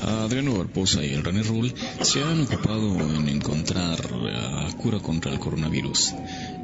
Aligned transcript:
Adriano 0.00 0.56
Barbosa 0.56 1.04
y 1.04 1.12
el 1.14 1.24
René 1.24 1.42
Roll 1.42 1.74
se 2.02 2.22
han 2.22 2.42
ocupado 2.42 2.98
en 3.16 3.28
encontrar 3.28 4.12
la 4.12 4.70
cura 4.76 5.00
contra 5.00 5.32
el 5.32 5.38
coronavirus. 5.38 6.14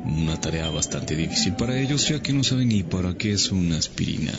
Una 0.05 0.41
tarea 0.41 0.71
bastante 0.71 1.17
difícil 1.17 1.55
para 1.55 1.79
ellos 1.81 2.09
ya 2.09 2.23
que 2.23 2.33
no 2.33 2.45
saben 2.45 2.69
ni 2.69 2.83
para 2.83 3.17
qué 3.17 3.33
es 3.33 3.51
una 3.51 3.79
aspirina. 3.79 4.33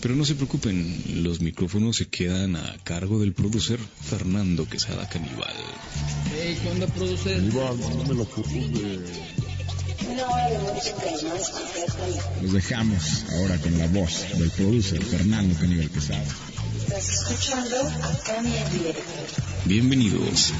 Pero 0.00 0.16
no 0.16 0.24
se 0.24 0.34
preocupen, 0.34 1.22
los 1.22 1.40
micrófonos 1.40 1.96
se 1.96 2.08
quedan 2.08 2.56
a 2.56 2.76
cargo 2.84 3.20
del 3.20 3.34
producer 3.34 3.78
Fernando 3.78 4.66
Quesada 4.66 5.06
Caníbal. 5.08 5.54
Hey, 6.34 6.56
¿qué 6.62 6.70
onda, 6.70 6.86
producer? 6.86 7.42
Iván, 7.42 7.78
mándame 7.80 8.14
las 8.14 8.28
fotos 8.28 8.52
de... 8.52 9.40
Los 12.42 12.52
dejamos 12.52 13.24
ahora 13.32 13.58
con 13.58 13.78
la 13.78 13.86
voz 13.88 14.26
del 14.38 14.50
producer 14.50 15.02
Fernando 15.04 15.54
Caníbal 15.58 15.90
Quesada. 15.90 16.24
Estás 16.98 17.08
escuchando 17.30 17.76
a 18.02 18.16
Cami 18.26 18.56
en 18.56 18.70
directo. 18.72 19.02
Bienvenidos. 19.64 20.52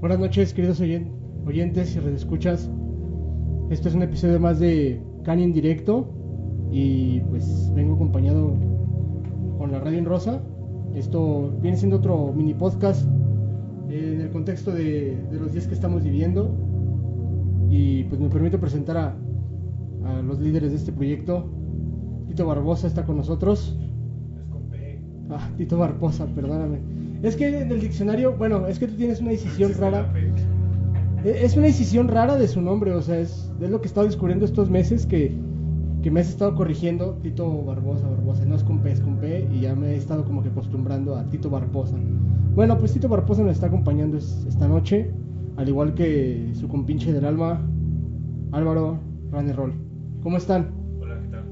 Buenas 0.00 0.18
noches, 0.18 0.54
queridos 0.54 0.80
oyen- 0.80 1.10
oyentes 1.46 1.94
y 1.96 1.98
redescuchas. 2.00 2.70
Esto 3.70 3.88
es 3.88 3.94
un 3.94 4.02
episodio 4.02 4.38
más 4.40 4.58
de 4.60 5.02
Cani 5.24 5.42
en 5.42 5.52
directo 5.52 6.08
y 6.70 7.20
pues 7.20 7.70
vengo 7.74 7.94
acompañado 7.94 8.54
con 9.58 9.72
la 9.72 9.80
Radio 9.80 9.98
en 9.98 10.04
Rosa. 10.04 10.40
Esto 10.94 11.52
viene 11.60 11.76
siendo 11.76 11.96
otro 11.96 12.32
mini 12.32 12.54
podcast 12.54 13.06
eh, 13.90 14.12
en 14.14 14.20
el 14.22 14.30
contexto 14.30 14.70
de, 14.72 15.16
de 15.30 15.38
los 15.38 15.52
días 15.52 15.66
que 15.66 15.74
estamos 15.74 16.02
viviendo 16.04 16.54
y 17.68 18.04
pues 18.04 18.20
me 18.20 18.28
permito 18.28 18.58
presentar 18.60 18.96
a, 18.96 19.16
a 20.04 20.22
los 20.22 20.38
líderes 20.40 20.70
de 20.70 20.76
este 20.76 20.92
proyecto. 20.92 21.48
Tito 22.26 22.46
Barbosa 22.46 22.86
está 22.86 23.04
con 23.04 23.16
nosotros. 23.16 23.78
Ah, 25.30 25.50
Tito 25.56 25.76
Barbosa, 25.78 26.26
perdóname. 26.34 26.78
Es 27.22 27.36
que 27.36 27.60
en 27.62 27.70
el 27.70 27.80
diccionario, 27.80 28.36
bueno, 28.36 28.66
es 28.66 28.78
que 28.78 28.86
tú 28.88 28.94
tienes 28.94 29.20
una 29.20 29.30
decisión 29.30 29.72
rara. 29.78 30.12
E- 31.24 31.44
Es 31.44 31.56
una 31.56 31.66
decisión 31.66 32.08
rara 32.08 32.36
de 32.36 32.48
su 32.48 32.60
nombre, 32.62 32.92
o 32.94 33.02
sea, 33.02 33.18
es, 33.18 33.52
es 33.60 33.70
lo 33.70 33.80
que 33.80 33.86
he 33.86 33.90
estado 33.90 34.06
descubriendo 34.06 34.44
estos 34.44 34.70
meses 34.70 35.04
que, 35.04 35.34
que 36.02 36.10
me 36.10 36.20
has 36.20 36.28
estado 36.28 36.54
corrigiendo. 36.54 37.18
Tito 37.22 37.64
Barbosa, 37.64 38.08
Barbosa, 38.08 38.44
no 38.46 38.54
es 38.54 38.62
con 38.62 38.78
P, 38.78 38.92
es 38.92 39.00
con 39.00 39.16
P, 39.16 39.46
y 39.52 39.60
ya 39.60 39.74
me 39.74 39.88
he 39.88 39.96
estado 39.96 40.24
como 40.24 40.42
que 40.42 40.48
acostumbrando 40.50 41.16
a 41.16 41.24
Tito 41.24 41.50
Barbosa. 41.50 41.96
Bueno, 42.54 42.78
pues 42.78 42.92
Tito 42.92 43.08
Barbosa 43.08 43.42
nos 43.42 43.52
está 43.52 43.66
acompañando 43.66 44.16
es- 44.16 44.46
esta 44.48 44.68
noche, 44.68 45.10
al 45.58 45.68
igual 45.68 45.92
que 45.92 46.52
su 46.54 46.68
compinche 46.68 47.12
del 47.12 47.24
alma, 47.24 47.60
Álvaro 48.52 49.00
Ranerol. 49.32 49.74
¿Cómo 50.22 50.36
están? 50.36 50.70
Hola, 51.00 51.20
¿qué 51.20 51.28
tal? 51.28 51.44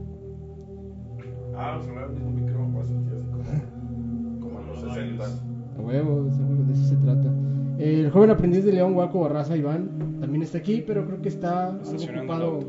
Ah, 1.57 1.71
vamos 1.73 1.87
a 1.89 1.91
hablar 1.91 2.13
del 2.13 2.23
mismo 2.23 2.41
micrófono, 2.41 2.81
así 2.81 2.95
como, 2.95 4.41
como 4.41 4.61
en 4.61 4.67
los 4.69 4.81
60. 4.81 5.25
A 5.25 5.81
huevo, 5.81 6.31
seguro 6.31 6.63
de 6.63 6.73
eso 6.73 6.85
se 6.85 6.97
trata. 6.97 7.35
El 7.79 8.11
joven 8.13 8.31
aprendiz 8.31 8.65
de 8.65 8.75
León 8.75 8.95
Guaco 8.95 9.23
Barraza 9.23 9.57
Iván 9.57 9.91
también 10.21 10.45
está 10.45 10.59
aquí, 10.59 10.85
pero 10.87 11.05
creo 11.05 11.21
que 11.21 11.29
está 11.29 11.71
algo 11.71 11.81
ocupado 11.81 12.61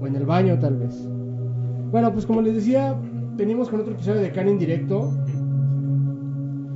o 0.00 0.06
en 0.06 0.16
el 0.16 0.24
baño 0.24 0.58
tal 0.58 0.78
vez. 0.78 1.06
Bueno, 1.90 2.10
pues 2.14 2.24
como 2.24 2.40
les 2.40 2.54
decía, 2.54 2.98
venimos 3.36 3.68
con 3.68 3.80
otro 3.80 3.92
episodio 3.92 4.22
de 4.22 4.32
Can 4.32 4.48
en 4.48 4.58
directo. 4.58 5.12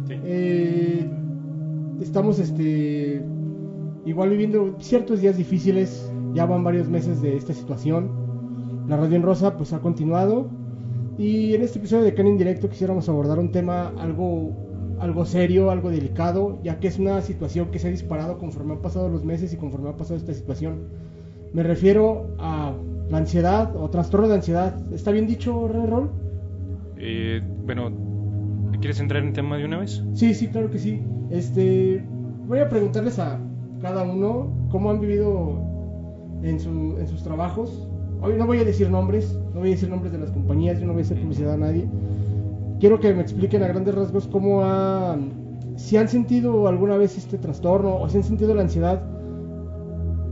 Sí. 0.07 0.15
Eh, 0.23 1.11
estamos 1.99 2.39
este 2.39 3.25
igual 4.05 4.31
viviendo 4.31 4.77
ciertos 4.79 5.21
días 5.21 5.37
difíciles, 5.37 6.11
ya 6.35 6.47
van 6.47 6.65
varios 6.65 6.89
meses 6.89 7.21
de 7.21 7.37
esta 7.37 7.53
situación. 7.53 8.11
La 8.89 8.97
Radio 8.97 9.17
en 9.17 9.23
Rosa 9.23 9.57
pues 9.57 9.73
ha 9.73 9.81
continuado 9.81 10.49
y 11.19 11.55
en 11.55 11.63
este 11.63 11.79
episodio 11.79 12.05
de 12.05 12.15
Can 12.15 12.27
en 12.27 12.39
directo 12.39 12.69
quisiéramos 12.69 13.09
abordar 13.09 13.39
un 13.39 13.53
tema 13.53 13.93
algo 13.99 14.69
algo 15.01 15.25
serio, 15.25 15.71
algo 15.71 15.91
delicado, 15.91 16.61
ya 16.63 16.79
que 16.79 16.89
es 16.89 16.99
una 16.99 17.23
situación 17.23 17.71
que 17.71 17.79
se 17.79 17.89
ha 17.89 17.91
disparado 17.91 18.39
conforme 18.39 18.75
han 18.75 18.83
pasado 18.83 19.09
los 19.09 19.25
meses 19.25 19.53
y 19.53 19.57
conforme 19.57 19.89
ha 19.89 19.97
pasado 19.97 20.17
esta 20.17 20.35
situación. 20.35 20.89
Me 21.55 21.63
refiero 21.63 22.37
a 22.39 22.75
la 23.09 23.19
ansiedad 23.19 23.75
o 23.77 23.89
trastorno 23.89 24.29
de 24.29 24.35
ansiedad. 24.35 24.77
¿Está 24.93 25.11
bien 25.11 25.27
dicho, 25.27 25.69
Rol? 25.69 26.11
Eh, 26.99 27.41
bueno, 27.65 27.91
¿quieres 28.81 29.01
entrar 29.01 29.25
en 29.25 29.33
tema 29.33 29.57
de 29.57 29.65
una 29.65 29.79
vez? 29.79 30.05
Sí, 30.13 30.35
sí, 30.35 30.49
claro 30.49 30.71
que 30.71 30.79
sí. 30.79 31.03
Este, 31.31 32.05
voy 32.47 32.59
a 32.59 32.69
preguntarles 32.69 33.19
a 33.19 33.41
cada 33.81 34.03
uno 34.03 34.49
cómo 34.71 34.91
han 34.91 35.01
vivido 35.01 35.59
en, 36.43 36.61
su, 36.61 36.97
en 36.99 37.07
sus 37.09 37.23
trabajos. 37.23 37.89
Hoy 38.23 38.35
no 38.37 38.47
voy 38.47 38.59
a 38.59 38.65
decir 38.65 38.91
nombres, 38.91 39.39
no 39.55 39.61
voy 39.61 39.69
a 39.69 39.73
decir 39.73 39.89
nombres 39.89 40.13
de 40.13 40.19
las 40.19 40.31
compañías, 40.31 40.79
yo 40.79 40.87
no 40.87 40.93
voy 40.93 41.03
a 41.03 41.05
hacer 41.05 41.21
publicidad 41.21 41.55
a 41.55 41.57
nadie. 41.57 41.89
Quiero 42.79 43.01
que 43.01 43.13
me 43.15 43.23
expliquen 43.23 43.63
a 43.63 43.69
grandes 43.69 43.95
rasgos 43.95 44.27
cómo 44.29 44.63
han, 44.63 45.33
si 45.77 45.97
han 45.97 46.09
sentido 46.09 46.67
alguna 46.69 46.97
vez 46.97 47.17
este 47.17 47.39
trastorno 47.39 47.97
o 47.97 48.09
si 48.09 48.19
han 48.19 48.25
sentido 48.25 48.55
la 48.55 48.63
ansiedad 48.63 49.03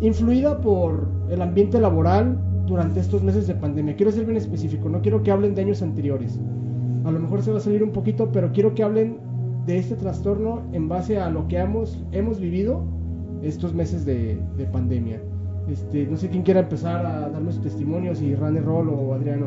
influida 0.01 0.61
por 0.61 1.09
el 1.31 1.43
ambiente 1.43 1.81
laboral 1.81 2.39
durante 2.67 3.01
estos 3.01 3.23
meses 3.23 3.47
de 3.47 3.55
pandemia. 3.55 3.97
Quiero 3.97 4.13
ser 4.13 4.25
bien 4.25 4.37
específico, 4.37 4.89
no 4.89 5.01
quiero 5.01 5.23
que 5.23 5.31
hablen 5.31 5.55
de 5.55 5.63
años 5.63 5.83
anteriores. 5.83 6.39
A 7.05 7.11
lo 7.11 7.19
mejor 7.19 7.43
se 7.43 7.51
va 7.51 7.59
a 7.59 7.61
salir 7.61 7.83
un 7.83 7.91
poquito, 7.91 8.31
pero 8.31 8.53
quiero 8.53 8.75
que 8.75 8.83
hablen 8.83 9.19
de 9.67 9.79
este 9.79 9.97
trastorno 9.97 10.63
en 10.73 10.89
base 10.89 11.19
a 11.19 11.31
lo 11.31 11.49
que 11.49 11.59
hemos, 11.59 12.03
hemos 12.13 12.41
vivido 12.41 12.98
estos 13.43 13.75
meses 13.75 14.05
de, 14.05 14.41
de 14.57 14.65
pandemia. 14.67 15.21
Este, 15.71 16.07
no 16.07 16.17
sé 16.17 16.31
quién 16.31 16.43
quiera 16.43 16.61
empezar 16.61 17.05
a 17.05 17.29
darme 17.29 17.53
su 17.53 17.61
testimonio, 17.61 18.15
si 18.15 18.35
Rane 18.35 18.61
Roll 18.61 18.89
o 18.89 19.15
Adriano. 19.15 19.47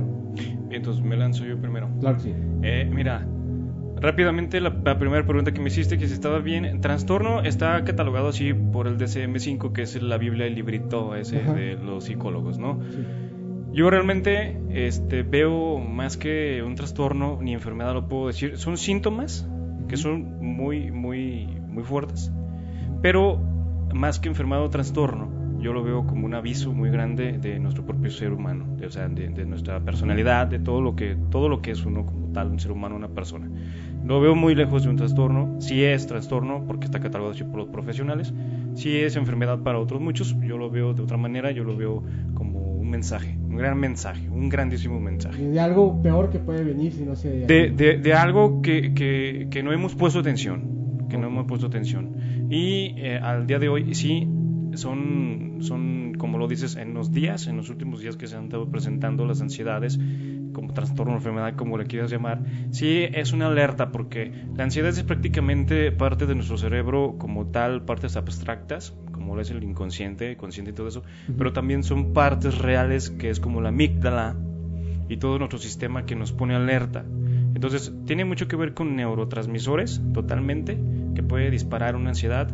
Entonces 0.69 1.03
me 1.03 1.17
lanzo 1.17 1.45
yo 1.45 1.59
primero. 1.59 1.89
Claro 1.99 2.17
que 2.17 2.23
sí. 2.23 2.33
Eh, 2.61 2.89
mira, 2.93 3.25
rápidamente 3.95 4.61
la, 4.61 4.69
la 4.83 4.99
primera 4.99 5.25
pregunta 5.25 5.51
que 5.51 5.59
me 5.59 5.67
hiciste, 5.67 5.97
que 5.97 6.07
si 6.07 6.13
estaba 6.13 6.39
bien, 6.39 6.79
trastorno 6.81 7.41
está 7.41 7.83
catalogado 7.83 8.27
así 8.27 8.53
por 8.53 8.87
el 8.87 8.97
DCM5, 8.97 9.71
que 9.71 9.81
es 9.81 10.01
la 10.01 10.17
Biblia, 10.17 10.45
el 10.45 10.55
librito 10.55 11.15
ese 11.15 11.39
Ajá. 11.39 11.53
de 11.53 11.75
los 11.75 12.05
psicólogos, 12.05 12.59
¿no? 12.59 12.79
Sí. 12.91 13.03
Yo 13.73 13.89
realmente 13.89 14.59
este, 14.69 15.23
veo 15.23 15.79
más 15.79 16.17
que 16.17 16.61
un 16.61 16.75
trastorno 16.75 17.39
ni 17.41 17.53
enfermedad, 17.53 17.93
lo 17.93 18.07
puedo 18.09 18.27
decir. 18.27 18.57
Son 18.57 18.77
síntomas 18.77 19.47
que 19.87 19.95
son 19.95 20.39
muy, 20.39 20.91
muy, 20.91 21.47
muy 21.67 21.83
fuertes. 21.83 22.33
Pero 23.01 23.41
más 23.93 24.19
que 24.19 24.29
enfermedad 24.29 24.63
o 24.63 24.69
trastorno, 24.69 25.41
yo 25.59 25.73
lo 25.73 25.83
veo 25.83 26.07
como 26.07 26.25
un 26.25 26.33
aviso 26.33 26.73
muy 26.73 26.89
grande 26.89 27.37
de 27.37 27.59
nuestro 27.59 27.85
propio 27.85 28.09
ser 28.09 28.33
humano, 28.33 28.65
de, 28.77 28.87
o 28.87 28.91
sea, 28.91 29.07
de, 29.07 29.29
de 29.29 29.45
nuestra 29.45 29.79
personalidad, 29.79 30.47
de 30.47 30.57
todo 30.57 30.81
lo 30.81 30.95
que 30.95 31.15
todo 31.29 31.49
lo 31.49 31.61
que 31.61 31.71
es 31.71 31.85
uno 31.85 32.05
como 32.05 32.33
tal, 32.33 32.49
un 32.49 32.59
ser 32.59 32.71
humano, 32.71 32.95
una 32.95 33.09
persona. 33.09 33.47
Lo 34.03 34.19
veo 34.19 34.35
muy 34.35 34.55
lejos 34.55 34.83
de 34.83 34.89
un 34.89 34.95
trastorno. 34.95 35.57
Si 35.61 35.83
es 35.83 36.07
trastorno, 36.07 36.65
porque 36.65 36.85
está 36.85 36.99
catalogado 36.99 37.35
así 37.35 37.43
por 37.43 37.57
los 37.57 37.67
profesionales. 37.67 38.33
Si 38.73 38.97
es 38.97 39.15
enfermedad 39.15 39.59
para 39.59 39.77
otros 39.77 40.01
muchos, 40.01 40.35
yo 40.41 40.57
lo 40.57 40.71
veo 40.71 40.93
de 40.93 41.03
otra 41.03 41.17
manera. 41.17 41.51
Yo 41.51 41.63
lo 41.63 41.77
veo 41.77 42.03
como 42.33 42.59
un 42.59 42.89
mensaje, 42.89 43.37
un 43.47 43.57
gran 43.57 43.79
mensaje, 43.79 44.27
un 44.29 44.49
grandísimo 44.49 44.99
mensaje. 44.99 45.43
De 45.43 45.59
algo 45.59 46.01
peor 46.01 46.31
que 46.31 46.39
puede 46.39 46.63
venir 46.63 46.91
si 46.91 47.03
no 47.03 47.15
se... 47.15 47.45
De, 47.45 47.69
de, 47.69 47.97
de 47.99 48.13
algo 48.13 48.63
que, 48.63 48.95
que, 48.95 49.47
que 49.51 49.61
no 49.61 49.71
hemos 49.71 49.93
puesto 49.93 50.19
atención, 50.19 51.05
que 51.07 51.17
no 51.17 51.27
hemos 51.27 51.45
puesto 51.45 51.67
atención. 51.67 52.15
Y 52.51 52.95
eh, 52.97 53.17
al 53.17 53.47
día 53.47 53.59
de 53.59 53.69
hoy 53.69 53.95
sí 53.95 54.27
son, 54.73 55.59
son, 55.61 56.15
como 56.17 56.37
lo 56.37 56.49
dices, 56.49 56.75
en 56.75 56.93
los 56.93 57.13
días, 57.13 57.47
en 57.47 57.55
los 57.55 57.69
últimos 57.69 58.01
días 58.01 58.17
que 58.17 58.27
se 58.27 58.35
han 58.35 58.45
estado 58.45 58.69
presentando 58.69 59.25
las 59.25 59.41
ansiedades, 59.41 59.97
como 60.51 60.73
trastorno, 60.73 61.13
enfermedad, 61.13 61.55
como 61.55 61.77
le 61.77 61.85
quieras 61.85 62.11
llamar, 62.11 62.43
sí 62.71 63.05
es 63.13 63.31
una 63.31 63.47
alerta 63.47 63.93
porque 63.93 64.33
la 64.53 64.65
ansiedad 64.65 64.89
es 64.89 65.01
prácticamente 65.03 65.93
parte 65.93 66.25
de 66.25 66.35
nuestro 66.35 66.57
cerebro 66.57 67.15
como 67.17 67.45
tal, 67.47 67.85
partes 67.85 68.17
abstractas, 68.17 68.93
como 69.13 69.33
lo 69.33 69.41
es 69.41 69.49
el 69.49 69.63
inconsciente, 69.63 70.35
consciente 70.35 70.71
y 70.71 70.73
todo 70.73 70.89
eso, 70.89 71.03
pero 71.37 71.53
también 71.53 71.83
son 71.83 72.11
partes 72.11 72.57
reales 72.57 73.11
que 73.11 73.29
es 73.29 73.39
como 73.39 73.61
la 73.61 73.69
amígdala 73.69 74.35
y 75.07 75.15
todo 75.15 75.39
nuestro 75.39 75.57
sistema 75.57 76.05
que 76.05 76.17
nos 76.17 76.33
pone 76.33 76.53
alerta. 76.53 77.05
Entonces, 77.55 77.93
tiene 78.05 78.25
mucho 78.25 78.49
que 78.49 78.57
ver 78.57 78.73
con 78.73 78.97
neurotransmisores, 78.97 80.01
totalmente, 80.13 80.77
que 81.13 81.23
puede 81.23 81.49
disparar 81.51 81.95
una 81.95 82.09
ansiedad 82.09 82.49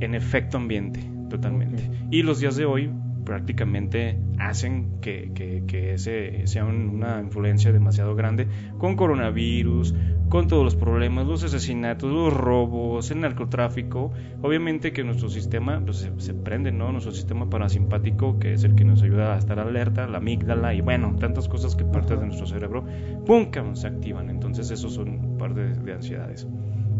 en 0.00 0.14
efecto 0.14 0.56
ambiente, 0.56 1.00
totalmente. 1.30 1.84
Ok. 1.88 2.12
Y 2.12 2.22
los 2.22 2.40
días 2.40 2.56
de 2.56 2.64
hoy 2.64 2.90
prácticamente 3.24 4.18
hacen 4.38 5.00
que, 5.00 5.30
que, 5.34 5.64
que 5.66 5.94
ese 5.94 6.46
sea 6.46 6.64
un- 6.66 6.88
una 6.90 7.20
influencia 7.22 7.72
demasiado 7.72 8.14
grande 8.14 8.46
con 8.78 8.96
coronavirus, 8.96 9.94
con 10.28 10.46
todos 10.48 10.62
los 10.64 10.76
problemas, 10.76 11.26
los 11.26 11.42
asesinatos, 11.42 12.12
los 12.12 12.34
robos, 12.34 13.10
el 13.10 13.20
narcotráfico. 13.20 14.12
Obviamente 14.42 14.92
que 14.92 15.04
nuestro 15.04 15.30
sistema 15.30 15.80
pues, 15.82 15.98
se, 15.98 16.10
se 16.20 16.34
prende, 16.34 16.70
¿no? 16.72 16.92
Nuestro 16.92 17.12
sistema 17.12 17.48
parasimpático, 17.48 18.38
que 18.38 18.52
es 18.52 18.64
el 18.64 18.74
que 18.74 18.84
nos 18.84 19.02
ayuda 19.02 19.34
a 19.34 19.38
estar 19.38 19.58
alerta, 19.58 20.06
la 20.06 20.18
amígdala 20.18 20.74
y 20.74 20.82
bueno, 20.82 21.16
tantas 21.18 21.48
cosas 21.48 21.76
que 21.76 21.84
partes 21.84 22.20
de 22.20 22.26
nuestro 22.26 22.46
cerebro, 22.46 22.84
¡pum! 23.24 23.46
se 23.74 23.86
activan. 23.86 24.28
Entonces, 24.28 24.70
esos 24.70 24.92
son 24.92 25.38
parte 25.38 25.60
de, 25.60 25.74
de 25.74 25.92
ansiedades. 25.94 26.46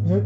Sea, 0.07 0.23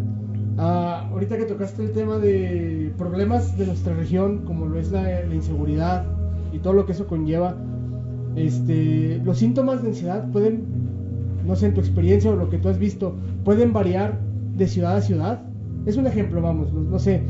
Ah, 0.60 1.08
ahorita 1.12 1.38
que 1.38 1.44
tocaste 1.44 1.84
el 1.84 1.92
tema 1.92 2.18
de 2.18 2.92
problemas 2.98 3.56
de 3.56 3.66
nuestra 3.66 3.94
región, 3.94 4.38
como 4.44 4.66
lo 4.66 4.76
es 4.80 4.90
la, 4.90 5.24
inseguridad 5.32 6.04
y 6.52 6.58
todo 6.58 6.72
lo 6.72 6.84
que 6.84 6.92
eso 6.92 7.06
conlleva, 7.06 7.56
este, 8.34 9.20
los 9.24 9.38
síntomas 9.38 9.82
de 9.82 9.90
ansiedad 9.90 10.28
pueden, 10.32 10.64
no 11.46 11.54
sé, 11.54 11.66
en 11.66 11.74
tu 11.74 11.80
experiencia 11.80 12.32
o 12.32 12.34
lo 12.34 12.50
que 12.50 12.58
tú 12.58 12.68
has 12.68 12.78
visto, 12.78 13.14
pueden 13.44 13.72
variar 13.72 14.20
de 14.56 14.66
ciudad 14.66 14.96
a 14.96 15.00
ciudad. 15.00 15.42
Es 15.86 15.96
un 15.96 16.08
ejemplo, 16.08 16.42
vamos, 16.42 16.72
no, 16.72 16.98
sé, 16.98 17.22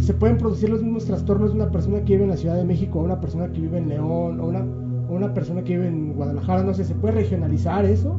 se 0.00 0.14
pueden 0.14 0.36
producir 0.36 0.68
los 0.68 0.82
mismos 0.82 1.04
trastornos 1.04 1.50
de 1.50 1.60
una 1.60 1.70
persona 1.70 2.00
que 2.00 2.14
vive 2.14 2.24
en 2.24 2.30
la 2.30 2.36
Ciudad 2.36 2.56
de 2.56 2.64
México, 2.64 2.98
o 2.98 3.04
una 3.04 3.20
persona 3.20 3.46
que 3.52 3.60
vive 3.60 3.78
en 3.78 3.88
León, 3.88 4.40
o 4.40 4.46
una, 4.48 4.64
una 5.08 5.32
persona 5.32 5.62
que 5.62 5.76
vive 5.76 5.86
en 5.86 6.14
Guadalajara, 6.14 6.64
no 6.64 6.74
sé, 6.74 6.84
¿se 6.84 6.96
puede 6.96 7.14
regionalizar 7.14 7.84
eso? 7.84 8.18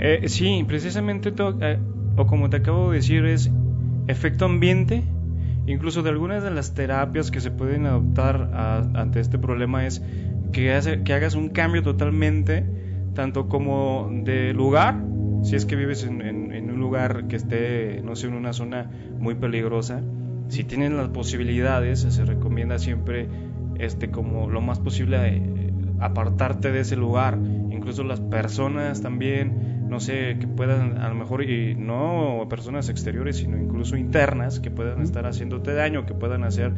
Eh, 0.00 0.24
sí, 0.26 0.64
precisamente, 0.66 1.32
eh, 1.60 1.78
o 2.16 2.26
como 2.26 2.50
te 2.50 2.56
acabo 2.56 2.90
de 2.90 2.96
decir, 2.96 3.24
es 3.24 3.50
efecto 4.08 4.44
ambiente. 4.44 5.04
Incluso 5.66 6.02
de 6.02 6.10
algunas 6.10 6.42
de 6.42 6.50
las 6.50 6.74
terapias 6.74 7.30
que 7.30 7.40
se 7.40 7.50
pueden 7.50 7.86
adoptar 7.86 8.50
ante 8.94 9.20
este 9.20 9.38
problema 9.38 9.86
es 9.86 10.02
que, 10.52 10.72
hagas 10.72 11.34
un 11.34 11.50
cambio 11.50 11.82
totalmente, 11.82 12.64
tanto 13.14 13.48
como 13.48 14.10
de 14.24 14.54
lugar, 14.54 15.04
si 15.42 15.56
es 15.56 15.66
que 15.66 15.76
vives 15.76 16.04
en 16.04 16.70
un 16.70 16.80
lugar 16.80 17.28
que 17.28 17.36
esté, 17.36 18.00
no 18.02 18.16
sé, 18.16 18.28
en 18.28 18.34
una 18.34 18.52
zona 18.52 18.90
muy 19.18 19.34
peligrosa, 19.34 20.02
si 20.48 20.64
tienes 20.64 20.92
las 20.92 21.08
posibilidades, 21.08 22.00
se 22.00 22.24
recomienda 22.24 22.78
siempre, 22.78 23.28
este, 23.78 24.10
como 24.10 24.48
lo 24.48 24.60
más 24.60 24.78
posible, 24.80 25.18
eh, 25.26 25.72
apartarte 26.00 26.72
de 26.72 26.80
ese 26.80 26.96
lugar, 26.96 27.38
incluso 27.70 28.02
las 28.02 28.20
personas 28.20 29.02
también, 29.02 29.67
no 29.88 30.00
sé, 30.00 30.36
que 30.40 30.46
puedan, 30.46 30.98
a 30.98 31.08
lo 31.08 31.14
mejor, 31.14 31.42
y 31.42 31.74
no 31.74 32.46
personas 32.48 32.88
exteriores, 32.88 33.36
sino 33.38 33.56
incluso 33.56 33.96
internas, 33.96 34.60
que 34.60 34.70
puedan 34.70 35.02
estar 35.02 35.26
haciéndote 35.26 35.72
daño, 35.74 36.04
que 36.06 36.14
puedan 36.14 36.44
hacer, 36.44 36.72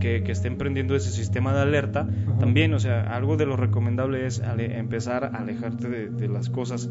que, 0.00 0.22
que 0.22 0.32
estén 0.32 0.56
prendiendo 0.58 0.94
ese 0.96 1.10
sistema 1.10 1.54
de 1.54 1.60
alerta, 1.62 2.08
también, 2.38 2.72
o 2.74 2.78
sea, 2.78 3.02
algo 3.16 3.36
de 3.36 3.46
lo 3.46 3.56
recomendable 3.56 4.26
es 4.26 4.40
ale- 4.40 4.78
empezar 4.78 5.24
a 5.24 5.28
alejarte 5.38 5.88
de, 5.88 6.08
de 6.10 6.28
las 6.28 6.48
cosas 6.50 6.88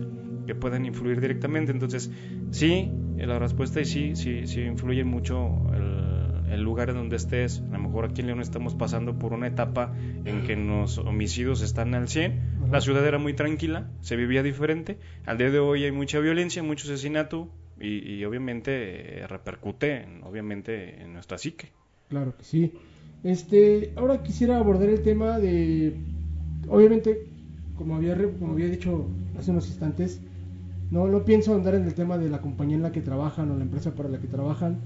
que 0.48 0.56
pueden 0.56 0.86
influir 0.86 1.22
directamente, 1.22 1.72
entonces, 1.72 2.12
sí, 2.52 2.92
la 3.18 3.38
respuesta 3.38 3.80
es 3.80 3.90
sí, 3.92 4.16
sí, 4.16 4.48
sí 4.48 4.62
influye 4.62 5.04
mucho 5.04 5.72
el, 5.76 6.11
el 6.52 6.62
lugar 6.62 6.90
en 6.90 6.96
donde 6.96 7.16
estés, 7.16 7.64
a 7.70 7.74
lo 7.78 7.80
mejor 7.80 8.06
aquí 8.06 8.22
en 8.22 8.28
León 8.28 8.42
estamos 8.42 8.76
pasando 8.76 9.18
por 9.18 9.34
una 9.34 9.48
etapa 9.48 9.94
en 10.26 10.44
que 10.44 10.56
los 10.56 10.98
homicidios 10.98 11.62
están 11.62 11.94
al 11.96 12.08
100, 12.08 12.40
la 12.72 12.82
ciudad 12.82 13.06
era 13.06 13.18
muy 13.18 13.34
tranquila, 13.34 13.90
se 14.02 14.16
vivía 14.16 14.44
diferente, 14.44 14.98
al 15.26 15.38
día 15.38 15.50
de 15.50 15.60
hoy 15.60 15.84
hay 15.84 15.92
mucha 15.92 16.20
violencia, 16.20 16.64
mucho 16.64 16.88
asesinato 16.88 17.50
y, 17.80 18.14
y 18.16 18.26
obviamente 18.26 19.20
eh, 19.22 19.28
repercute, 19.28 20.04
en- 20.04 20.24
obviamente, 20.24 21.02
en 21.02 21.14
nuestra 21.14 21.38
psique. 21.38 21.70
Claro 22.10 22.36
que 22.38 22.44
sí. 22.44 22.74
Este, 23.24 23.94
ahora 23.96 24.24
quisiera 24.24 24.58
abordar 24.58 24.90
el 24.90 25.02
tema 25.02 25.40
de, 25.40 25.96
obviamente, 26.68 27.28
como 27.78 27.96
había, 27.96 28.16
como 28.40 28.54
había 28.54 28.68
dicho 28.68 29.08
hace 29.38 29.52
unos 29.52 29.68
instantes, 29.68 30.22
no, 30.92 31.08
no 31.08 31.24
pienso 31.24 31.56
andar 31.56 31.76
en 31.76 31.86
el 31.86 31.94
tema 31.94 32.18
de 32.18 32.30
la 32.30 32.42
compañía 32.42 32.76
en 32.76 32.84
la 32.84 32.92
que 32.92 33.02
trabajan 33.02 33.50
o 33.52 33.56
la 33.58 33.64
empresa 33.64 33.96
para 33.96 34.10
la 34.10 34.20
que 34.20 34.28
trabajan. 34.28 34.78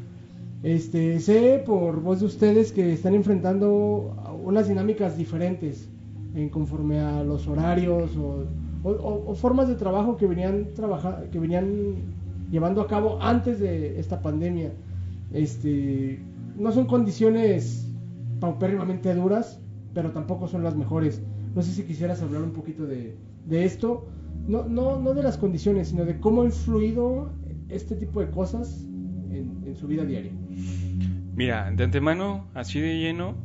Este, 0.65 1.19
sé 1.19 1.61
por 1.63 2.01
voz 2.01 2.21
de 2.21 2.25
ustedes 2.25 2.71
que 2.71 2.91
están 2.91 3.13
enfrentando 3.13 4.15
unas 4.43 4.67
dinámicas 4.67 5.15
diferentes 5.15 5.87
en 6.33 6.49
conforme 6.49 6.99
a 6.99 7.23
los 7.23 7.47
horarios 7.47 8.09
o, 8.17 9.35
formas 9.35 9.67
de 9.67 9.75
trabajo 9.75 10.17
que 10.17 10.25
venían 10.25 10.69
trabaja- 10.73 11.21
que 11.31 11.37
venían 11.37 11.67
llevando 12.49 12.81
a 12.81 12.87
cabo 12.87 13.19
antes 13.21 13.59
de 13.59 13.99
esta 13.99 14.23
pandemia. 14.23 14.71
Este, 15.31 16.19
no 16.57 16.71
son 16.71 16.87
condiciones 16.87 17.87
paupérrimamente 18.39 19.13
duras, 19.13 19.59
pero 19.93 20.13
tampoco 20.13 20.47
son 20.47 20.63
las 20.63 20.75
mejores. 20.75 21.21
No 21.53 21.61
sé 21.61 21.73
si 21.73 21.83
quisieras 21.83 22.23
hablar 22.23 22.41
un 22.41 22.53
poquito 22.53 22.87
de, 22.87 23.15
esto, 23.51 24.07
no, 24.47 25.13
de 25.13 25.21
las 25.21 25.37
condiciones, 25.37 25.89
sino 25.89 26.05
de 26.05 26.19
cómo 26.19 26.41
ha 26.41 26.45
influido 26.45 27.29
este 27.69 27.95
tipo 27.95 28.19
de 28.19 28.31
cosas 28.31 28.83
en 29.31 29.75
su 29.75 29.85
vida 29.85 30.03
diaria. 30.05 30.31
Mira, 31.35 31.69
de 31.71 31.83
antemano, 31.83 32.47
así 32.53 32.79
de 32.79 32.97
lleno, 32.97 33.35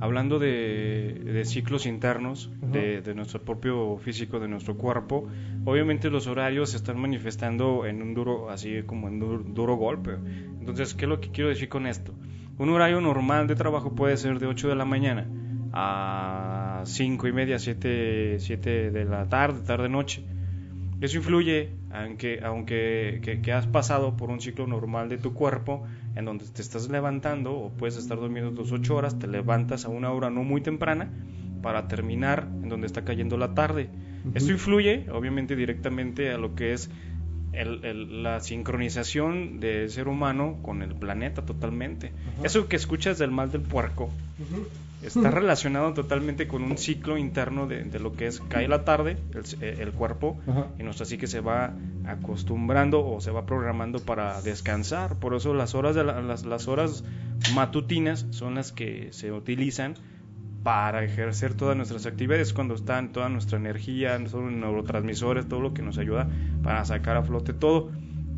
hablando 0.00 0.38
de, 0.38 1.20
de 1.24 1.44
ciclos 1.44 1.86
internos, 1.86 2.50
de, 2.60 3.02
de 3.02 3.14
nuestro 3.14 3.42
propio 3.42 3.96
físico, 3.98 4.40
de 4.40 4.48
nuestro 4.48 4.76
cuerpo, 4.76 5.28
obviamente 5.64 6.10
los 6.10 6.26
horarios 6.26 6.70
se 6.70 6.76
están 6.76 6.98
manifestando 6.98 7.86
en 7.86 8.02
un 8.02 8.14
duro, 8.14 8.50
así 8.50 8.82
como 8.84 9.08
en 9.08 9.22
un 9.22 9.54
duro 9.54 9.76
golpe. 9.76 10.16
Entonces, 10.60 10.94
¿qué 10.94 11.04
es 11.04 11.08
lo 11.08 11.20
que 11.20 11.30
quiero 11.30 11.50
decir 11.50 11.68
con 11.68 11.86
esto? 11.86 12.14
Un 12.58 12.70
horario 12.70 13.00
normal 13.00 13.46
de 13.46 13.54
trabajo 13.54 13.94
puede 13.94 14.16
ser 14.16 14.38
de 14.38 14.46
8 14.46 14.68
de 14.68 14.74
la 14.74 14.84
mañana 14.84 15.26
a 15.72 16.82
5 16.84 17.28
y 17.28 17.32
media, 17.32 17.58
7, 17.58 18.36
7 18.38 18.90
de 18.90 19.04
la 19.04 19.28
tarde, 19.28 19.60
tarde, 19.60 19.88
noche. 19.88 20.24
Eso 21.02 21.18
influye, 21.18 21.70
aunque, 21.90 22.40
aunque 22.42 23.20
que, 23.22 23.42
que 23.42 23.52
has 23.52 23.66
pasado 23.66 24.16
por 24.16 24.30
un 24.30 24.40
ciclo 24.40 24.66
normal 24.66 25.10
de 25.10 25.18
tu 25.18 25.34
cuerpo, 25.34 25.84
en 26.16 26.24
donde 26.24 26.44
te 26.46 26.62
estás 26.62 26.88
levantando 26.88 27.52
o 27.52 27.70
puedes 27.70 27.96
estar 27.96 28.18
durmiendo 28.18 28.52
tus 28.52 28.72
8 28.72 28.96
horas, 28.96 29.18
te 29.18 29.26
levantas 29.28 29.84
a 29.84 29.88
una 29.88 30.10
hora 30.10 30.30
no 30.30 30.42
muy 30.42 30.60
temprana 30.62 31.10
para 31.62 31.86
terminar 31.88 32.48
en 32.62 32.68
donde 32.68 32.86
está 32.86 33.04
cayendo 33.04 33.36
la 33.36 33.54
tarde. 33.54 33.90
Esto 34.34 34.50
influye, 34.50 35.06
obviamente, 35.12 35.54
directamente 35.56 36.32
a 36.32 36.38
lo 36.38 36.54
que 36.54 36.72
es 36.72 36.90
el- 37.52 37.84
el- 37.84 38.22
la 38.22 38.40
sincronización 38.40 39.60
del 39.60 39.88
ser 39.90 40.08
humano 40.08 40.58
con 40.62 40.82
el 40.82 40.94
planeta 40.94 41.42
totalmente. 41.46 42.12
Eso 42.44 42.68
que 42.68 42.76
escuchas 42.76 43.18
del 43.18 43.30
mal 43.30 43.50
del 43.52 43.62
puerco, 43.62 44.10
está 45.02 45.30
relacionado 45.30 45.92
totalmente 45.94 46.46
con 46.48 46.62
un 46.62 46.76
ciclo 46.78 47.16
interno 47.18 47.66
de, 47.66 47.84
de 47.84 47.98
lo 48.00 48.12
que 48.12 48.26
es 48.26 48.40
cae 48.40 48.66
la 48.68 48.84
tarde, 48.84 49.16
el, 49.34 49.44
eh, 49.62 49.76
el 49.80 49.92
cuerpo, 49.92 50.38
Ajá. 50.46 50.68
y 50.78 50.82
nuestra 50.82 51.06
psique 51.06 51.26
se 51.26 51.40
va 51.40 51.72
acostumbrando 52.06 53.06
o 53.06 53.20
se 53.20 53.30
va 53.30 53.46
programando 53.46 54.00
para 54.00 54.40
descansar. 54.42 55.16
Por 55.16 55.34
eso 55.34 55.54
las 55.54 55.74
horas, 55.74 55.94
de 55.94 56.04
la- 56.04 56.20
las, 56.22 56.44
las 56.44 56.68
horas 56.68 57.04
matutinas 57.54 58.26
son 58.30 58.54
las 58.54 58.72
que 58.72 59.08
se 59.12 59.32
utilizan 59.32 59.94
para 60.62 61.04
ejercer 61.04 61.54
todas 61.54 61.76
nuestras 61.76 62.06
actividades, 62.06 62.52
cuando 62.52 62.74
están 62.74 63.12
toda 63.12 63.28
nuestra 63.28 63.56
energía, 63.58 64.18
los 64.18 64.34
neurotransmisores, 64.34 65.46
todo 65.48 65.60
lo 65.60 65.72
que 65.72 65.82
nos 65.82 65.96
ayuda 65.98 66.28
para 66.62 66.84
sacar 66.84 67.16
a 67.16 67.22
flote 67.22 67.52
todo. 67.52 67.90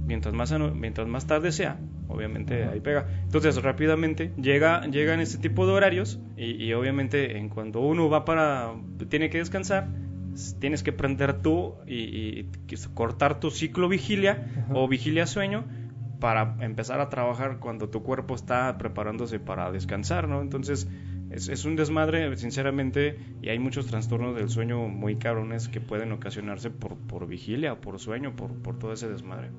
Mientras 0.06 0.34
más, 0.34 0.52
ano- 0.52 0.74
mientras 0.74 1.08
más 1.08 1.26
tarde 1.26 1.52
sea, 1.52 1.78
obviamente 2.08 2.64
ahí 2.64 2.80
pega. 2.80 3.06
Entonces 3.22 3.62
rápidamente 3.62 4.32
llega, 4.40 4.86
llegan 4.86 5.20
este 5.20 5.38
tipo 5.38 5.66
de 5.66 5.72
horarios 5.72 6.20
y, 6.36 6.62
y 6.64 6.72
obviamente 6.72 7.38
en 7.38 7.48
cuando 7.48 7.80
uno 7.80 8.08
va 8.08 8.24
para, 8.24 8.72
tiene 9.08 9.30
que 9.30 9.38
descansar, 9.38 9.88
tienes 10.58 10.82
que 10.82 10.92
prender 10.92 11.42
tú 11.42 11.74
y, 11.86 11.94
y 11.94 12.50
cortar 12.94 13.40
tu 13.40 13.50
ciclo 13.50 13.88
vigilia 13.88 14.46
o 14.72 14.88
vigilia 14.88 15.26
sueño 15.26 15.64
para 16.20 16.56
empezar 16.60 17.00
a 17.00 17.08
trabajar 17.08 17.58
cuando 17.58 17.88
tu 17.88 18.02
cuerpo 18.02 18.34
está 18.34 18.76
preparándose 18.78 19.38
para 19.38 19.70
descansar, 19.70 20.28
¿no? 20.28 20.40
Entonces 20.40 20.88
es, 21.30 21.48
es 21.48 21.64
un 21.64 21.76
desmadre, 21.76 22.36
sinceramente, 22.36 23.18
y 23.42 23.50
hay 23.50 23.58
muchos 23.58 23.86
trastornos 23.86 24.34
del 24.34 24.48
sueño 24.48 24.88
muy 24.88 25.16
cabrones 25.16 25.68
que 25.68 25.80
pueden 25.80 26.10
ocasionarse 26.12 26.70
por, 26.70 26.96
por 26.96 27.26
vigilia 27.26 27.80
por 27.80 27.98
sueño, 27.98 28.34
por, 28.34 28.52
por 28.54 28.78
todo 28.78 28.92
ese 28.92 29.08
desmadre. 29.08 29.50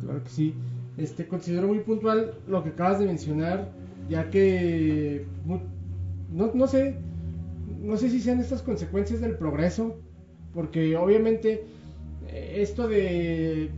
Claro 0.00 0.22
que 0.22 0.30
sí. 0.30 0.54
Este, 0.98 1.26
considero 1.26 1.68
muy 1.68 1.80
puntual 1.80 2.34
lo 2.48 2.62
que 2.62 2.70
acabas 2.70 2.98
de 2.98 3.06
mencionar, 3.06 3.70
ya 4.08 4.30
que 4.30 5.26
no, 5.44 6.52
no 6.52 6.66
sé, 6.66 6.96
no 7.82 7.96
sé 7.96 8.08
si 8.10 8.20
sean 8.20 8.40
estas 8.40 8.62
consecuencias 8.62 9.20
del 9.20 9.36
progreso, 9.36 9.96
porque 10.54 10.96
obviamente 10.96 11.64
eh, 12.28 12.54
esto 12.56 12.88
de, 12.88 13.70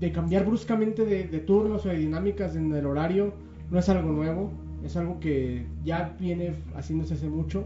de 0.00 0.12
cambiar 0.12 0.44
bruscamente 0.44 1.04
de, 1.04 1.24
turnos 1.40 1.86
o 1.86 1.88
de 1.88 1.98
dinámicas 1.98 2.56
en 2.56 2.72
el 2.74 2.86
horario 2.86 3.32
no 3.70 3.78
es 3.78 3.88
algo 3.88 4.12
nuevo, 4.12 4.50
es 4.84 4.96
algo 4.96 5.20
que 5.20 5.66
ya 5.84 6.16
viene 6.20 6.54
haciéndose 6.74 7.14
hace 7.14 7.28
mucho 7.28 7.64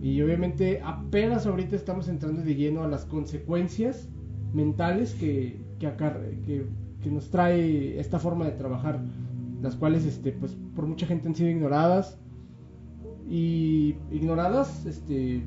y 0.00 0.20
obviamente 0.20 0.80
apenas 0.84 1.46
ahorita 1.46 1.76
estamos 1.76 2.08
entrando 2.08 2.42
de 2.42 2.54
lleno 2.54 2.84
a 2.84 2.88
las 2.88 3.06
consecuencias 3.06 4.08
mentales 4.52 5.14
que, 5.14 5.56
que, 5.80 5.90
que, 6.44 6.66
que 7.04 7.10
nos 7.10 7.28
trae 7.28 8.00
esta 8.00 8.18
forma 8.18 8.46
de 8.46 8.52
trabajar, 8.52 8.98
las 9.62 9.76
cuales 9.76 10.06
este, 10.06 10.32
pues, 10.32 10.56
por 10.74 10.86
mucha 10.86 11.06
gente 11.06 11.28
han 11.28 11.34
sido 11.34 11.50
ignoradas 11.50 12.18
y 13.28 13.94
ignoradas 14.10 14.86
este, 14.86 15.42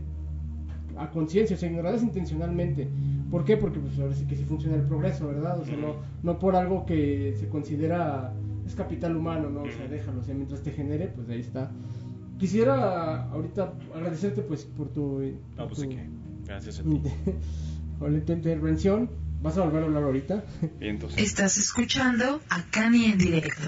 a 0.98 1.10
conciencia, 1.10 1.56
o 1.56 1.60
sea, 1.60 1.68
ignoradas 1.70 2.04
intencionalmente. 2.04 2.88
¿Por 3.32 3.44
qué? 3.44 3.58
Porque 3.58 3.80
pues 3.80 4.00
ahora 4.00 4.14
sí 4.14 4.26
que 4.26 4.36
sí 4.36 4.44
funciona 4.44 4.76
el 4.76 4.84
progreso, 4.84 5.28
¿verdad? 5.28 5.60
O 5.60 5.66
sea, 5.66 5.76
no, 5.76 5.96
no 6.22 6.38
por 6.38 6.56
algo 6.56 6.86
que 6.86 7.36
se 7.40 7.50
considera 7.50 8.34
es 8.68 8.76
capital 8.76 9.18
humano, 9.18 9.50
¿no? 9.50 9.64
O 9.64 9.72
sea, 9.72 9.88
déjalo, 9.88 10.20
o 10.20 10.24
sea, 10.24 10.36
mientras 10.36 10.62
te 10.62 10.72
genere, 10.72 11.08
pues 11.08 11.28
ahí 11.30 11.40
está. 11.40 11.72
Quisiera 12.38 13.30
ahorita 13.32 13.74
agradecerte 13.96 14.44
pues 14.44 14.64
por 14.66 14.90
tu, 14.90 15.22
No, 15.58 15.68
por 15.68 15.76
pues 15.76 15.90
tu-. 15.90 15.96
Gracias 16.46 16.80
a 16.80 16.84
ti. 16.90 17.02
por 17.98 18.22
tu 18.22 18.32
intervención. 18.32 19.10
¿Vas 19.48 19.58
a 19.58 19.62
volver 19.62 19.84
a 19.84 19.86
hablar 19.86 20.04
ahorita? 20.04 20.44
Y 20.82 20.90
entonces, 20.90 21.22
Estás 21.22 21.58
escuchando 21.58 22.42
a 22.50 22.64
Cani 22.64 23.06
en 23.06 23.18
directo. 23.18 23.64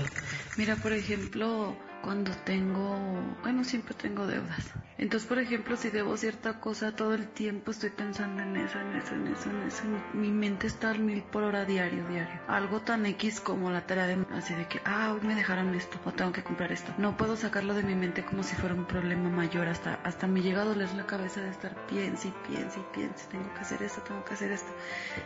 Mira, 0.58 0.76
por 0.76 0.92
ejemplo, 0.92 1.74
cuando 2.02 2.32
tengo, 2.46 2.98
bueno, 3.42 3.64
siempre 3.64 3.94
tengo 3.94 4.28
deudas. 4.28 4.74
Entonces, 4.98 5.30
por 5.30 5.40
ejemplo, 5.40 5.78
si 5.78 5.90
debo 5.90 6.18
cierta 6.18 6.60
cosa 6.60 6.94
todo 6.94 7.14
el 7.14 7.30
tiempo, 7.30 7.72
estoy 7.72 7.90
pensando 7.90 8.44
en 8.44 8.58
eso, 8.58 8.78
en 8.80 8.96
eso, 8.98 9.16
en 9.16 9.28
eso, 9.28 9.50
en 9.50 9.62
eso. 9.64 9.84
Mi 10.14 10.30
mente 10.30 10.68
está 10.68 10.90
al 10.90 11.00
mil 11.00 11.24
por 11.24 11.44
hora 11.44 11.64
diario, 11.64 12.06
diario. 12.10 12.42
Algo 12.50 12.82
tan 12.82 13.06
X 13.06 13.40
como 13.40 13.72
la 13.72 13.88
tarea 13.88 14.08
de, 14.08 14.26
así 14.34 14.54
de 14.54 14.68
que, 14.68 14.82
ah, 14.84 15.14
hoy 15.14 15.26
me 15.26 15.36
dejaron 15.36 15.74
esto, 15.74 15.98
o 16.04 16.12
tengo 16.12 16.34
que 16.34 16.44
comprar 16.44 16.74
esto. 16.74 16.94
No 16.98 17.16
puedo 17.16 17.38
sacarlo 17.38 17.76
de 17.76 17.84
mi 17.84 17.96
mente 17.96 18.26
como 18.26 18.44
si 18.44 18.58
fuera 18.58 18.76
un 18.76 18.86
problema 18.86 19.30
mayor. 19.30 19.70
Hasta, 19.70 19.96
hasta 20.04 20.28
me 20.28 20.42
llega 20.42 20.64
a 20.64 20.66
doler 20.66 20.94
la 20.96 21.06
cabeza 21.06 21.40
de 21.40 21.50
estar 21.50 21.74
piense 21.88 22.28
y 22.28 22.34
piense 22.46 22.80
y 22.82 22.96
piense. 22.96 23.26
Tengo 23.32 23.54
que 23.54 23.60
hacer 23.62 23.82
esto, 23.82 24.02
tengo 24.02 24.26
que 24.26 24.34
hacer 24.34 24.52
esto. 24.52 24.70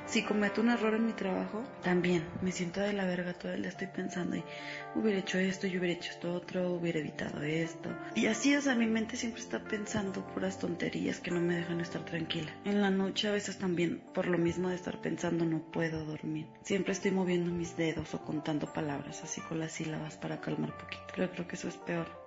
Si 0.05 0.23
cometo 0.23 0.61
un 0.61 0.69
error 0.69 0.93
en 0.93 1.07
mi 1.07 1.13
trabajo, 1.13 1.63
también 1.81 2.23
me 2.41 2.51
siento 2.51 2.79
de 2.79 2.93
la 2.93 3.05
verga 3.05 3.33
todo 3.33 3.53
el 3.53 3.61
día. 3.61 3.69
Estoy 3.69 3.87
pensando 3.87 4.35
y 4.35 4.43
hubiera 4.93 5.17
hecho 5.17 5.39
esto, 5.39 5.65
yo 5.65 5.79
hubiera 5.79 5.99
hecho 5.99 6.11
esto 6.11 6.31
otro, 6.31 6.62
hubiera 6.69 6.99
evitado 6.99 7.41
esto. 7.41 7.89
Y 8.15 8.27
así, 8.27 8.55
o 8.55 8.61
sea, 8.61 8.75
mi 8.75 8.87
mente 8.87 9.17
siempre 9.17 9.41
está 9.41 9.63
pensando 9.63 10.25
puras 10.27 10.59
tonterías 10.59 11.19
que 11.19 11.31
no 11.31 11.39
me 11.39 11.55
dejan 11.55 11.81
estar 11.81 12.03
tranquila. 12.05 12.51
En 12.65 12.81
la 12.81 12.89
noche 12.89 13.27
a 13.27 13.31
veces 13.31 13.57
también, 13.57 14.01
por 14.13 14.27
lo 14.27 14.37
mismo 14.37 14.69
de 14.69 14.75
estar 14.75 15.01
pensando, 15.01 15.45
no 15.45 15.59
puedo 15.71 16.05
dormir. 16.05 16.47
Siempre 16.63 16.93
estoy 16.93 17.11
moviendo 17.11 17.51
mis 17.51 17.77
dedos 17.77 18.13
o 18.13 18.23
contando 18.23 18.71
palabras 18.71 19.23
así 19.23 19.41
con 19.41 19.59
las 19.59 19.73
sílabas 19.73 20.17
para 20.17 20.41
calmar 20.41 20.77
poquito. 20.77 21.03
Pero 21.15 21.31
creo 21.31 21.47
que 21.47 21.55
eso 21.55 21.67
es 21.67 21.77
peor. 21.77 22.23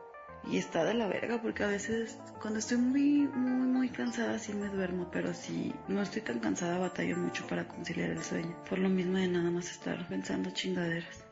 Y 0.49 0.59
está 0.59 0.85
de 0.85 0.95
la 0.95 1.09
verga 1.09 1.43
porque 1.43 1.64
a 1.64 1.69
veces 1.69 2.19
cuando 2.40 2.61
estoy 2.61 2.78
muy, 2.78 3.28
muy, 3.35 3.66
muy 3.66 3.88
cansada 3.88 4.38
sí 4.38 4.52
me 4.52 4.69
duermo, 4.69 5.09
pero 5.11 5.35
si 5.35 5.75
no 5.88 6.02
estoy 6.02 6.23
tan 6.23 6.38
cansada 6.38 6.78
batallo 6.78 7.16
mucho 7.16 7.47
para 7.49 7.66
conciliar 7.66 8.11
el 8.11 8.23
sueño. 8.23 8.57
Por 8.69 8.78
lo 8.78 8.88
mismo 8.88 9.19
de 9.19 9.28
nada 9.28 9.50
más 9.50 9.71
estar 9.71 10.07
pensando 10.09 10.50
chingaderas. 10.50 11.25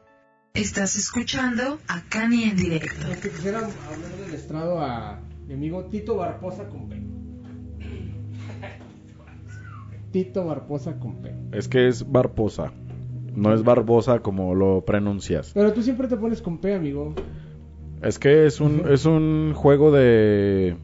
Estás 0.54 0.94
escuchando 0.94 1.80
a 1.88 2.02
Cani 2.08 2.44
en 2.44 2.54
directo. 2.54 3.08
Lo 3.08 3.20
que 3.20 3.28
quisiera 3.28 3.58
hablar 3.58 4.12
del 4.24 4.34
estrado 4.36 4.78
a 4.78 5.18
mi 5.48 5.54
amigo 5.54 5.86
Tito 5.86 6.14
Barposa 6.14 6.68
con 6.68 6.88
P. 6.88 7.02
Tito 10.12 10.44
Barposa 10.44 11.00
con 11.00 11.16
P. 11.16 11.34
Es 11.50 11.66
que 11.66 11.88
es 11.88 12.08
Barbosa. 12.08 12.72
No 13.34 13.52
es 13.52 13.64
Barbosa 13.64 14.20
como 14.20 14.54
lo 14.54 14.84
pronuncias. 14.84 15.50
Pero 15.54 15.72
tú 15.72 15.82
siempre 15.82 16.06
te 16.06 16.16
pones 16.16 16.40
con 16.40 16.58
P, 16.58 16.72
amigo. 16.72 17.16
Es 18.00 18.20
que 18.20 18.46
es 18.46 18.60
un, 18.60 18.84
es 18.88 19.06
un 19.06 19.54
juego 19.56 19.90
de... 19.90 20.76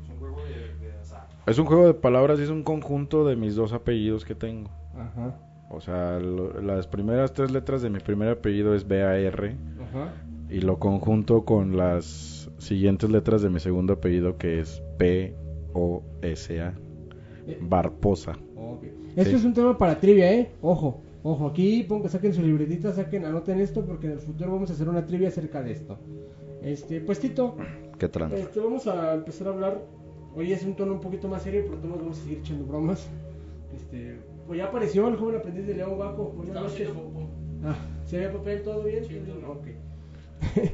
Es 1.47 1.59
un 1.61 1.67
juego 1.67 1.87
de 1.87 1.95
palabras 1.95 2.41
y 2.41 2.43
es 2.43 2.51
un 2.51 2.65
conjunto 2.65 3.25
de 3.25 3.37
mis 3.37 3.55
dos 3.55 3.73
apellidos 3.73 4.25
que 4.25 4.35
tengo. 4.35 4.69
Ajá, 4.97 5.39
O 5.71 5.81
sea, 5.81 6.19
lo- 6.19 6.61
las 6.61 6.87
primeras 6.89 7.33
tres 7.33 7.51
letras 7.53 7.81
de 7.83 7.91
mi 7.91 8.01
primer 8.01 8.29
apellido 8.29 8.75
es 8.75 8.87
B-A-R 8.87 9.57
ajá. 9.81 10.13
y 10.51 10.61
lo 10.61 10.79
conjunto 10.81 11.45
con 11.45 11.77
las 11.77 12.51
siguientes 12.59 13.09
letras 13.09 13.41
de 13.43 13.51
mi 13.51 13.61
segundo 13.61 13.93
apellido 13.95 14.37
que 14.37 14.59
es 14.61 14.83
P-O-S-A. 14.99 16.75
Eh, 17.47 17.59
Barposa. 17.63 18.33
ok. 18.57 18.85
Esto 19.17 19.31
Sí. 19.31 19.37
es 19.37 19.45
un 19.45 19.55
tema 19.55 19.77
para 19.79 19.99
trivia, 19.99 20.33
¿eh? 20.33 20.51
Ojo, 20.63 21.01
ojo, 21.23 21.47
aquí 21.49 21.83
pongan, 21.85 22.11
saquen 22.11 22.33
su 22.35 22.43
libretita, 22.43 22.93
saquen, 22.93 23.25
anoten 23.25 23.61
esto 23.61 23.85
porque 23.85 24.07
en 24.07 24.13
el 24.15 24.19
futuro 24.21 24.53
vamos 24.53 24.71
a 24.71 24.75
hacer 24.75 24.89
una 24.89 25.05
trivia 25.07 25.29
acerca 25.29 25.63
de 25.63 25.73
esto. 25.73 25.99
Este, 26.63 27.01
pues 27.01 27.19
Tito, 27.21 27.57
¿Qué 27.99 28.09
tranza? 28.09 28.37
Este, 28.37 28.61
vamos 28.61 28.87
a 28.87 29.15
empezar 29.15 29.49
a 29.49 29.51
hablar. 29.51 29.83
Hoy 30.37 30.53
es 30.53 30.65
un 30.65 30.75
tono 30.77 30.93
un 30.95 31.01
poquito 31.01 31.29
más 31.29 31.43
serio, 31.43 31.63
pero 31.67 31.79
todos 31.79 31.99
vamos 31.99 32.19
a 32.19 32.23
seguir 32.23 32.39
echando 32.39 32.65
bromas. 32.67 33.09
Este, 33.75 34.19
pues 34.51 34.59
ya 34.59 34.65
apareció 34.65 35.07
el 35.07 35.15
joven 35.15 35.37
aprendiz 35.37 35.65
de 35.65 35.75
León 35.75 35.97
Bajo. 35.97 36.33
Buenas 36.33 36.57
noches. 36.57 36.89
Ah, 37.63 37.77
¿se 38.05 38.17
había 38.17 38.33
papel? 38.33 38.65
¿Todo 38.65 38.83
bien? 38.83 39.05
Sí, 39.05 39.23
Ok. 39.47 39.69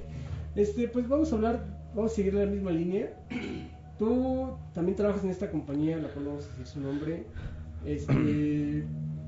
este, 0.57 0.89
pues 0.89 1.07
vamos 1.07 1.31
a 1.31 1.37
hablar, 1.37 1.67
vamos 1.95 2.11
a 2.11 2.15
seguir 2.15 2.33
la 2.33 2.47
misma 2.47 2.71
línea. 2.71 3.13
Tú 3.99 4.57
también 4.73 4.97
trabajas 4.97 5.25
en 5.25 5.29
esta 5.29 5.51
compañía, 5.51 5.99
la 5.99 6.09
cual 6.09 6.25
vamos 6.25 6.47
a 6.47 6.49
decir 6.49 6.67
su 6.67 6.81
nombre. 6.81 7.27
Este, 7.85 8.87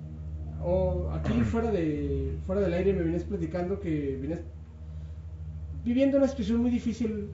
o 0.64 1.10
aquí 1.10 1.34
fuera 1.42 1.70
de 1.70 2.38
fuera 2.46 2.62
del 2.62 2.72
aire 2.72 2.94
me 2.94 3.02
vienes 3.02 3.24
platicando 3.24 3.78
que 3.80 4.16
vienes 4.16 4.40
viviendo 5.84 6.16
una 6.16 6.26
situación 6.26 6.62
muy 6.62 6.70
difícil 6.70 7.28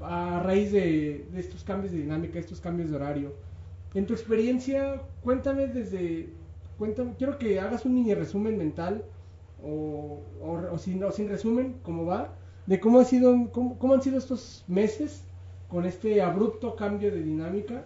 a 0.00 0.42
raíz 0.44 0.72
de, 0.72 1.26
de 1.32 1.40
estos 1.40 1.64
cambios 1.64 1.90
de 1.90 2.00
dinámica, 2.00 2.38
estos 2.38 2.60
cambios 2.60 2.90
de 2.90 2.96
horario. 2.96 3.45
En 3.94 4.06
tu 4.06 4.12
experiencia, 4.12 5.00
cuéntame 5.22 5.68
desde, 5.68 6.28
cuéntame, 6.78 7.14
quiero 7.16 7.38
que 7.38 7.58
hagas 7.60 7.84
un 7.84 7.94
mini 7.94 8.14
resumen 8.14 8.58
mental 8.58 9.04
o, 9.62 10.20
sin, 10.78 11.28
resumen, 11.28 11.76
cómo 11.82 12.04
va, 12.04 12.34
de 12.66 12.80
cómo, 12.80 13.00
han 13.00 13.06
sido 13.06 14.18
estos 14.18 14.64
meses 14.68 15.22
con 15.68 15.86
este 15.86 16.20
abrupto 16.20 16.76
cambio 16.76 17.10
de 17.10 17.22
dinámica 17.22 17.84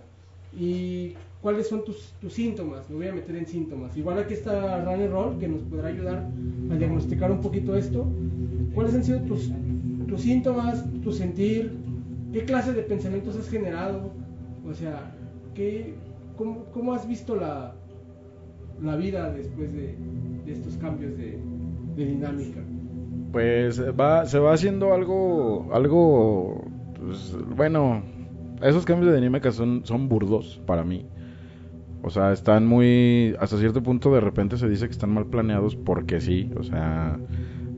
y 0.59 1.15
cuáles 1.41 1.69
son 1.69 1.85
tus, 1.85 2.13
síntomas. 2.29 2.89
Me 2.91 2.97
voy 2.97 3.09
a 3.09 3.13
meter 3.13 3.37
en 3.37 3.47
síntomas. 3.47 3.97
Igual 3.97 4.19
aquí 4.19 4.35
está 4.35 4.85
Runner 4.85 5.11
Roll 5.11 5.39
que 5.39 5.49
nos 5.49 5.63
podrá 5.63 5.89
ayudar 5.89 6.29
a 6.71 6.75
diagnosticar 6.75 7.31
un 7.31 7.41
poquito 7.41 7.77
esto. 7.77 8.07
¿Cuáles 8.75 8.95
han 8.95 9.05
sido 9.05 9.21
tus, 9.23 9.51
tus 10.07 10.21
síntomas, 10.21 10.85
tu 11.03 11.13
sentir? 11.13 11.73
¿Qué 12.33 12.45
clase 12.45 12.73
de 12.73 12.83
pensamientos 12.83 13.37
has 13.37 13.49
generado? 13.49 14.11
O 14.69 14.75
sea, 14.75 15.15
¿qué, 15.61 15.95
cómo, 16.39 16.65
cómo 16.73 16.95
has 16.95 17.07
visto 17.07 17.37
la, 17.37 17.75
la 18.83 18.97
vida 18.97 19.31
después 19.31 19.73
de, 19.73 19.95
de 20.47 20.53
estos 20.53 20.77
cambios 20.79 21.17
de, 21.19 21.39
de 21.97 22.05
dinámica? 22.07 22.61
Pues 23.33 23.81
va, 23.81 24.27
se 24.27 24.39
va 24.39 24.53
haciendo 24.55 24.93
algo, 24.93 25.69
algo, 25.73 26.65
pues, 26.99 27.37
bueno, 27.57 28.03
esos 28.63 28.85
cambios 28.85 29.11
de 29.13 29.17
dinámica 29.21 29.53
son, 29.53 29.83
son 29.85 30.09
burdos 30.09 30.61
para 30.67 30.83
mí. 30.85 31.05
O 32.03 32.11
sea, 32.11 32.33
están 32.33 32.67
muy, 32.67 33.37
hasta 33.39 33.59
cierto 33.59 33.83
punto 33.83 34.13
de 34.13 34.21
repente 34.21 34.57
se 34.57 34.69
dice 34.69 34.87
que 34.87 34.93
están 34.93 35.13
mal 35.13 35.27
planeados 35.27 35.77
porque 35.77 36.21
sí, 36.21 36.51
o 36.57 36.63
sea, 36.63 37.21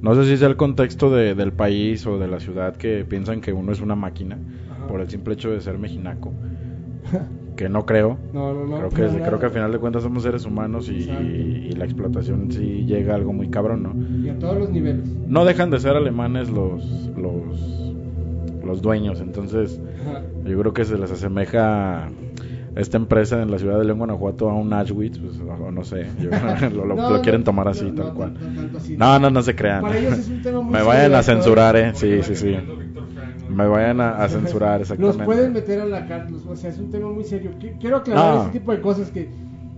no 0.01 0.15
sé 0.15 0.25
si 0.27 0.37
sea 0.37 0.49
el 0.49 0.57
contexto 0.57 1.11
de- 1.11 1.35
del 1.35 1.53
país 1.53 2.07
o 2.07 2.19
de 2.19 2.29
la 2.29 2.41
ciudad 2.41 2.77
que 2.77 3.05
piensan 3.05 3.41
que 3.41 3.53
uno 3.53 3.73
es 3.73 3.81
una 3.81 3.97
máquina 3.97 4.41
Ajá. 4.71 4.87
por 4.87 5.01
el 5.01 5.09
simple 5.11 5.35
hecho 5.35 5.51
de 5.51 5.61
ser 5.61 5.79
mexinaco, 5.79 6.33
que 7.57 7.69
no 7.69 7.85
creo. 7.87 8.19
No, 8.33 8.53
no, 8.55 8.67
no. 8.67 8.89
Creo 8.89 9.11
que, 9.11 9.21
creo 9.23 9.39
que 9.39 9.47
al 9.47 9.53
final 9.53 9.73
de 9.73 9.79
cuentas 9.79 10.03
somos 10.03 10.23
seres 10.23 10.45
humanos 10.47 10.89
y, 10.89 11.71
la 11.77 11.85
explotación 11.85 12.51
sí 12.51 12.85
llega 12.87 13.13
a 13.13 13.17
algo 13.17 13.33
muy 13.33 13.49
cabrón, 13.49 13.83
¿no? 13.83 13.95
Y 14.25 14.29
a 14.29 14.39
todos 14.39 14.59
los 14.59 14.71
niveles. 14.71 15.05
no 15.27 15.45
dejan 15.45 15.71
de 15.71 15.81
ser 15.81 15.97
alemanes 15.97 16.51
los 16.51 16.85
los 17.17 17.95
los 18.65 18.81
dueños 18.81 19.21
entonces 19.21 19.81
Ajá. 20.07 20.23
yo 20.45 20.59
creo 20.61 20.73
que 20.73 20.85
se 20.85 20.97
les 20.97 21.11
asemeja 21.11 22.09
esta 22.77 22.97
empresa 22.97 23.43
en 23.43 23.51
la 23.51 23.59
ciudad 23.59 23.77
de 23.79 23.85
León 23.85 23.99
Guanajuato 23.99 24.49
a 24.49 24.55
un 24.55 24.73
Auschwitz 24.73 25.19
pues, 25.19 25.41
o, 25.41 25.71
no 25.73 25.83
sé 25.85 26.07
yo- 26.21 26.31
lo, 26.71 26.87
lo- 26.87 26.95
No, 26.95 27.11
lo 27.11 27.21
quieren 27.23 27.43
tomar 27.43 27.67
así 27.69 27.91
tal 27.91 28.15
cual 28.15 28.35
no, 28.73 28.79
así. 28.79 28.97
no 28.97 29.19
no 29.19 29.31
no 29.31 29.43
se 29.43 29.57
crean 29.57 29.83
Para 29.83 29.99
ellos 29.99 30.17
es 30.19 30.29
un 30.29 30.41
tema 30.43 30.61
muy 30.63 30.73
me 30.75 30.83
vayan 30.83 31.15
a 31.15 31.23
censurar 31.25 31.75
eh 31.77 31.91
sí 31.95 32.23
sí 32.23 32.37
sí 32.37 32.57
me 33.53 33.67
vayan 33.67 34.01
a, 34.01 34.17
a 34.17 34.29
censurar 34.29 34.81
Los 34.81 34.91
exactamente 34.91 35.25
pueden 35.25 35.53
meter 35.53 35.81
a 35.81 35.87
la 35.87 36.07
cárcel, 36.07 36.37
o 36.49 36.57
sea, 36.57 36.71
es 36.71 36.79
un 36.79 36.91
tema 36.91 37.11
muy 37.11 37.25
serio. 37.25 37.51
Qui- 37.61 37.79
Quiero 37.79 37.99
aclarar 37.99 38.35
No. 38.35 38.43
ese 38.43 38.53
tipo 38.53 38.73
de 38.73 38.81
cosas 38.81 39.11
que, 39.11 39.29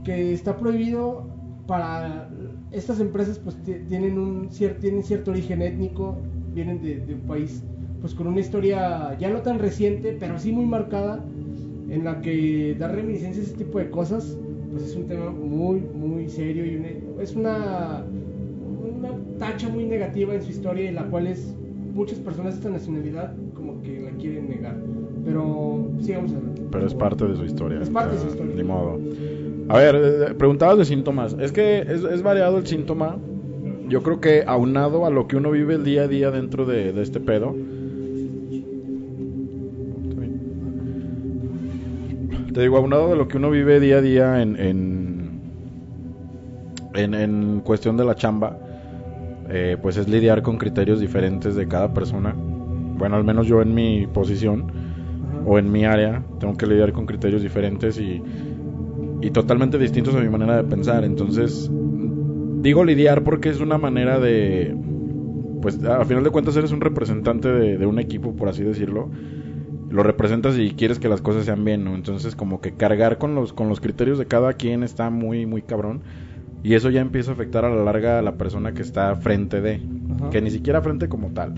que 0.04 0.32
está 0.32 0.56
prohibido 0.56 1.26
para 1.66 2.28
estas 2.72 3.00
empresas, 3.00 3.38
pues 3.38 3.56
ti- 3.62 3.80
tienen 3.88 4.18
un 4.18 4.50
cier- 4.50 4.78
tienen 4.78 5.02
cierto 5.02 5.30
origen 5.30 5.62
étnico, 5.62 6.16
vienen 6.54 6.80
de, 6.82 7.00
de 7.00 7.14
un 7.14 7.20
país, 7.22 7.62
pues 8.00 8.14
con 8.14 8.26
una 8.26 8.40
historia 8.40 9.16
ya 9.18 9.30
no 9.30 9.40
tan 9.40 9.58
reciente, 9.58 10.16
pero 10.18 10.38
sí 10.38 10.52
muy 10.52 10.66
marcada, 10.66 11.24
en 11.88 12.04
la 12.04 12.20
que 12.20 12.76
dar 12.78 12.94
reminiscencias 12.94 13.46
a 13.46 13.48
ese 13.50 13.56
tipo 13.58 13.78
de 13.78 13.90
cosas, 13.90 14.36
pues 14.70 14.82
es 14.84 14.96
un 14.96 15.06
tema 15.06 15.30
muy, 15.30 15.80
muy 15.80 16.28
serio 16.28 16.64
y 16.66 16.76
una- 16.76 17.22
es 17.22 17.34
una, 17.36 18.04
una 18.98 19.10
tacha 19.38 19.68
muy 19.68 19.84
negativa 19.84 20.34
en 20.34 20.42
su 20.42 20.50
historia, 20.50 20.88
en 20.88 20.94
la 20.96 21.04
cual 21.04 21.26
es 21.28 21.54
muchas 21.94 22.18
personas 22.18 22.54
de 22.54 22.58
esta 22.58 22.70
nacionalidad 22.70 23.34
como 23.64 23.82
que 23.82 24.00
la 24.02 24.10
quieren 24.18 24.48
negar. 24.48 24.76
Pero 25.24 25.88
sigamos 26.00 26.32
adelante. 26.32 26.62
pero 26.70 26.86
es 26.86 26.94
parte 26.94 27.24
de 27.26 27.36
su 27.36 27.44
historia 27.44 27.80
Es 27.80 27.88
parte 27.88 28.14
o 28.16 28.18
sea, 28.18 28.24
de 28.24 28.30
su 28.30 28.36
historia. 28.36 28.54
ni 28.56 28.68
modo 28.68 28.98
a 29.68 29.78
ver 29.78 29.94
eh, 29.96 30.34
preguntabas 30.34 30.76
de 30.76 30.84
síntomas 30.84 31.34
es 31.40 31.50
que 31.52 31.78
es, 31.80 32.04
es 32.04 32.22
variado 32.22 32.58
el 32.58 32.66
síntoma 32.66 33.16
yo 33.88 34.02
creo 34.02 34.20
que 34.20 34.44
aunado 34.46 35.06
a 35.06 35.10
lo 35.10 35.26
que 35.26 35.36
uno 35.36 35.50
vive 35.50 35.74
el 35.76 35.84
día 35.84 36.02
a 36.02 36.08
día 36.08 36.30
dentro 36.30 36.66
de, 36.66 36.92
de 36.92 37.02
este 37.02 37.20
pedo 37.20 37.54
te 42.52 42.60
digo 42.60 42.76
aunado 42.76 43.08
de 43.08 43.16
lo 43.16 43.28
que 43.28 43.38
uno 43.38 43.50
vive 43.50 43.80
día 43.80 43.98
a 43.98 44.00
día 44.02 44.42
en 44.42 44.56
en, 44.60 45.40
en, 46.94 47.14
en 47.14 47.60
cuestión 47.60 47.96
de 47.96 48.04
la 48.04 48.14
chamba 48.14 48.58
eh, 49.48 49.76
pues 49.80 49.96
es 49.96 50.08
lidiar 50.08 50.42
con 50.42 50.58
criterios 50.58 51.00
diferentes 51.00 51.54
de 51.54 51.66
cada 51.66 51.92
persona 51.94 52.34
bueno 52.96 53.16
al 53.16 53.24
menos 53.24 53.46
yo 53.46 53.62
en 53.62 53.74
mi 53.74 54.06
posición 54.06 54.66
Ajá. 54.68 55.42
o 55.46 55.58
en 55.58 55.70
mi 55.70 55.84
área 55.84 56.22
tengo 56.40 56.54
que 56.56 56.66
lidiar 56.66 56.92
con 56.92 57.06
criterios 57.06 57.42
diferentes 57.42 57.98
y, 57.98 58.22
y 59.20 59.30
totalmente 59.30 59.78
distintos 59.78 60.14
a 60.14 60.20
mi 60.20 60.28
manera 60.28 60.56
de 60.56 60.64
pensar. 60.64 61.04
Entonces, 61.04 61.70
Digo 62.64 62.82
lidiar 62.82 63.24
porque 63.24 63.50
es 63.50 63.60
una 63.60 63.76
manera 63.76 64.18
de, 64.18 64.74
pues 65.60 65.84
a 65.84 66.02
final 66.06 66.24
de 66.24 66.30
cuentas 66.30 66.56
eres 66.56 66.72
un 66.72 66.80
representante 66.80 67.52
de, 67.52 67.76
de 67.76 67.84
un 67.84 67.98
equipo, 67.98 68.34
por 68.34 68.48
así 68.48 68.62
decirlo. 68.64 69.10
Lo 69.90 70.02
representas 70.02 70.58
y 70.58 70.70
quieres 70.70 70.98
que 70.98 71.10
las 71.10 71.20
cosas 71.20 71.44
sean 71.44 71.62
bien, 71.62 71.84
¿no? 71.84 71.94
Entonces 71.94 72.34
como 72.34 72.62
que 72.62 72.72
cargar 72.72 73.18
con 73.18 73.34
los, 73.34 73.52
con 73.52 73.68
los 73.68 73.80
criterios 73.82 74.16
de 74.18 74.24
cada 74.24 74.54
quien 74.54 74.82
está 74.82 75.10
muy, 75.10 75.44
muy 75.44 75.60
cabrón. 75.60 76.00
Y 76.62 76.72
eso 76.72 76.88
ya 76.88 77.02
empieza 77.02 77.32
a 77.32 77.34
afectar 77.34 77.66
a 77.66 77.68
la 77.68 77.84
larga 77.84 78.18
a 78.18 78.22
la 78.22 78.36
persona 78.36 78.72
que 78.72 78.80
está 78.80 79.14
frente 79.16 79.60
de, 79.60 79.82
Ajá. 80.16 80.30
que 80.30 80.40
ni 80.40 80.50
siquiera 80.50 80.80
frente 80.80 81.10
como 81.10 81.32
tal. 81.32 81.52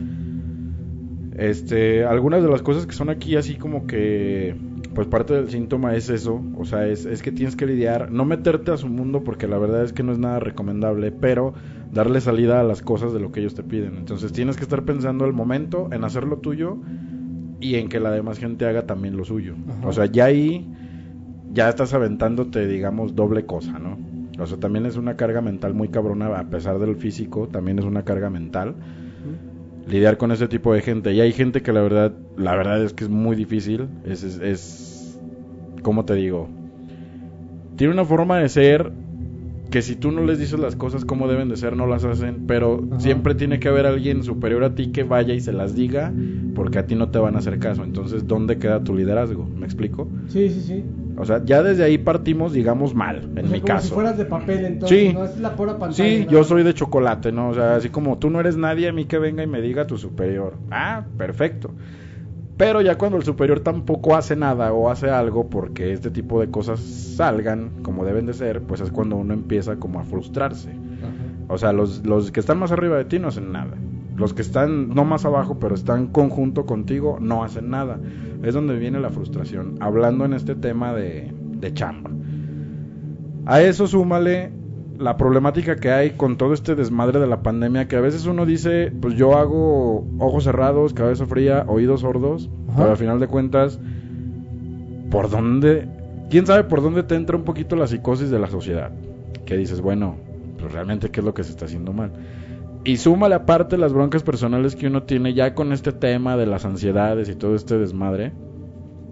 Este, 1.36 2.02
algunas 2.04 2.42
de 2.42 2.48
las 2.48 2.62
cosas 2.62 2.86
que 2.86 2.94
son 2.94 3.10
aquí 3.10 3.36
así 3.36 3.56
como 3.56 3.86
que, 3.86 4.56
pues 4.94 5.06
parte 5.06 5.34
del 5.34 5.50
síntoma 5.50 5.94
es 5.94 6.08
eso, 6.08 6.42
o 6.56 6.64
sea, 6.64 6.88
es, 6.88 7.04
es 7.04 7.22
que 7.22 7.30
tienes 7.30 7.56
que 7.56 7.66
lidiar, 7.66 8.10
no 8.10 8.24
meterte 8.24 8.70
a 8.70 8.78
su 8.78 8.88
mundo 8.88 9.22
porque 9.22 9.46
la 9.46 9.58
verdad 9.58 9.84
es 9.84 9.92
que 9.92 10.02
no 10.02 10.12
es 10.12 10.18
nada 10.18 10.40
recomendable, 10.40 11.12
pero 11.12 11.52
darle 11.92 12.22
salida 12.22 12.60
a 12.60 12.64
las 12.64 12.80
cosas 12.80 13.12
de 13.12 13.20
lo 13.20 13.32
que 13.32 13.40
ellos 13.40 13.54
te 13.54 13.62
piden. 13.62 13.98
Entonces 13.98 14.32
tienes 14.32 14.56
que 14.56 14.62
estar 14.62 14.84
pensando 14.84 15.26
el 15.26 15.34
momento 15.34 15.90
en 15.92 16.04
hacer 16.04 16.24
lo 16.24 16.38
tuyo 16.38 16.78
y 17.60 17.74
en 17.74 17.90
que 17.90 18.00
la 18.00 18.12
demás 18.12 18.38
gente 18.38 18.64
haga 18.64 18.86
también 18.86 19.18
lo 19.18 19.26
suyo. 19.26 19.56
Ajá. 19.68 19.88
O 19.88 19.92
sea, 19.92 20.06
ya 20.06 20.24
ahí 20.24 20.66
ya 21.52 21.68
estás 21.68 21.92
aventándote, 21.92 22.66
digamos, 22.66 23.14
doble 23.14 23.44
cosa, 23.44 23.78
¿no? 23.78 23.98
O 24.38 24.46
sea, 24.46 24.56
también 24.56 24.86
es 24.86 24.96
una 24.96 25.16
carga 25.16 25.42
mental 25.42 25.74
muy 25.74 25.88
cabrona, 25.88 26.28
a 26.38 26.44
pesar 26.44 26.78
del 26.78 26.96
físico, 26.96 27.46
también 27.46 27.78
es 27.78 27.84
una 27.84 28.04
carga 28.04 28.30
mental 28.30 28.74
lidiar 29.86 30.18
con 30.18 30.32
ese 30.32 30.48
tipo 30.48 30.72
de 30.74 30.82
gente. 30.82 31.12
Y 31.12 31.20
hay 31.20 31.32
gente 31.32 31.62
que 31.62 31.72
la 31.72 31.80
verdad, 31.80 32.12
la 32.36 32.56
verdad 32.56 32.82
es 32.82 32.92
que 32.92 33.04
es 33.04 33.10
muy 33.10 33.36
difícil. 33.36 33.88
Es, 34.04 34.22
es, 34.22 34.38
es 34.40 35.18
¿cómo 35.82 36.04
te 36.04 36.14
digo? 36.14 36.48
Tiene 37.76 37.92
una 37.92 38.04
forma 38.04 38.38
de 38.38 38.48
ser 38.48 38.92
que 39.70 39.82
si 39.82 39.96
tú 39.96 40.10
no 40.10 40.24
les 40.24 40.38
dices 40.38 40.58
las 40.58 40.76
cosas 40.76 41.04
como 41.04 41.28
deben 41.28 41.48
de 41.48 41.56
ser, 41.56 41.76
no 41.76 41.86
las 41.86 42.04
hacen. 42.04 42.44
Pero 42.46 42.84
Ajá. 42.90 43.00
siempre 43.00 43.34
tiene 43.34 43.58
que 43.58 43.68
haber 43.68 43.86
alguien 43.86 44.22
superior 44.22 44.64
a 44.64 44.74
ti 44.74 44.88
que 44.88 45.02
vaya 45.02 45.34
y 45.34 45.40
se 45.40 45.52
las 45.52 45.74
diga, 45.74 46.12
porque 46.54 46.78
a 46.78 46.86
ti 46.86 46.94
no 46.94 47.10
te 47.10 47.18
van 47.18 47.36
a 47.36 47.38
hacer 47.38 47.58
caso. 47.58 47.84
Entonces, 47.84 48.26
¿dónde 48.26 48.58
queda 48.58 48.82
tu 48.82 48.94
liderazgo? 48.94 49.48
¿Me 49.56 49.66
explico? 49.66 50.08
Sí, 50.28 50.48
sí, 50.48 50.60
sí. 50.60 50.84
O 51.18 51.24
sea, 51.24 51.42
ya 51.44 51.62
desde 51.62 51.82
ahí 51.84 51.98
partimos, 51.98 52.52
digamos, 52.52 52.94
mal, 52.94 53.16
en 53.24 53.30
O 53.30 53.34
sea, 53.34 53.42
mi 53.42 53.60
como 53.60 53.64
caso. 53.64 53.88
si 53.88 53.94
fueras 53.94 54.18
de 54.18 54.24
papel, 54.26 54.64
entonces, 54.64 54.98
Sí. 55.08 55.12
no 55.14 55.24
es 55.24 55.38
la 55.38 55.56
pura 55.56 55.72
pantalla. 55.78 55.92
Sí, 55.94 56.18
nada 56.20 56.30
yo 56.32 56.44
soy 56.44 56.62
de 56.62 56.74
chocolate, 56.74 57.32
¿no? 57.32 57.48
O 57.50 57.54
sea, 57.54 57.76
así 57.76 57.88
como 57.88 58.18
tú 58.18 58.28
no 58.30 58.38
eres 58.40 58.56
nadie, 58.56 58.88
a 58.88 58.92
mí 58.92 59.06
que 59.06 59.18
venga 59.18 59.42
y 59.42 59.46
me 59.46 59.60
diga 59.62 59.86
tu 59.86 59.96
superior. 59.96 60.54
Ah, 60.70 61.04
perfecto. 61.16 61.70
Pero 62.58 62.80
ya 62.80 62.96
cuando 62.96 63.18
el 63.18 63.22
superior 63.24 63.60
tampoco 63.60 64.16
hace 64.16 64.34
nada 64.34 64.72
o 64.72 64.88
hace 64.90 65.10
algo 65.10 65.48
porque 65.50 65.92
este 65.92 66.10
tipo 66.10 66.40
de 66.40 66.50
cosas 66.50 66.80
salgan 66.80 67.82
como 67.82 68.04
deben 68.04 68.24
de 68.26 68.32
ser, 68.32 68.62
pues 68.62 68.80
es 68.80 68.90
cuando 68.90 69.16
uno 69.16 69.34
empieza 69.34 69.76
como 69.76 70.00
a 70.00 70.04
frustrarse. 70.04 70.70
Ajá. 70.70 71.12
O 71.48 71.58
sea, 71.58 71.72
los, 71.72 72.04
los 72.06 72.32
que 72.32 72.40
están 72.40 72.58
más 72.58 72.72
arriba 72.72 72.96
de 72.96 73.04
ti 73.04 73.18
no 73.18 73.28
hacen 73.28 73.52
nada. 73.52 73.74
Los 74.16 74.32
que 74.32 74.42
están 74.42 74.90
no 74.90 75.04
más 75.04 75.24
abajo, 75.24 75.58
pero 75.58 75.74
están 75.74 76.08
conjunto 76.08 76.64
contigo, 76.64 77.18
no 77.20 77.44
hacen 77.44 77.70
nada. 77.70 77.98
Es 78.42 78.54
donde 78.54 78.76
viene 78.76 79.00
la 79.00 79.10
frustración. 79.10 79.76
Hablando 79.80 80.24
en 80.24 80.32
este 80.32 80.54
tema 80.54 80.94
de, 80.94 81.32
de 81.58 81.74
chamba. 81.74 82.10
A 83.44 83.60
eso 83.60 83.86
súmale 83.86 84.52
la 84.98 85.16
problemática 85.16 85.76
que 85.76 85.90
hay 85.90 86.10
con 86.10 86.36
todo 86.36 86.54
este 86.54 86.74
desmadre 86.74 87.20
de 87.20 87.26
la 87.26 87.42
pandemia, 87.42 87.88
que 87.88 87.96
a 87.96 88.00
veces 88.00 88.26
uno 88.26 88.46
dice, 88.46 88.92
pues 89.00 89.14
yo 89.14 89.36
hago 89.36 90.06
ojos 90.18 90.44
cerrados, 90.44 90.94
cabeza 90.94 91.26
fría, 91.26 91.64
oídos 91.68 92.00
sordos, 92.00 92.50
Ajá. 92.68 92.78
pero 92.78 92.90
al 92.90 92.96
final 92.96 93.20
de 93.20 93.28
cuentas, 93.28 93.78
¿por 95.10 95.30
dónde? 95.30 95.88
¿Quién 96.30 96.46
sabe 96.46 96.64
por 96.64 96.82
dónde 96.82 97.02
te 97.02 97.14
entra 97.14 97.36
un 97.36 97.44
poquito 97.44 97.76
la 97.76 97.86
psicosis 97.86 98.30
de 98.30 98.38
la 98.38 98.48
sociedad? 98.48 98.90
Que 99.44 99.56
dices, 99.56 99.80
bueno, 99.80 100.16
pues 100.58 100.72
realmente 100.72 101.10
qué 101.10 101.20
es 101.20 101.26
lo 101.26 101.34
que 101.34 101.44
se 101.44 101.50
está 101.50 101.66
haciendo 101.66 101.92
mal. 101.92 102.12
Y 102.86 102.96
súmale 102.98 103.34
aparte 103.34 103.76
las 103.76 103.92
broncas 103.92 104.22
personales 104.22 104.76
que 104.76 104.86
uno 104.86 105.02
tiene 105.02 105.34
ya 105.34 105.54
con 105.54 105.72
este 105.72 105.92
tema 105.92 106.36
de 106.36 106.46
las 106.46 106.64
ansiedades 106.64 107.28
y 107.28 107.34
todo 107.34 107.54
este 107.56 107.78
desmadre. 107.78 108.32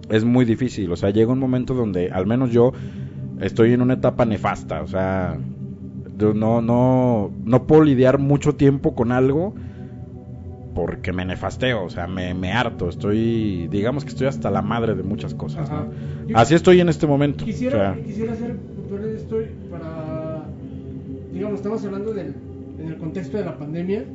Es 0.09 0.23
muy 0.23 0.45
difícil, 0.45 0.91
o 0.91 0.95
sea, 0.95 1.09
llega 1.09 1.33
un 1.33 1.39
momento 1.39 1.73
donde 1.73 2.11
al 2.11 2.25
menos 2.27 2.51
yo 2.51 2.71
estoy 3.41 3.73
en 3.73 3.81
una 3.81 3.95
etapa 3.95 4.23
nefasta, 4.25 4.81
o 4.83 4.87
sea, 4.87 5.37
no 6.17 6.61
no 6.61 7.31
no 7.43 7.67
puedo 7.67 7.83
lidiar 7.83 8.19
mucho 8.19 8.53
tiempo 8.55 8.95
con 8.95 9.11
algo 9.11 9.53
porque 10.75 11.13
me 11.13 11.25
nefasteo, 11.25 11.85
o 11.85 11.89
sea, 11.89 12.05
me, 12.05 12.33
me 12.33 12.51
harto, 12.51 12.89
estoy, 12.89 13.67
digamos 13.69 14.03
que 14.03 14.09
estoy 14.09 14.27
hasta 14.27 14.51
la 14.51 14.61
madre 14.61 14.93
de 14.93 15.03
muchas 15.03 15.33
cosas. 15.33 15.71
¿no? 15.71 15.85
Yo- 16.27 16.37
Así 16.37 16.53
estoy 16.53 16.81
en 16.81 16.89
este 16.89 17.07
momento. 17.07 17.45
Quisiera, 17.45 17.91
o 17.91 17.95
sea, 17.95 18.03
quisiera 18.03 18.33
hacer 18.33 18.57
para, 19.71 20.43
digamos, 21.33 21.55
estamos 21.57 21.83
hablando 21.85 22.13
del, 22.13 22.33
en 22.79 22.87
el 22.87 22.97
contexto 22.97 23.37
de 23.37 23.45
la 23.45 23.57
pandemia. 23.57 24.05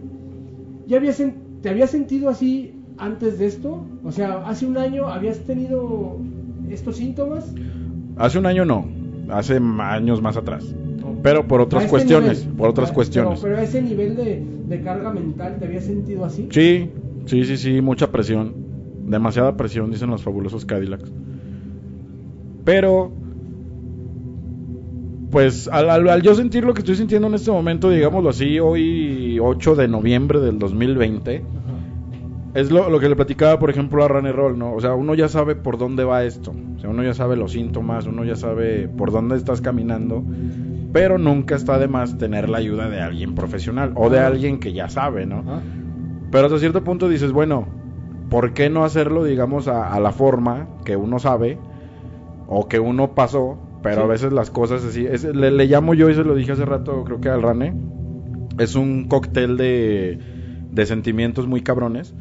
¿Ya 0.87 0.96
habías, 0.99 1.23
te 1.62 1.68
habías 1.68 1.90
sentido 1.90 2.29
así 2.29 2.75
antes 2.99 3.38
de 3.38 3.46
esto? 3.46 3.85
O 4.05 4.12
sea, 4.12 4.46
hace 4.46 4.66
un 4.66 4.77
año 4.79 5.09
habías 5.09 5.38
tenido 5.40 6.16
estos 6.70 6.96
síntomas. 6.96 7.53
hace 8.16 8.38
un 8.38 8.46
año 8.46 8.64
no, 8.64 8.87
hace 9.31 9.59
años 9.81 10.20
más 10.23 10.37
atrás. 10.37 10.75
Pero 11.23 11.46
por 11.46 11.61
A 11.61 11.64
otras 11.64 11.87
cuestiones, 11.87 12.40
nivel. 12.42 12.57
por 12.57 12.70
otras 12.70 12.90
Ah, 12.90 12.94
cuestiones. 12.94 13.40
Pero, 13.40 13.42
pero 13.55 13.61
a 13.61 13.64
ese 13.64 13.83
nivel 13.83 14.16
de, 14.16 14.42
de 14.68 14.81
carga 14.81 15.12
mental, 15.12 15.57
¿te 15.59 15.66
habías 15.66 15.85
sentido 15.85 16.25
así? 16.25 16.49
Sí, 16.51 16.88
sí, 17.27 17.44
sí, 17.44 17.57
sí, 17.59 17.81
mucha 17.83 18.11
presión. 18.11 18.55
Demasiada 19.07 19.57
presión, 19.57 19.90
dicen 19.90 20.09
los 20.11 20.23
fabulosos 20.23 20.64
Cadillacs. 20.64 21.11
Pero, 22.64 23.12
pues, 25.31 25.69
al, 25.73 25.88
al- 25.90 26.09
al 26.09 26.23
yo 26.23 26.35
sentir 26.35 26.64
lo 26.64 26.75
que 26.75 26.81
estoy 26.81 26.97
sintiendo 26.97 27.29
en 27.29 27.35
este 27.35 27.51
momento, 27.51 27.88
digámoslo 27.90 28.31
así, 28.31 28.59
hoy 28.59 29.38
8 29.40 29.75
de 29.77 29.87
noviembre 29.88 30.40
del 30.40 30.59
2020, 30.59 31.37
Ajá. 31.37 32.61
es 32.61 32.71
lo, 32.71 32.90
lo 32.90 32.99
que 32.99 33.09
le 33.09 33.16
platicaba, 33.16 33.59
por 33.59 33.71
ejemplo, 33.71 34.05
a 34.05 34.09
Rane 34.09 34.33
Roll, 34.33 34.59
¿no? 34.59 34.73
O 34.75 34.81
sea, 34.81 34.95
uno 34.95 35.14
ya 35.14 35.29
sabe 35.29 35.55
por 35.55 35.79
dónde 35.79 36.05
va 36.05 36.25
esto. 36.25 36.53
O 36.77 36.81
sea, 36.81 36.90
uno 36.90 37.03
ya 37.05 37.14
sabe 37.14 37.37
los 37.37 37.53
síntomas, 37.53 38.07
uno 38.07 38.25
ya 38.25 38.35
sabe 38.37 38.88
por 38.88 39.12
dónde 39.12 39.37
estás 39.37 39.61
caminando. 39.61 40.25
Pero 40.93 41.19
nunca 41.19 41.55
está 41.55 41.79
de 41.79 41.87
más 41.87 42.19
tener 42.19 42.49
la 42.49 42.59
ayuda 42.59 42.88
de 42.88 43.01
alguien 43.01 43.37
profesional 43.37 43.93
o 43.95 44.11
de 44.11 44.19
alguien 44.19 44.59
que 44.59 44.73
ya 44.73 44.88
sabe, 44.88 45.27
¿no? 45.27 45.38
Ajá. 45.40 45.61
Pero 46.33 46.47
hasta 46.47 46.59
cierto 46.59 46.83
punto 46.83 47.09
dices, 47.09 47.31
bueno, 47.31 47.66
¿por 48.29 48.53
qué 48.55 48.69
no 48.71 48.85
hacerlo, 48.85 49.23
digamos, 49.23 49.69
a, 49.69 49.93
a 49.93 50.01
la 50.01 50.11
forma 50.11 50.66
que 50.85 50.97
uno 50.97 51.21
sabe 51.21 51.59
o 52.49 52.66
que 52.66 52.81
uno 52.81 53.12
pasó? 53.14 53.59
Pero 53.83 53.97
Sí. 53.97 54.03
a 54.03 54.07
veces 54.07 54.33
las 54.33 54.51
cosas 54.51 54.85
así, 54.85 55.07
es- 55.07 55.25
le, 55.25 55.51
le 55.51 55.66
llamo 55.66 55.95
yo 55.95 56.11
y 56.11 56.14
se 56.14 56.25
lo 56.25 56.35
dije 56.35 56.53
hace 56.53 56.64
rato, 56.64 57.05
creo 57.05 57.21
que 57.21 57.29
al 57.29 57.43
Rane, 57.43 57.75
es 58.59 58.75
un 58.75 59.05
cóctel 59.09 59.57
de, 59.57 60.19
de 60.71 60.87
sentimientos 60.87 61.47
muy 61.47 61.62
cabrones. 61.62 62.14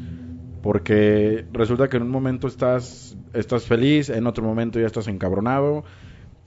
Porque 0.62 1.45
resulta 1.54 1.88
que 1.88 1.98
en 1.98 2.04
un 2.04 2.10
momento 2.10 2.48
estás, 2.48 3.15
estás 3.34 3.63
feliz, 3.63 4.10
en 4.10 4.28
otro 4.28 4.43
momento 4.43 4.78
ya 4.80 4.88
estás 4.88 5.08
encabronado, 5.08 5.86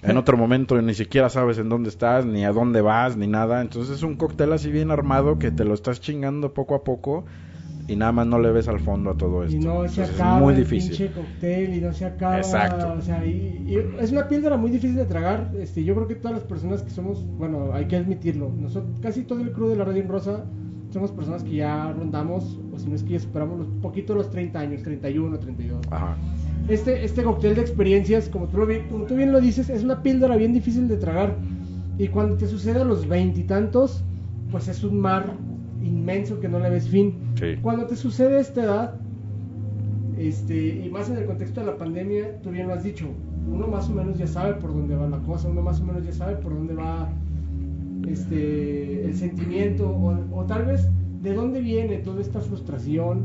en 0.02 0.16
otro 0.18 0.36
momento 0.36 0.80
ni 0.82 0.92
siquiera 0.94 1.30
sabes 1.30 1.56
en 1.58 1.68
dónde 1.70 1.88
estás, 1.88 2.26
ni 2.26 2.44
a 2.44 2.52
dónde 2.52 2.82
vas, 2.82 3.16
ni 3.16 3.26
nada. 3.26 3.62
Entonces 3.62 3.96
es 3.96 4.02
un 4.02 4.16
cóctel 4.16 4.52
así 4.52 4.70
bien 4.70 4.90
armado 4.90 5.38
que 5.38 5.50
te 5.50 5.64
lo 5.64 5.72
estás 5.72 6.00
chingando 6.00 6.52
poco 6.52 6.74
a 6.74 6.84
poco 6.84 7.24
y 7.88 7.96
nada 7.96 8.12
más 8.12 8.26
no 8.26 8.38
le 8.38 8.50
ves 8.52 8.68
al 8.68 8.80
fondo 8.80 9.10
a 9.10 9.16
todo 9.16 9.44
esto. 9.44 9.56
Y 9.56 9.60
no 9.60 9.86
se 9.88 10.02
Entonces, 10.02 10.10
acaba 10.14 10.36
es 10.36 10.42
muy 10.42 10.54
el 10.54 10.60
difícil. 10.60 11.10
cóctel 11.12 11.74
y 11.74 11.80
no 11.80 11.92
se 11.92 12.04
acaba. 12.04 12.36
Exacto. 12.38 12.94
O 12.98 13.00
sea, 13.02 13.24
y, 13.26 13.64
y 13.66 13.76
es 14.00 14.12
una 14.12 14.28
píldora 14.28 14.56
muy 14.56 14.70
difícil 14.70 14.96
de 14.96 15.04
tragar. 15.04 15.50
Este, 15.58 15.82
yo 15.84 15.94
creo 15.94 16.06
que 16.06 16.14
todas 16.14 16.36
las 16.38 16.44
personas 16.44 16.82
que 16.82 16.90
somos, 16.90 17.24
bueno, 17.38 17.70
hay 17.72 17.86
que 17.86 17.96
admitirlo. 17.96 18.50
Nosotros, 18.58 18.98
casi 19.00 19.22
todo 19.24 19.40
el 19.40 19.52
crew 19.52 19.68
de 19.68 19.76
la 19.76 19.84
Radio 19.84 20.02
en 20.02 20.08
Rosa 20.08 20.44
somos 20.90 21.10
personas 21.10 21.42
que 21.42 21.56
ya 21.56 21.90
rondamos, 21.92 22.58
o 22.72 22.78
si 22.78 22.86
no 22.88 22.94
es 22.94 23.02
que 23.02 23.14
ya 23.14 23.18
superamos 23.18 23.58
los, 23.58 23.68
poquito 23.80 24.14
los 24.14 24.30
30 24.30 24.60
años, 24.60 24.82
31, 24.82 25.38
32. 25.38 25.80
Ajá. 25.90 26.16
Este, 26.68 27.02
este 27.04 27.22
cóctel 27.24 27.54
de 27.54 27.62
experiencias, 27.62 28.28
como 28.28 28.46
tú, 28.46 28.58
lo, 28.58 28.66
vi- 28.66 28.80
como 28.90 29.06
tú 29.06 29.16
bien 29.16 29.32
lo 29.32 29.40
dices, 29.40 29.70
es 29.70 29.82
una 29.82 30.02
píldora 30.02 30.36
bien 30.36 30.52
difícil 30.52 30.88
de 30.88 30.98
tragar. 30.98 31.34
Y 31.98 32.08
cuando 32.08 32.36
te 32.36 32.46
sucede 32.46 32.80
a 32.82 32.84
los 32.84 33.08
veintitantos, 33.08 34.04
pues 34.50 34.68
es 34.68 34.84
un 34.84 35.00
mar 35.00 35.32
inmenso 35.84 36.40
que 36.40 36.48
no 36.48 36.58
le 36.58 36.70
ves 36.70 36.88
fin. 36.88 37.14
Sí. 37.34 37.56
Cuando 37.62 37.86
te 37.86 37.96
sucede 37.96 38.40
esta 38.40 38.64
edad, 38.64 38.94
este, 40.18 40.84
y 40.84 40.88
más 40.90 41.10
en 41.10 41.16
el 41.16 41.26
contexto 41.26 41.60
de 41.60 41.66
la 41.66 41.76
pandemia, 41.76 42.40
tú 42.42 42.50
bien 42.50 42.68
lo 42.68 42.74
has 42.74 42.84
dicho, 42.84 43.08
uno 43.50 43.66
más 43.66 43.88
o 43.88 43.92
menos 43.92 44.18
ya 44.18 44.26
sabe 44.26 44.54
por 44.54 44.72
dónde 44.72 44.94
va 44.94 45.08
la 45.08 45.18
cosa, 45.18 45.48
uno 45.48 45.62
más 45.62 45.80
o 45.80 45.84
menos 45.84 46.04
ya 46.04 46.12
sabe 46.12 46.36
por 46.36 46.54
dónde 46.54 46.74
va 46.74 47.08
este, 48.08 49.04
el 49.04 49.14
sentimiento, 49.14 49.88
o, 49.88 50.16
o 50.32 50.44
tal 50.44 50.66
vez 50.66 50.88
de 51.22 51.34
dónde 51.34 51.60
viene 51.60 51.98
toda 51.98 52.20
esta 52.20 52.40
frustración, 52.40 53.24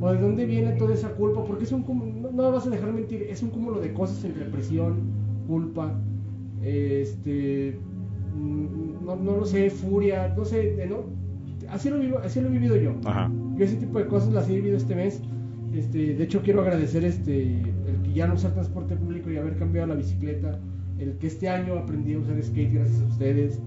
o 0.00 0.12
de 0.12 0.18
dónde 0.18 0.44
viene 0.44 0.72
toda 0.72 0.94
esa 0.94 1.10
culpa, 1.10 1.44
porque 1.44 1.64
es 1.64 1.72
un 1.72 1.82
cúmulo, 1.82 2.30
no, 2.30 2.42
me 2.42 2.50
vas 2.50 2.66
a 2.66 2.70
dejar 2.70 2.92
mentir, 2.92 3.22
es 3.22 3.42
un 3.42 3.50
cúmulo 3.50 3.80
de 3.80 3.92
cosas 3.92 4.24
entre 4.24 4.44
presión, 4.46 4.96
culpa, 5.46 5.94
este, 6.62 7.78
mm, 8.34 9.04
no, 9.04 9.16
no 9.16 9.36
lo 9.38 9.44
sé, 9.44 9.70
furia, 9.70 10.34
no 10.36 10.44
sé, 10.44 10.86
¿no? 10.88 11.23
Así 11.70 11.90
lo, 11.90 11.98
vivo, 11.98 12.18
así 12.18 12.40
lo 12.40 12.48
he 12.48 12.52
vivido 12.52 12.76
yo. 12.76 12.94
Ajá. 13.04 13.30
Yo 13.56 13.64
ese 13.64 13.76
tipo 13.76 13.98
de 13.98 14.06
cosas 14.06 14.32
las 14.32 14.48
he 14.48 14.56
vivido 14.56 14.76
este 14.76 14.94
mes. 14.94 15.20
Este, 15.72 16.14
de 16.14 16.24
hecho 16.24 16.40
quiero 16.42 16.60
agradecer 16.60 17.04
este 17.04 17.60
el 17.60 18.02
que 18.04 18.12
ya 18.12 18.26
no 18.26 18.34
usar 18.34 18.52
transporte 18.52 18.96
público 18.96 19.30
y 19.30 19.36
haber 19.36 19.56
cambiado 19.56 19.88
la 19.88 19.94
bicicleta, 19.94 20.60
el 20.98 21.18
que 21.18 21.26
este 21.26 21.48
año 21.48 21.74
aprendí 21.74 22.14
a 22.14 22.18
usar 22.20 22.40
skate 22.42 22.74
gracias 22.74 23.02
a 23.02 23.06
ustedes. 23.06 23.60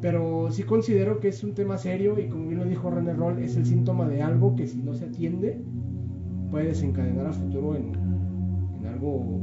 pero 0.00 0.50
sí 0.50 0.62
considero 0.64 1.20
que 1.20 1.28
es 1.28 1.42
un 1.44 1.54
tema 1.54 1.78
serio 1.78 2.18
y 2.18 2.28
como 2.28 2.48
bien 2.48 2.58
lo 2.60 2.64
dijo 2.64 2.90
René 2.90 3.14
Roll, 3.14 3.38
es 3.38 3.56
el 3.56 3.66
síntoma 3.66 4.08
de 4.08 4.22
algo 4.22 4.54
que 4.56 4.66
si 4.66 4.78
no 4.78 4.94
se 4.94 5.06
atiende 5.06 5.60
puede 6.50 6.68
desencadenar 6.68 7.26
a 7.26 7.32
futuro 7.32 7.76
en, 7.76 7.92
en 8.80 8.86
algo 8.86 9.40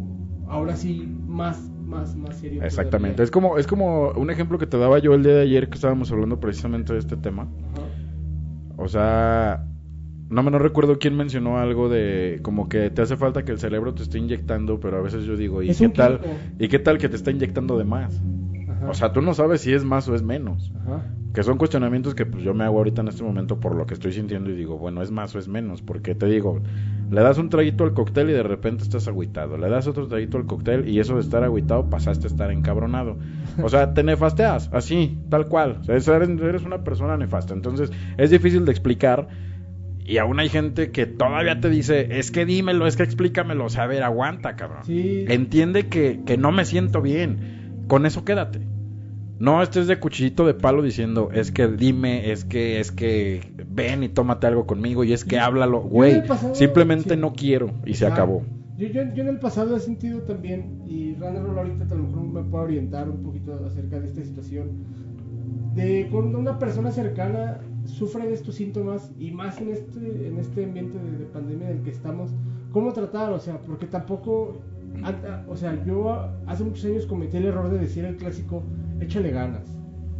ahora 0.48 0.76
sí 0.76 1.08
más 1.28 1.72
más 1.86 2.16
más 2.16 2.38
serio. 2.38 2.64
Exactamente. 2.64 3.24
Es 3.24 3.32
como, 3.32 3.58
es 3.58 3.68
como 3.68 4.12
un 4.12 4.30
ejemplo 4.30 4.58
que 4.58 4.68
te 4.68 4.78
daba 4.78 5.00
yo 5.00 5.14
el 5.14 5.24
día 5.24 5.34
de 5.34 5.42
ayer 5.42 5.70
que 5.70 5.76
estábamos 5.76 6.12
hablando 6.12 6.40
precisamente 6.40 6.94
de 6.94 7.00
este 7.00 7.18
tema. 7.18 7.44
Ajá. 7.74 7.86
O 8.78 8.88
sea, 8.88 9.66
no 10.30 10.44
me 10.44 10.52
no 10.52 10.60
recuerdo 10.60 10.98
quién 11.00 11.16
mencionó 11.16 11.58
algo 11.58 11.88
de 11.88 12.40
como 12.42 12.68
que 12.68 12.90
te 12.90 13.02
hace 13.02 13.16
falta 13.16 13.44
que 13.46 13.52
el 13.52 13.60
cerebro 13.60 13.94
te 13.94 14.04
esté 14.04 14.18
inyectando, 14.18 14.80
pero 14.80 14.98
a 14.98 15.02
veces 15.02 15.24
yo 15.26 15.38
digo, 15.38 15.62
¿y 15.62 15.70
Es 15.70 15.80
qué 15.80 15.90
tal? 15.90 16.20
químico. 16.20 16.40
¿Y 16.60 16.68
qué 16.68 16.80
tal 16.80 16.98
que 16.98 17.10
te 17.10 17.16
está 17.16 17.32
inyectando 17.32 17.78
de 17.78 17.84
más? 17.84 18.22
Ajá. 18.70 18.90
O 18.90 18.94
sea, 18.94 19.14
tú 19.14 19.22
no 19.22 19.34
sabes 19.34 19.62
si 19.62 19.74
es 19.74 19.84
más 19.84 20.08
o 20.10 20.16
es 20.16 20.24
menos. 20.24 20.74
Ajá. 20.82 21.06
Que 21.34 21.44
son 21.44 21.58
cuestionamientos 21.58 22.16
que 22.16 22.26
pues 22.26 22.44
yo 22.44 22.54
me 22.54 22.64
hago 22.64 22.78
ahorita 22.78 23.02
en 23.02 23.10
este 23.10 23.24
momento 23.24 23.60
por 23.60 23.76
lo 23.76 23.86
que 23.86 23.94
estoy 23.94 24.14
sintiendo 24.14 24.50
y 24.50 24.56
digo, 24.56 24.78
bueno, 24.78 25.02
es 25.02 25.12
más 25.12 25.36
o 25.36 25.40
es 25.40 25.48
menos, 25.48 25.82
porque 25.82 26.16
te 26.16 26.28
digo, 26.28 26.62
le 27.10 27.22
das 27.22 27.38
un 27.38 27.50
traguito 27.50 27.84
al 27.84 27.94
cóctel 27.94 28.30
y 28.30 28.34
de 28.34 28.44
repente 28.44 28.84
estás 28.84 29.08
agüitado, 29.08 29.58
le 29.58 29.70
das 29.70 29.88
otro 29.88 30.08
traguito 30.08 30.38
al 30.38 30.46
cóctel 30.46 30.88
y 30.90 31.00
eso 31.00 31.16
de 31.16 31.22
estar 31.22 31.44
agüitado 31.44 31.90
pasaste 31.90 32.28
a 32.28 32.30
estar 32.30 32.52
encabronado. 32.52 33.18
O 33.62 33.70
sea, 33.70 33.94
te 33.94 34.04
nefasteas, 34.04 34.70
así, 34.74 35.18
tal 35.30 35.48
cual. 35.48 35.80
O 35.82 36.00
sea, 36.00 36.16
eres, 36.16 36.30
eres 36.30 36.64
una 36.64 36.84
persona 36.84 37.18
nefasta. 37.18 37.54
Entonces, 37.54 37.92
es 38.18 38.30
difícil 38.30 38.66
de 38.66 38.72
explicar 38.72 39.28
y 40.06 40.20
aún 40.20 40.40
hay 40.40 40.50
gente 40.50 40.92
que 40.92 41.08
todavía 41.08 41.60
te 41.60 41.70
dice, 41.70 42.20
es 42.20 42.30
que 42.30 42.46
dímelo, 42.46 42.86
es 42.86 42.96
que 42.96 43.04
explícamelo. 43.04 43.66
O 43.66 43.70
sea, 43.70 43.84
a 43.84 43.88
ver, 43.88 44.04
aguanta, 44.04 44.56
cabrón. 44.56 44.84
Sí. 44.86 45.26
Entiende 45.28 45.88
que, 45.88 46.22
que 46.26 46.38
no 46.38 46.52
me 46.52 46.66
siento 46.66 47.02
bien. 47.02 47.84
Con 47.88 48.06
eso 48.06 48.24
quédate. 48.24 48.62
No 49.38 49.62
estés 49.62 49.88
de 49.88 50.00
cuchillito 50.00 50.46
de 50.46 50.54
palo 50.54 50.82
diciendo, 50.82 51.30
es 51.34 51.52
que 51.52 51.68
dime, 51.68 52.32
es 52.32 52.46
que, 52.46 52.80
es 52.80 52.92
que 52.92 53.42
ven 53.70 54.04
y 54.04 54.10
tómate 54.10 54.48
algo 54.48 54.66
conmigo 54.66 55.04
y 55.04 55.12
es 55.14 55.26
que 55.26 55.40
háblalo. 55.40 55.82
en 55.84 55.90
Güey, 55.90 56.24
simplemente 56.54 57.16
sí. 57.16 57.20
no 57.20 57.34
quiero 57.34 57.72
y 57.86 57.96
se 57.96 58.06
Ah, 58.06 58.14
acabó. 58.14 58.44
Yo, 58.78 58.88
yo, 58.88 59.04
yo 59.14 59.24
en 59.24 59.30
el 59.30 59.40
pasado 59.40 59.76
he 59.76 59.80
sentido 59.80 60.20
también, 60.22 60.82
y 60.86 61.16
Randall 61.16 61.58
ahorita 61.58 61.86
a 61.94 61.98
lo 61.98 62.04
mejor 62.04 62.24
me 62.24 62.44
puede 62.44 62.64
orientar 62.66 63.10
un 63.10 63.24
poquito 63.24 63.54
acerca 63.66 64.00
de 64.00 64.08
esta 64.08 64.22
situación, 64.24 64.70
de 65.76 66.08
cuando 66.12 66.40
una 66.40 66.58
persona 66.60 66.92
cercana 66.92 67.60
sufre 67.86 68.28
de 68.28 68.34
estos 68.34 68.56
síntomas, 68.56 69.12
y 69.20 69.32
más 69.32 69.60
en 69.62 69.70
este, 69.72 70.28
en 70.28 70.38
este 70.40 70.64
ambiente 70.66 70.98
de, 70.98 71.18
de 71.20 71.26
pandemia 71.26 71.70
en 71.72 71.78
el 71.78 71.84
que 71.84 71.92
estamos, 71.92 72.32
¿cómo 72.72 72.92
tratar? 72.94 73.32
O 73.32 73.40
sea, 73.40 73.60
porque 73.60 73.86
tampoco, 73.86 74.62
o 75.48 75.56
sea, 75.56 75.84
yo 75.86 76.30
hace 76.48 76.64
muchos 76.64 76.86
años 76.86 77.06
cometí 77.06 77.38
el 77.38 77.46
error 77.46 77.70
de 77.70 77.80
decir 77.80 78.04
el 78.06 78.18
clásico, 78.18 78.64
échale 79.00 79.32
ganas, 79.32 79.68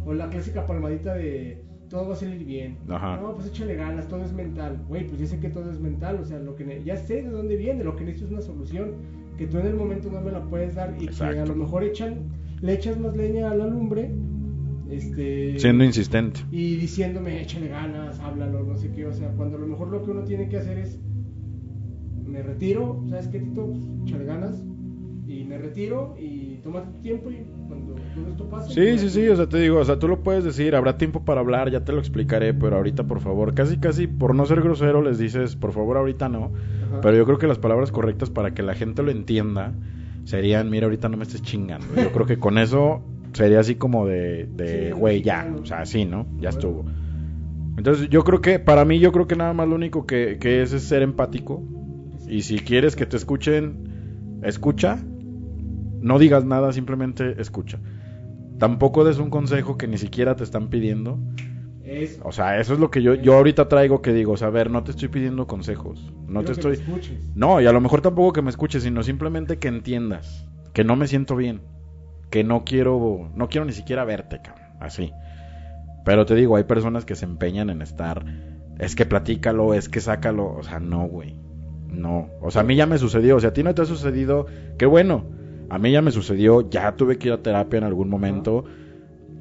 o 0.04 0.12
la 0.14 0.28
clásica 0.28 0.66
palmadita 0.66 1.14
de 1.14 1.64
todo 1.88 2.08
va 2.08 2.14
a 2.14 2.16
salir 2.16 2.44
bien. 2.44 2.78
Ajá. 2.88 3.18
No, 3.20 3.34
pues 3.34 3.48
échale 3.48 3.74
ganas, 3.76 4.08
todo 4.08 4.24
es 4.24 4.32
mental. 4.32 4.84
Güey, 4.88 5.06
pues 5.06 5.20
ya 5.20 5.26
sé 5.26 5.38
que 5.38 5.48
todo 5.48 5.70
es 5.70 5.80
mental, 5.80 6.18
o 6.20 6.24
sea, 6.24 6.38
lo 6.38 6.56
que 6.56 6.82
ya 6.84 6.96
sé 6.96 7.22
de 7.22 7.30
dónde 7.30 7.56
viene, 7.56 7.84
lo 7.84 7.94
que 7.96 8.04
necesito 8.04 8.26
es 8.26 8.32
una 8.32 8.42
solución 8.42 8.94
que 9.36 9.46
tú 9.46 9.58
en 9.58 9.66
el 9.66 9.74
momento 9.74 10.10
no 10.10 10.20
me 10.20 10.32
la 10.32 10.42
puedes 10.42 10.74
dar 10.74 10.96
y 10.98 11.06
que 11.06 11.24
a 11.24 11.46
lo 11.46 11.54
mejor 11.54 11.84
echan, 11.84 12.30
le 12.60 12.72
echas 12.74 12.98
más 12.98 13.16
leña 13.16 13.50
a 13.50 13.54
la 13.54 13.66
lumbre, 13.66 14.10
este, 14.90 15.58
Siendo 15.58 15.84
insistente. 15.84 16.40
y 16.50 16.76
diciéndome 16.76 17.42
échale 17.42 17.68
ganas, 17.68 18.18
háblalo, 18.20 18.62
no 18.62 18.76
sé 18.76 18.90
qué, 18.92 19.06
o 19.06 19.12
sea, 19.12 19.28
cuando 19.32 19.56
a 19.58 19.60
lo 19.60 19.66
mejor 19.66 19.88
lo 19.88 20.02
que 20.04 20.10
uno 20.10 20.24
tiene 20.24 20.48
que 20.48 20.56
hacer 20.56 20.78
es 20.78 20.98
me 22.24 22.42
retiro, 22.42 23.02
¿sabes 23.08 23.28
qué, 23.28 23.40
Tito? 23.40 23.66
Pues, 23.66 23.82
échale 24.06 24.24
ganas 24.24 24.62
y 25.26 25.44
me 25.44 25.58
retiro 25.58 26.16
y 26.18 26.56
tómate 26.62 26.90
tu 26.92 27.02
tiempo 27.02 27.30
y 27.30 27.46
Sí, 28.68 28.98
sí, 28.98 29.10
sí, 29.10 29.28
o 29.28 29.36
sea, 29.36 29.48
te 29.48 29.58
digo, 29.58 29.78
o 29.78 29.84
sea, 29.84 29.98
tú 29.98 30.08
lo 30.08 30.22
puedes 30.22 30.44
decir, 30.44 30.74
habrá 30.74 30.98
tiempo 30.98 31.24
para 31.24 31.40
hablar, 31.40 31.70
ya 31.70 31.84
te 31.84 31.92
lo 31.92 31.98
explicaré, 31.98 32.52
pero 32.54 32.76
ahorita 32.76 33.04
por 33.04 33.20
favor, 33.20 33.54
casi, 33.54 33.78
casi, 33.78 34.06
por 34.06 34.34
no 34.34 34.46
ser 34.46 34.60
grosero, 34.60 35.02
les 35.02 35.18
dices, 35.18 35.56
por 35.56 35.72
favor, 35.72 35.96
ahorita 35.96 36.28
no. 36.28 36.52
Ajá. 36.86 37.00
Pero 37.02 37.16
yo 37.16 37.24
creo 37.24 37.38
que 37.38 37.46
las 37.46 37.58
palabras 37.58 37.92
correctas 37.92 38.30
para 38.30 38.52
que 38.52 38.62
la 38.62 38.74
gente 38.74 39.02
lo 39.02 39.10
entienda 39.10 39.72
serían, 40.24 40.70
mira, 40.70 40.86
ahorita 40.86 41.08
no 41.08 41.16
me 41.16 41.24
estés 41.24 41.42
chingando. 41.42 41.86
Yo 41.94 42.10
creo 42.12 42.26
que 42.26 42.38
con 42.38 42.58
eso 42.58 43.02
sería 43.32 43.60
así 43.60 43.76
como 43.76 44.06
de, 44.06 44.46
de, 44.46 44.88
Sí, 44.88 44.98
güey, 44.98 45.22
ya, 45.22 45.54
o 45.60 45.64
sea, 45.64 45.80
así, 45.80 46.04
¿no? 46.04 46.26
Ya 46.40 46.48
estuvo. 46.48 46.84
Entonces, 47.76 48.08
yo 48.08 48.24
creo 48.24 48.40
que, 48.40 48.58
para 48.58 48.84
mí, 48.84 48.98
yo 48.98 49.12
creo 49.12 49.26
que 49.26 49.36
nada 49.36 49.52
más 49.52 49.68
lo 49.68 49.74
único 49.74 50.06
que, 50.06 50.38
que 50.40 50.62
es 50.62 50.72
es 50.72 50.82
ser 50.82 51.02
empático. 51.02 51.62
Y 52.28 52.42
si 52.42 52.58
quieres 52.58 52.96
que 52.96 53.06
te 53.06 53.16
escuchen, 53.16 54.40
escucha. 54.42 54.98
No 56.00 56.18
digas 56.18 56.44
nada, 56.44 56.72
simplemente 56.72 57.40
escucha. 57.40 57.78
Tampoco 58.58 59.04
des 59.04 59.18
un 59.18 59.30
consejo 59.30 59.76
que 59.76 59.86
ni 59.86 59.98
siquiera 59.98 60.36
te 60.36 60.44
están 60.44 60.68
pidiendo. 60.68 61.18
Es, 61.84 62.20
O 62.24 62.32
sea, 62.32 62.58
eso 62.58 62.74
es 62.74 62.80
lo 62.80 62.90
que 62.90 63.02
yo, 63.02 63.14
yo 63.14 63.34
ahorita 63.34 63.68
traigo 63.68 64.02
que 64.02 64.12
digo, 64.12 64.32
o 64.32 64.36
sea, 64.36 64.48
a 64.48 64.50
ver, 64.50 64.70
no 64.70 64.82
te 64.82 64.90
estoy 64.90 65.08
pidiendo 65.08 65.46
consejos. 65.46 66.12
No 66.26 66.40
te 66.40 66.46
que 66.46 66.52
estoy... 66.52 66.76
me 66.78 66.82
escuches. 66.82 67.30
No, 67.34 67.60
y 67.60 67.66
a 67.66 67.72
lo 67.72 67.80
mejor 67.80 68.00
tampoco 68.00 68.32
que 68.32 68.42
me 68.42 68.50
escuches, 68.50 68.82
sino 68.82 69.02
simplemente 69.02 69.58
que 69.58 69.68
entiendas 69.68 70.46
que 70.76 70.84
no 70.84 70.94
me 70.94 71.06
siento 71.06 71.36
bien, 71.36 71.62
que 72.28 72.44
no 72.44 72.64
quiero, 72.64 73.30
no 73.34 73.48
quiero 73.48 73.64
ni 73.64 73.72
siquiera 73.72 74.04
verte, 74.04 74.42
cabrón, 74.42 74.76
así. 74.78 75.10
Pero 76.04 76.26
te 76.26 76.34
digo, 76.34 76.56
hay 76.56 76.64
personas 76.64 77.06
que 77.06 77.14
se 77.14 77.24
empeñan 77.24 77.70
en 77.70 77.80
estar, 77.80 78.26
es 78.78 78.94
que 78.94 79.06
platícalo, 79.06 79.72
es 79.72 79.88
que 79.88 80.02
sácalo, 80.02 80.52
o 80.52 80.62
sea, 80.62 80.78
no, 80.78 81.08
güey, 81.08 81.34
no. 81.88 82.28
O 82.42 82.50
sea, 82.50 82.60
a 82.60 82.64
mí 82.64 82.76
ya 82.76 82.84
me 82.84 82.98
sucedió, 82.98 83.36
o 83.36 83.40
sea, 83.40 83.50
a 83.50 83.52
ti 83.54 83.62
no 83.62 83.74
te 83.74 83.80
ha 83.80 83.86
sucedido, 83.86 84.44
qué 84.76 84.84
bueno, 84.84 85.24
a 85.68 85.78
mí 85.78 85.90
ya 85.92 86.02
me 86.02 86.10
sucedió, 86.12 86.68
ya 86.70 86.96
tuve 86.96 87.18
que 87.18 87.28
ir 87.28 87.34
a 87.34 87.42
terapia 87.42 87.78
en 87.78 87.84
algún 87.84 88.08
momento. 88.08 88.64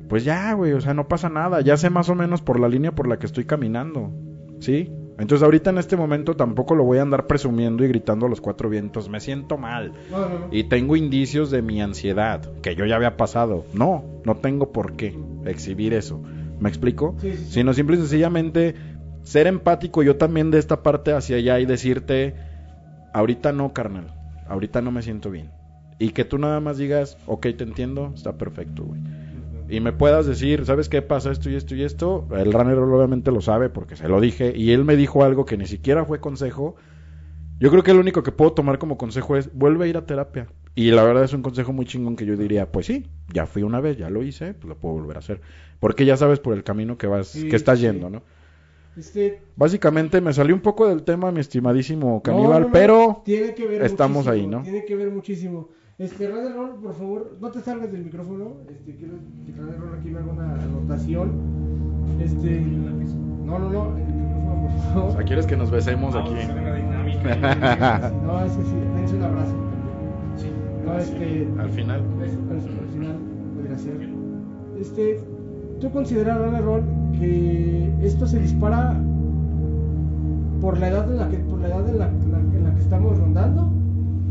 Pues 0.09 0.23
ya, 0.23 0.53
güey, 0.53 0.73
o 0.73 0.81
sea, 0.81 0.93
no 0.93 1.07
pasa 1.07 1.29
nada, 1.29 1.61
ya 1.61 1.77
sé 1.77 1.89
más 1.89 2.09
o 2.09 2.15
menos 2.15 2.41
por 2.41 2.59
la 2.59 2.67
línea 2.69 2.93
por 2.93 3.07
la 3.07 3.17
que 3.17 3.25
estoy 3.25 3.45
caminando, 3.45 4.11
¿sí? 4.59 4.91
Entonces 5.17 5.43
ahorita 5.43 5.69
en 5.69 5.77
este 5.77 5.95
momento 5.95 6.35
tampoco 6.35 6.75
lo 6.75 6.83
voy 6.83 6.97
a 6.97 7.01
andar 7.01 7.25
presumiendo 7.25 7.85
y 7.85 7.87
gritando 7.87 8.25
a 8.25 8.29
los 8.29 8.41
cuatro 8.41 8.69
vientos, 8.69 9.07
me 9.07 9.21
siento 9.21 9.57
mal 9.57 9.93
No, 10.11 10.19
no, 10.19 10.39
no. 10.39 10.47
y 10.51 10.65
tengo 10.65 10.97
indicios 10.97 11.49
de 11.51 11.61
mi 11.61 11.81
ansiedad, 11.81 12.41
que 12.61 12.75
yo 12.75 12.85
ya 12.85 12.97
había 12.97 13.15
pasado. 13.17 13.65
No, 13.73 14.03
no 14.25 14.35
tengo 14.35 14.71
por 14.73 14.93
qué 14.97 15.17
exhibir 15.45 15.93
eso. 15.93 16.21
¿Me 16.59 16.69
explico? 16.69 17.15
Sí, 17.19 17.31
sí, 17.31 17.37
sí. 17.37 17.51
Sino 17.53 17.73
simple 17.73 17.95
y 17.95 17.99
sencillamente 17.99 18.75
ser 19.23 19.47
empático 19.47 20.03
yo 20.03 20.17
también 20.17 20.51
de 20.51 20.59
esta 20.59 20.83
parte 20.83 21.13
hacia 21.13 21.37
allá 21.37 21.59
y 21.59 21.65
decirte, 21.65 22.35
ahorita 23.13 23.53
no, 23.53 23.73
carnal, 23.73 24.07
ahorita 24.47 24.81
no 24.81 24.91
me 24.91 25.01
siento 25.01 25.31
bien. 25.31 25.49
Y 25.97 26.09
que 26.09 26.25
tú 26.25 26.37
nada 26.37 26.59
más 26.59 26.77
digas, 26.77 27.17
ok, 27.25 27.47
te 27.57 27.63
entiendo, 27.63 28.11
está 28.13 28.37
perfecto, 28.37 28.83
güey. 28.83 28.99
Y 29.67 29.79
me 29.79 29.93
puedas 29.93 30.25
decir, 30.27 30.65
¿sabes 30.65 30.89
qué 30.89 31.01
pasa 31.01 31.31
esto 31.31 31.49
y 31.49 31.55
esto 31.55 31.73
y 31.75 31.83
esto? 31.83 32.27
El 32.31 32.53
runner 32.53 32.77
obviamente 32.77 33.31
lo 33.31 33.41
sabe 33.41 33.69
porque 33.69 33.95
se 33.95 34.07
lo 34.07 34.21
dije. 34.21 34.53
Y 34.55 34.71
él 34.71 34.83
me 34.85 34.95
dijo 34.95 35.23
algo 35.23 35.45
que 35.45 35.57
ni 35.57 35.65
siquiera 35.65 36.05
fue 36.05 36.19
consejo. 36.19 36.75
Yo 37.59 37.71
creo 37.71 37.83
que 37.83 37.93
lo 37.93 38.01
único 38.01 38.21
que 38.21 38.31
puedo 38.31 38.51
tomar 38.51 38.77
como 38.77 38.97
consejo 38.97 39.37
es, 39.37 39.51
vuelve 39.53 39.85
a 39.85 39.87
ir 39.87 39.97
a 39.97 40.05
terapia. 40.05 40.47
Y 40.75 40.91
la 40.91 41.03
verdad 41.03 41.23
es 41.23 41.33
un 41.33 41.41
consejo 41.41 41.71
muy 41.71 41.85
chingón 41.85 42.15
que 42.17 42.25
yo 42.25 42.35
diría, 42.35 42.71
pues 42.71 42.85
sí, 42.85 43.07
ya 43.33 43.45
fui 43.45 43.63
una 43.63 43.79
vez, 43.79 43.97
ya 43.97 44.09
lo 44.09 44.21
hice, 44.23 44.53
pues 44.53 44.65
lo 44.65 44.75
puedo 44.77 44.95
volver 44.95 45.15
a 45.15 45.19
hacer. 45.19 45.39
Porque 45.79 46.05
ya 46.05 46.17
sabes 46.17 46.39
por 46.39 46.53
el 46.53 46.63
camino 46.63 46.97
que 46.97 47.07
vas, 47.07 47.27
Sí, 47.27 47.47
que 47.47 47.55
estás 47.55 47.79
sí. 47.79 47.85
yendo, 47.85 48.09
¿no? 48.09 48.21
Este, 48.97 49.41
Básicamente 49.55 50.21
me 50.21 50.33
salió 50.33 50.53
un 50.53 50.61
poco 50.61 50.87
del 50.87 51.03
tema, 51.03 51.31
mi 51.31 51.39
estimadísimo 51.39 52.21
caníbal, 52.21 52.49
no, 52.49 52.59
no, 52.59 52.65
no, 52.67 52.71
pero 52.71 53.21
tiene 53.25 53.53
que 53.53 53.67
ver 53.67 53.81
estamos 53.83 54.25
muchísimo, 54.25 54.33
ahí, 54.33 54.47
¿no? 54.47 54.61
Tiene 54.63 54.85
que 54.85 54.95
ver 54.95 55.11
muchísimo. 55.11 55.69
Este, 55.97 56.27
Radio 56.29 56.49
Roll, 56.53 56.75
por 56.81 56.93
favor, 56.93 57.37
no 57.39 57.51
te 57.51 57.61
salgas 57.61 57.89
del 57.91 58.03
micrófono. 58.03 58.57
Este, 58.69 58.95
quiero 58.97 59.13
que 59.45 59.53
Radio 59.53 59.77
Roll 59.79 59.99
aquí 59.99 60.09
me 60.09 60.19
haga 60.19 60.31
una 60.31 60.53
anotación. 60.61 61.31
Este, 62.19 62.59
no, 63.45 63.59
no, 63.59 63.69
no, 63.69 63.97
en 63.97 64.03
el 64.07 64.13
micrófono, 64.13 64.61
por 64.61 64.69
o 64.71 64.93
favor. 64.93 65.11
sea, 65.13 65.23
quieres 65.23 65.45
que 65.45 65.55
nos 65.55 65.71
besemos 65.71 66.13
aquí. 66.15 66.31
No, 66.31 66.37
es 68.45 68.51
que 68.53 68.63
sí, 68.63 68.75
dense 68.97 69.15
un 69.15 69.23
abrazo. 69.23 69.53
No, 70.85 70.97
este, 70.97 71.47
Al 71.59 71.69
final. 71.69 72.01
eso, 72.23 72.37
al 72.51 72.87
final 72.89 73.15
podría 73.55 73.77
ser. 73.77 74.09
Este, 74.79 75.19
¿tú 75.79 75.89
consideras, 75.91 76.39
Radio 76.39 76.61
Roll, 76.65 76.83
que 77.17 77.93
esto 78.01 78.27
se 78.27 78.39
dispara 78.39 78.99
por 80.61 80.77
la 80.77 80.89
edad 80.89 81.09
en 81.09 81.17
la 81.19 81.29
que, 81.29 81.37
por 81.37 81.59
la 81.59 81.67
edad 81.69 81.87
en 81.89 81.99
la, 81.99 82.05
la- 82.07 82.39
en 82.39 82.63
la 82.65 82.75
que 82.75 82.81
estamos 82.81 83.17
rondando? 83.17 83.71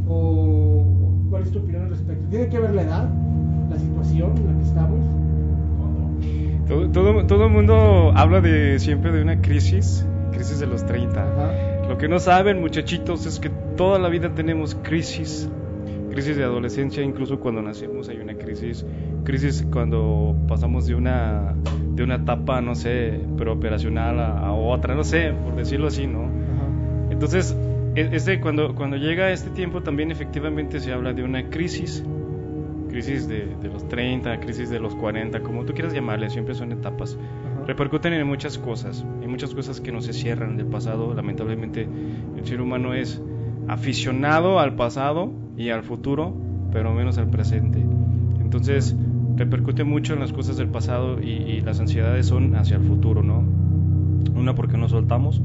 ¿O 0.08 0.82
o 1.02 1.03
cuál 1.34 1.42
es 1.42 1.50
tu 1.50 1.58
opinión 1.58 1.82
al 1.82 1.90
respecto? 1.90 2.28
¿Tiene 2.30 2.48
que 2.48 2.60
ver 2.60 2.74
la 2.74 2.82
edad, 2.82 3.08
la 3.68 3.76
situación 3.76 4.36
en 4.36 4.46
la 4.46 4.56
que 4.56 4.62
estamos? 4.62 5.00
Todo, 6.68 6.88
todo, 6.90 7.26
todo 7.26 7.46
el 7.46 7.50
mundo 7.50 8.12
habla 8.14 8.40
de 8.40 8.78
siempre 8.78 9.10
de 9.10 9.20
una 9.20 9.40
crisis, 9.40 10.06
crisis 10.30 10.60
de 10.60 10.68
los 10.68 10.86
30. 10.86 11.20
Ajá. 11.20 11.88
Lo 11.88 11.98
que 11.98 12.06
no 12.06 12.20
saben, 12.20 12.60
muchachitos, 12.60 13.26
es 13.26 13.40
que 13.40 13.50
toda 13.76 13.98
la 13.98 14.10
vida 14.10 14.32
tenemos 14.36 14.76
crisis. 14.76 15.50
Crisis 16.12 16.36
de 16.36 16.44
adolescencia, 16.44 17.02
incluso 17.02 17.40
cuando 17.40 17.62
nacemos 17.62 18.08
hay 18.08 18.18
una 18.18 18.34
crisis. 18.34 18.86
Crisis 19.24 19.66
cuando 19.72 20.36
pasamos 20.46 20.86
de 20.86 20.94
una, 20.94 21.56
de 21.96 22.04
una 22.04 22.14
etapa, 22.14 22.60
no 22.60 22.76
sé, 22.76 23.22
preoperacional 23.36 24.20
a, 24.20 24.38
a 24.38 24.52
otra, 24.52 24.94
no 24.94 25.02
sé, 25.02 25.32
por 25.32 25.56
decirlo 25.56 25.88
así, 25.88 26.06
¿no? 26.06 26.26
Ajá. 26.26 27.10
Entonces, 27.10 27.56
este, 27.94 28.40
cuando, 28.40 28.74
cuando 28.74 28.96
llega 28.96 29.30
este 29.30 29.50
tiempo 29.50 29.82
también 29.82 30.10
efectivamente 30.10 30.80
se 30.80 30.92
habla 30.92 31.12
de 31.12 31.22
una 31.22 31.48
crisis, 31.48 32.04
crisis 32.88 33.28
de, 33.28 33.46
de 33.60 33.68
los 33.68 33.88
30, 33.88 34.40
crisis 34.40 34.70
de 34.70 34.80
los 34.80 34.94
40, 34.94 35.40
como 35.40 35.64
tú 35.64 35.74
quieras 35.74 35.92
llamarle, 35.92 36.30
siempre 36.30 36.54
son 36.54 36.72
etapas. 36.72 37.16
Ajá. 37.16 37.54
Repercuten 37.66 38.12
en 38.12 38.26
muchas 38.26 38.58
cosas, 38.58 39.06
en 39.22 39.30
muchas 39.30 39.54
cosas 39.54 39.80
que 39.80 39.90
no 39.90 40.02
se 40.02 40.12
cierran 40.12 40.56
del 40.56 40.66
pasado. 40.66 41.14
Lamentablemente, 41.14 41.88
el 42.36 42.46
ser 42.46 42.60
humano 42.60 42.94
es 42.94 43.22
aficionado 43.68 44.60
al 44.60 44.74
pasado 44.74 45.32
y 45.56 45.70
al 45.70 45.82
futuro, 45.82 46.34
pero 46.72 46.92
menos 46.92 47.16
al 47.16 47.30
presente. 47.30 47.78
Entonces, 48.40 48.94
repercute 49.36 49.84
mucho 49.84 50.12
en 50.12 50.20
las 50.20 50.32
cosas 50.32 50.56
del 50.58 50.68
pasado 50.68 51.20
y, 51.22 51.30
y 51.30 51.60
las 51.62 51.80
ansiedades 51.80 52.26
son 52.26 52.54
hacia 52.54 52.76
el 52.76 52.82
futuro, 52.82 53.22
¿no? 53.22 53.44
Una 54.34 54.54
porque 54.54 54.76
nos 54.76 54.90
soltamos, 54.90 55.40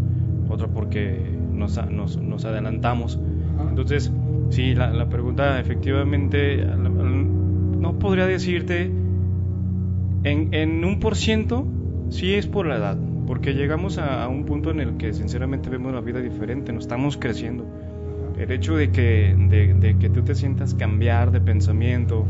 otra 0.50 0.68
porque 0.68 1.39
nos, 1.60 1.80
nos, 1.92 2.18
nos 2.18 2.46
adelantamos. 2.46 3.20
Entonces, 3.70 4.12
sí, 4.50 4.74
la, 4.74 4.92
la 4.92 5.10
pregunta 5.10 5.60
efectivamente, 5.60 6.66
no 6.66 8.00
podría 8.00 8.26
decirte 8.26 8.92
en, 10.24 10.54
en 10.54 10.84
un 10.84 11.00
por 11.00 11.16
ciento, 11.16 11.68
sí 12.10 12.34
es 12.34 12.48
por 12.48 12.66
la 12.66 12.78
edad, 12.78 12.98
porque 13.28 13.54
llegamos 13.54 13.98
a, 13.98 14.24
a 14.24 14.28
un 14.28 14.46
punto 14.46 14.72
en 14.72 14.80
el 14.80 14.98
que 14.98 15.14
sinceramente 15.14 15.70
vemos 15.70 15.94
la 15.94 16.02
vida 16.02 16.20
diferente, 16.20 16.74
nos 16.74 16.86
estamos 16.86 17.18
creciendo. 17.18 17.66
El 18.38 18.52
hecho 18.52 18.76
de 18.76 18.92
que, 18.92 19.36
de, 19.38 19.74
de 19.74 19.98
que 19.98 20.10
tú 20.10 20.24
te 20.24 20.34
sientas 20.34 20.74
cambiar 20.74 21.32
de 21.32 21.42
pensamiento, 21.42 22.26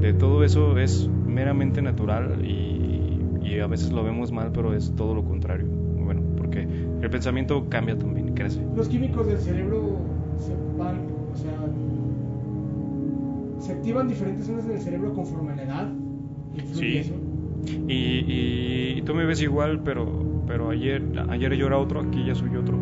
de 0.00 0.12
todo 0.12 0.44
eso 0.44 0.78
es 0.78 1.08
meramente 1.26 1.80
natural 1.80 2.44
y, 2.44 3.18
y 3.42 3.58
a 3.60 3.66
veces 3.66 3.92
lo 3.92 4.04
vemos 4.04 4.30
mal, 4.30 4.50
pero 4.52 4.74
es 4.74 4.94
todo 4.94 5.14
lo 5.14 5.24
contrario. 5.24 5.83
El 7.04 7.10
pensamiento 7.10 7.66
cambia 7.68 7.98
también, 7.98 8.34
crece. 8.34 8.60
Los 8.74 8.88
químicos 8.88 9.26
del 9.26 9.36
cerebro 9.38 9.98
se 10.38 10.54
van, 10.78 11.00
o 11.32 11.36
sea, 11.36 11.52
se 13.60 13.72
activan 13.72 14.08
diferentes 14.08 14.46
zonas 14.46 14.64
en 14.64 14.72
el 14.72 14.80
cerebro 14.80 15.12
conforme 15.12 15.52
a 15.52 15.56
la 15.56 15.62
edad. 15.64 15.88
¿Influye 16.54 16.90
Sí. 16.92 16.96
eso? 16.98 17.14
Y, 17.88 17.92
y- 17.94 18.94
y 18.98 19.02
tú 19.02 19.14
me 19.14 19.24
ves 19.26 19.42
igual, 19.42 19.80
pero, 19.84 20.06
pero 20.46 20.70
ayer, 20.70 21.02
ayer 21.28 21.54
yo 21.56 21.66
era 21.66 21.78
otro, 21.78 22.00
aquí 22.00 22.24
ya 22.26 22.34
soy 22.34 22.56
otro. 22.56 22.78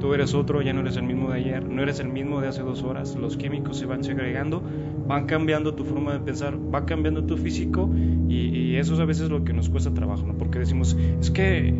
Tú 0.00 0.12
eres 0.14 0.34
otro, 0.34 0.60
ya 0.62 0.72
no 0.74 0.80
eres 0.80 0.96
el 0.96 1.04
mismo 1.04 1.30
de 1.30 1.38
ayer, 1.38 1.64
no 1.68 1.82
eres 1.82 2.00
el 2.00 2.08
mismo 2.08 2.40
de 2.40 2.48
hace 2.48 2.62
dos 2.62 2.82
horas. 2.82 3.14
Los 3.16 3.36
químicos 3.36 3.78
se 3.78 3.86
van 3.86 4.04
segregando, 4.04 4.62
van 5.08 5.24
cambiando 5.26 5.74
tu 5.74 5.84
forma 5.84 6.12
de 6.12 6.20
pensar, 6.20 6.58
va 6.74 6.84
cambiando 6.86 7.24
tu 7.24 7.36
físico 7.38 7.90
y, 8.28 8.48
y 8.48 8.76
eso 8.76 8.94
es 8.94 9.00
a 9.00 9.04
veces 9.06 9.30
lo 9.30 9.42
que 9.44 9.52
nos 9.54 9.68
cuesta 9.70 9.92
trabajo, 9.94 10.26
¿no? 10.26 10.34
Porque 10.36 10.58
decimos, 10.58 10.96
es 11.20 11.30
que 11.30 11.74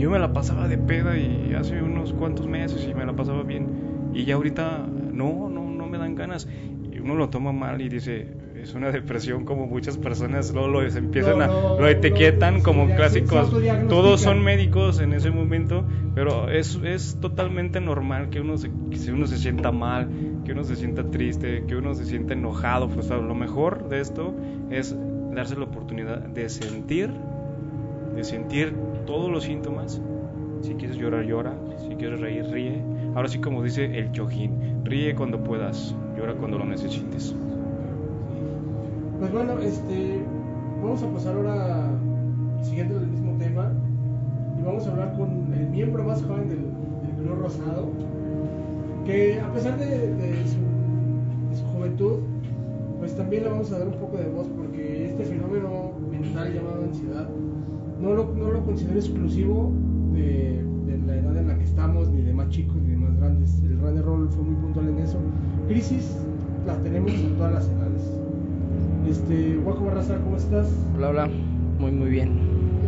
yo 0.00 0.10
me 0.10 0.18
la 0.18 0.32
pasaba 0.32 0.68
de 0.68 0.78
peda 0.78 1.18
y 1.18 1.54
hace 1.54 1.82
unos 1.82 2.12
cuantos 2.12 2.46
meses 2.46 2.86
y 2.88 2.94
me 2.94 3.04
la 3.04 3.14
pasaba 3.14 3.42
bien 3.42 4.10
y 4.14 4.24
ya 4.24 4.34
ahorita 4.34 4.86
no, 5.12 5.48
no, 5.48 5.70
no 5.70 5.86
me 5.86 5.98
dan 5.98 6.14
ganas. 6.14 6.48
Y 6.92 6.98
uno 6.98 7.14
lo 7.14 7.30
toma 7.30 7.52
mal 7.52 7.80
y 7.80 7.88
dice, 7.88 8.28
es 8.56 8.74
una 8.74 8.90
depresión 8.90 9.44
como 9.44 9.66
muchas 9.66 9.96
personas 9.96 10.52
luego 10.52 10.68
lo 10.68 10.82
empiezan 10.82 11.38
No, 11.38 11.44
a, 11.44 11.80
lo 11.80 11.88
etiquetan 11.88 12.58
no, 12.58 12.62
como 12.62 12.86
clásicos. 12.94 13.50
Todos 13.88 14.20
son 14.20 14.42
médicos 14.42 15.00
en 15.00 15.12
ese 15.12 15.30
momento, 15.30 15.84
pero 16.14 16.50
es, 16.50 16.78
es 16.84 17.18
totalmente 17.20 17.80
normal 17.80 18.30
que 18.30 18.40
uno, 18.40 18.58
se, 18.58 18.70
que 18.90 19.12
uno 19.12 19.26
se 19.26 19.38
sienta 19.38 19.72
mal, 19.72 20.08
que 20.44 20.52
uno 20.52 20.64
se 20.64 20.76
sienta 20.76 21.10
triste, 21.10 21.64
que 21.66 21.76
uno 21.76 21.94
se 21.94 22.04
sienta 22.04 22.34
enojado, 22.34 22.88
frustrado. 22.88 23.22
Lo 23.22 23.34
mejor 23.34 23.88
de 23.88 24.00
esto 24.00 24.34
es 24.70 24.94
darse 25.32 25.56
la 25.56 25.64
oportunidad 25.64 26.20
de 26.20 26.48
sentir, 26.48 27.10
de 28.14 28.24
sentir 28.24 28.74
todos 29.06 29.30
los 29.30 29.44
síntomas. 29.44 30.00
Si 30.60 30.74
quieres 30.74 30.96
llorar, 30.96 31.24
llora. 31.24 31.54
Si 31.78 31.94
quieres 31.96 32.20
reír, 32.20 32.44
ríe. 32.46 32.82
Ahora 33.14 33.28
sí, 33.28 33.38
como 33.38 33.62
dice 33.62 33.84
el 33.98 34.12
Chojín, 34.12 34.84
ríe 34.84 35.14
cuando 35.14 35.42
puedas, 35.42 35.94
llora 36.16 36.34
cuando 36.34 36.58
lo 36.58 36.64
necesites. 36.64 37.34
Pues 39.18 39.32
bueno, 39.32 39.58
este, 39.58 40.22
vamos 40.82 41.02
a 41.02 41.08
pasar 41.12 41.36
ahora, 41.36 41.90
siguiendo 42.62 42.98
el 42.98 43.06
mismo 43.06 43.36
tema, 43.38 43.72
y 44.58 44.62
vamos 44.62 44.86
a 44.86 44.92
hablar 44.92 45.16
con 45.16 45.52
el 45.52 45.68
miembro 45.68 46.04
más 46.04 46.22
joven 46.22 46.48
del, 46.48 46.64
del 47.16 47.36
Rosado, 47.38 47.90
que 49.04 49.40
a 49.40 49.52
pesar 49.52 49.78
de, 49.78 49.86
de 49.86 50.32
su, 50.46 50.58
de 51.50 51.56
su 51.56 51.64
juventud, 51.66 52.20
pues 52.98 53.16
también 53.16 53.44
le 53.44 53.50
vamos 53.50 53.70
a 53.72 53.78
dar 53.78 53.88
un 53.88 53.94
poco 53.94 54.16
de 54.16 54.28
voz, 54.28 54.46
porque 54.56 55.10
este 55.10 55.24
fenómeno 55.24 55.92
mental 56.10 56.54
llamado 56.54 56.82
ansiedad, 56.84 57.28
no 58.02 58.14
lo, 58.14 58.34
no 58.34 58.50
lo 58.50 58.64
considero 58.64 58.98
exclusivo 58.98 59.72
de, 60.12 60.62
de 60.86 60.98
la 61.06 61.16
edad 61.16 61.36
en 61.38 61.48
la 61.48 61.56
que 61.58 61.64
estamos, 61.64 62.10
ni 62.10 62.22
de 62.22 62.32
más 62.34 62.48
chicos, 62.48 62.76
ni 62.82 62.90
de 62.90 62.96
más 62.96 63.16
grandes. 63.16 63.62
El 63.62 63.78
Runner 63.80 64.04
Roll 64.04 64.28
fue 64.28 64.42
muy 64.44 64.56
puntual 64.56 64.88
en 64.88 64.98
eso. 64.98 65.18
Crisis 65.68 66.16
la 66.66 66.76
tenemos 66.78 67.12
en 67.12 67.34
todas 67.36 67.52
las 67.54 67.68
edades. 67.68 68.18
Este, 69.08 69.56
Guaco 69.64 69.84
Barraza, 69.86 70.18
¿cómo 70.22 70.36
estás? 70.36 70.68
Hola, 70.96 71.08
hola. 71.10 71.28
Muy, 71.78 71.92
muy 71.92 72.10
bien. 72.10 72.30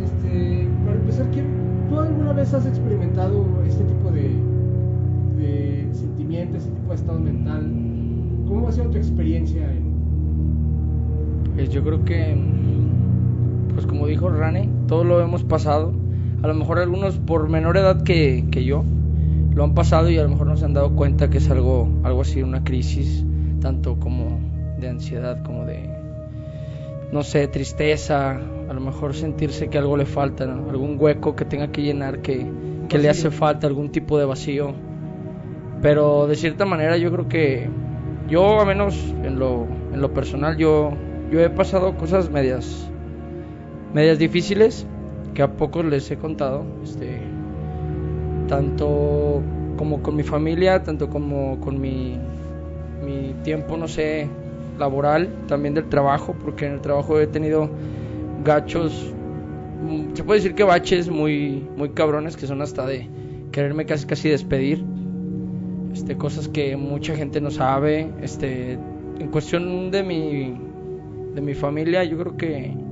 Este, 0.03 0.67
para 0.85 0.97
empezar, 0.99 1.29
¿qué- 1.31 1.43
¿tú 1.89 1.99
alguna 1.99 2.33
vez 2.33 2.53
has 2.53 2.65
experimentado 2.65 3.43
este 3.67 3.83
tipo 3.83 4.11
de, 4.11 4.29
de 5.37 5.87
sentimiento, 5.93 6.57
este 6.57 6.71
tipo 6.71 6.89
de 6.89 6.95
estado 6.95 7.19
mental? 7.19 7.71
¿Cómo 8.47 8.67
ha 8.67 8.71
sido 8.71 8.89
tu 8.89 8.97
experiencia? 8.97 9.71
En... 9.71 9.85
Pues 11.55 11.69
yo 11.69 11.83
creo 11.83 12.03
que, 12.05 12.35
pues 13.73 13.85
como 13.85 14.07
dijo 14.07 14.29
Rane, 14.29 14.69
todos 14.87 15.05
lo 15.05 15.21
hemos 15.21 15.43
pasado. 15.43 15.93
A 16.43 16.47
lo 16.47 16.53
mejor 16.53 16.79
algunos 16.79 17.17
por 17.17 17.49
menor 17.49 17.77
edad 17.77 18.03
que, 18.03 18.45
que 18.51 18.63
yo 18.63 18.83
lo 19.55 19.63
han 19.63 19.73
pasado 19.73 20.09
y 20.09 20.17
a 20.17 20.23
lo 20.23 20.29
mejor 20.29 20.47
no 20.47 20.57
se 20.57 20.65
han 20.65 20.73
dado 20.73 20.91
cuenta 20.95 21.29
que 21.29 21.37
es 21.37 21.49
algo, 21.49 21.89
algo 22.03 22.21
así, 22.21 22.43
una 22.43 22.63
crisis, 22.63 23.25
tanto 23.61 23.97
como 23.99 24.39
de 24.79 24.89
ansiedad 24.89 25.41
como 25.43 25.65
de, 25.65 25.89
no 27.11 27.23
sé, 27.23 27.47
tristeza, 27.47 28.31
a 28.69 28.73
lo 28.73 28.81
mejor 28.81 29.13
sentirse 29.15 29.69
que 29.69 29.77
algo 29.77 29.95
le 29.95 30.05
falta, 30.05 30.45
¿no? 30.45 30.69
algún 30.69 30.97
hueco 30.99 31.37
que 31.37 31.45
tenga 31.45 31.71
que 31.71 31.83
llenar, 31.83 32.19
que, 32.19 32.45
que 32.89 32.97
le 32.97 33.09
hace 33.09 33.31
falta, 33.31 33.65
algún 33.65 33.91
tipo 33.91 34.19
de 34.19 34.25
vacío. 34.25 34.73
Pero 35.81 36.27
de 36.27 36.35
cierta 36.35 36.65
manera 36.65 36.97
yo 36.97 37.11
creo 37.11 37.29
que 37.29 37.69
yo, 38.27 38.59
a 38.59 38.65
menos 38.65 39.15
en 39.23 39.39
lo, 39.39 39.67
en 39.93 40.01
lo 40.01 40.13
personal, 40.13 40.57
yo, 40.57 40.91
yo 41.31 41.39
he 41.39 41.49
pasado 41.49 41.95
cosas 41.95 42.29
medias, 42.29 42.91
medias 43.95 44.19
difíciles 44.19 44.85
que 45.33 45.41
a 45.41 45.53
pocos 45.55 45.85
les 45.85 46.11
he 46.11 46.17
contado, 46.17 46.65
este, 46.83 47.21
tanto 48.49 49.41
como 49.77 50.03
con 50.03 50.17
mi 50.17 50.23
familia, 50.23 50.83
tanto 50.83 51.09
como 51.09 51.61
con 51.61 51.79
mi, 51.79 52.17
mi 53.05 53.33
tiempo, 53.45 53.77
no 53.77 53.87
sé, 53.87 54.27
laboral, 54.77 55.29
también 55.47 55.75
del 55.75 55.87
trabajo, 55.87 56.35
porque 56.43 56.65
en 56.65 56.73
el 56.73 56.81
trabajo 56.81 57.21
he 57.21 57.27
tenido 57.27 57.69
gachos, 58.43 59.13
mm, 59.81 60.13
se 60.13 60.25
puede 60.25 60.41
decir 60.41 60.55
que 60.55 60.65
baches 60.65 61.09
muy, 61.09 61.65
muy 61.77 61.91
cabrones 61.91 62.35
que 62.35 62.47
son 62.47 62.61
hasta 62.61 62.85
de 62.85 63.07
quererme 63.53 63.85
casi 63.85 64.05
casi 64.05 64.27
despedir, 64.27 64.83
este, 65.93 66.17
cosas 66.17 66.49
que 66.49 66.75
mucha 66.75 67.15
gente 67.15 67.39
no 67.39 67.49
sabe, 67.49 68.11
este, 68.21 68.73
en 68.73 69.27
cuestión 69.31 69.89
de 69.89 70.03
mi, 70.03 70.59
de 71.33 71.39
mi 71.39 71.53
familia, 71.53 72.03
yo 72.03 72.17
creo 72.17 72.35
que 72.35 72.84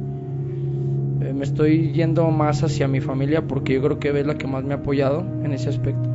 eh, 1.23 1.33
me 1.33 1.43
estoy 1.43 1.93
yendo 1.93 2.29
más 2.31 2.63
hacia 2.63 2.87
mi 2.87 2.99
familia 2.99 3.47
porque 3.47 3.73
yo 3.73 3.81
creo 3.81 3.99
que 3.99 4.09
es 4.19 4.25
la 4.25 4.35
que 4.35 4.47
más 4.47 4.63
me 4.63 4.73
ha 4.73 4.77
apoyado 4.77 5.21
en 5.43 5.53
ese 5.53 5.69
aspecto. 5.69 6.09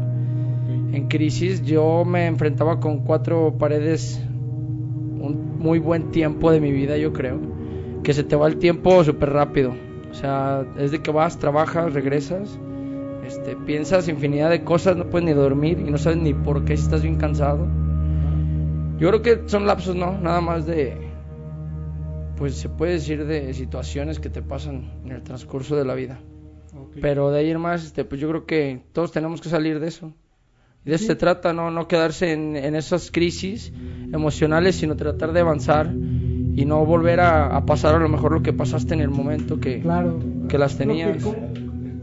En 0.93 1.09
crisis 1.09 1.63
yo 1.63 2.05
me 2.05 2.27
enfrentaba 2.27 2.81
con 2.81 3.05
cuatro 3.05 3.55
paredes 3.59 4.21
un 4.29 5.59
muy 5.59 5.79
buen 5.79 6.11
tiempo 6.11 6.51
de 6.51 6.61
mi 6.61 6.73
vida, 6.73 6.97
yo 6.97 7.13
creo. 7.13 7.39
Que 8.03 8.13
se 8.13 8.23
te 8.23 8.37
va 8.37 8.47
el 8.47 8.57
tiempo 8.59 9.03
súper 9.05 9.31
rápido. 9.31 9.75
O 10.11 10.15
sea, 10.15 10.65
es 10.79 10.91
de 10.91 11.01
que 11.01 11.11
vas, 11.11 11.39
trabajas, 11.39 11.93
regresas, 11.93 12.59
este, 13.27 13.57
piensas 13.57 14.09
infinidad 14.09 14.51
de 14.51 14.65
cosas, 14.65 14.97
no 14.97 15.05
puedes 15.11 15.27
ni 15.27 15.35
dormir 15.35 15.79
y 15.87 15.91
no 15.91 15.99
sabes 15.99 16.19
ni 16.19 16.33
por 16.33 16.65
qué 16.65 16.77
si 16.77 16.85
estás 16.85 17.03
bien 17.03 17.17
cansado. 17.17 17.67
Yo 18.99 19.09
creo 19.09 19.23
que 19.23 19.43
son 19.49 19.67
lapsos, 19.67 19.95
¿no? 19.95 20.19
Nada 20.19 20.41
más 20.41 20.67
de, 20.67 21.08
pues 22.39 22.55
se 22.55 22.69
puede 22.69 22.93
decir 22.93 23.27
de 23.27 23.53
situaciones 23.53 24.21
que 24.21 24.31
te 24.31 24.43
pasan 24.43 24.91
en 25.05 25.13
el 25.13 25.23
transcurso 25.23 25.77
de 25.77 25.85
la 25.85 25.95
vida. 25.95 26.19
Pero 27.01 27.31
de 27.31 27.41
ahí 27.41 27.51
en 27.51 27.61
más, 27.61 27.85
este, 27.85 28.05
pues 28.05 28.21
yo 28.21 28.29
creo 28.29 28.47
que 28.47 28.83
todos 28.93 29.11
tenemos 29.13 29.41
que 29.41 29.49
salir 29.49 29.81
de 29.81 29.89
eso. 29.89 30.13
De 30.85 30.95
eso 30.95 31.07
se 31.07 31.17
trata, 31.17 31.53
no, 31.53 31.71
no 31.71 31.87
quedarse 31.89 32.33
en, 32.33 32.57
en 32.57 32.75
esas 32.77 33.11
crisis 33.11 33.73
emocionales, 34.13 34.77
sino 34.77 34.97
tratar 34.97 35.33
de 35.33 35.41
avanzar 35.41 35.93
y 35.93 36.65
no 36.65 36.85
volver 36.87 37.21
a, 37.21 37.57
a 37.57 37.67
pasar 37.67 37.95
a 37.97 37.99
lo 37.99 38.09
mejor 38.09 38.33
lo 38.33 38.43
que 38.43 38.53
pasaste 38.53 38.95
en 38.95 39.01
el 39.01 39.11
momento 39.11 39.61
que, 39.61 39.81
Claro. 39.81 40.19
que 40.49 40.57
las 40.59 40.73
Lo 40.75 40.79
que- 40.79 40.85
tenías. 40.87 41.23
como, 41.23 41.37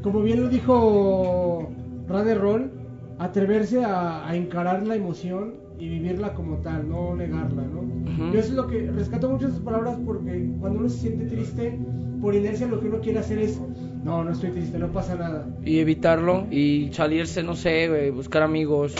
como 0.03 0.21
bien 0.21 0.41
lo 0.41 0.49
dijo 0.49 1.71
Rade 2.07 2.35
Roll, 2.35 2.71
atreverse 3.17 3.83
a, 3.83 4.27
a 4.27 4.35
encarar 4.35 4.85
la 4.85 4.95
emoción 4.95 5.55
y 5.79 5.89
vivirla 5.89 6.33
como 6.33 6.57
tal, 6.57 6.87
no 6.89 7.15
negarla, 7.15 7.63
¿no? 7.63 7.83
Yo 8.31 8.39
eso 8.39 8.49
es 8.49 8.55
lo 8.55 8.67
que 8.67 8.89
rescato 8.91 9.29
mucho 9.29 9.47
esas 9.47 9.59
palabras 9.59 9.97
porque 10.05 10.49
cuando 10.59 10.79
uno 10.79 10.89
se 10.89 10.99
siente 10.99 11.25
triste, 11.25 11.77
por 12.21 12.33
inercia 12.33 12.67
lo 12.67 12.79
que 12.79 12.87
uno 12.87 12.99
quiere 13.01 13.19
hacer 13.19 13.39
es, 13.39 13.59
no, 14.03 14.23
no 14.23 14.31
estoy 14.31 14.51
triste, 14.51 14.79
no 14.79 14.91
pasa 14.91 15.15
nada. 15.15 15.47
y 15.63 15.79
evitarlo 15.79 16.45
y 16.51 16.89
salirse, 16.93 17.43
no 17.43 17.55
sé, 17.55 17.89
güey, 17.89 18.09
buscar 18.11 18.43
amigos, 18.43 18.95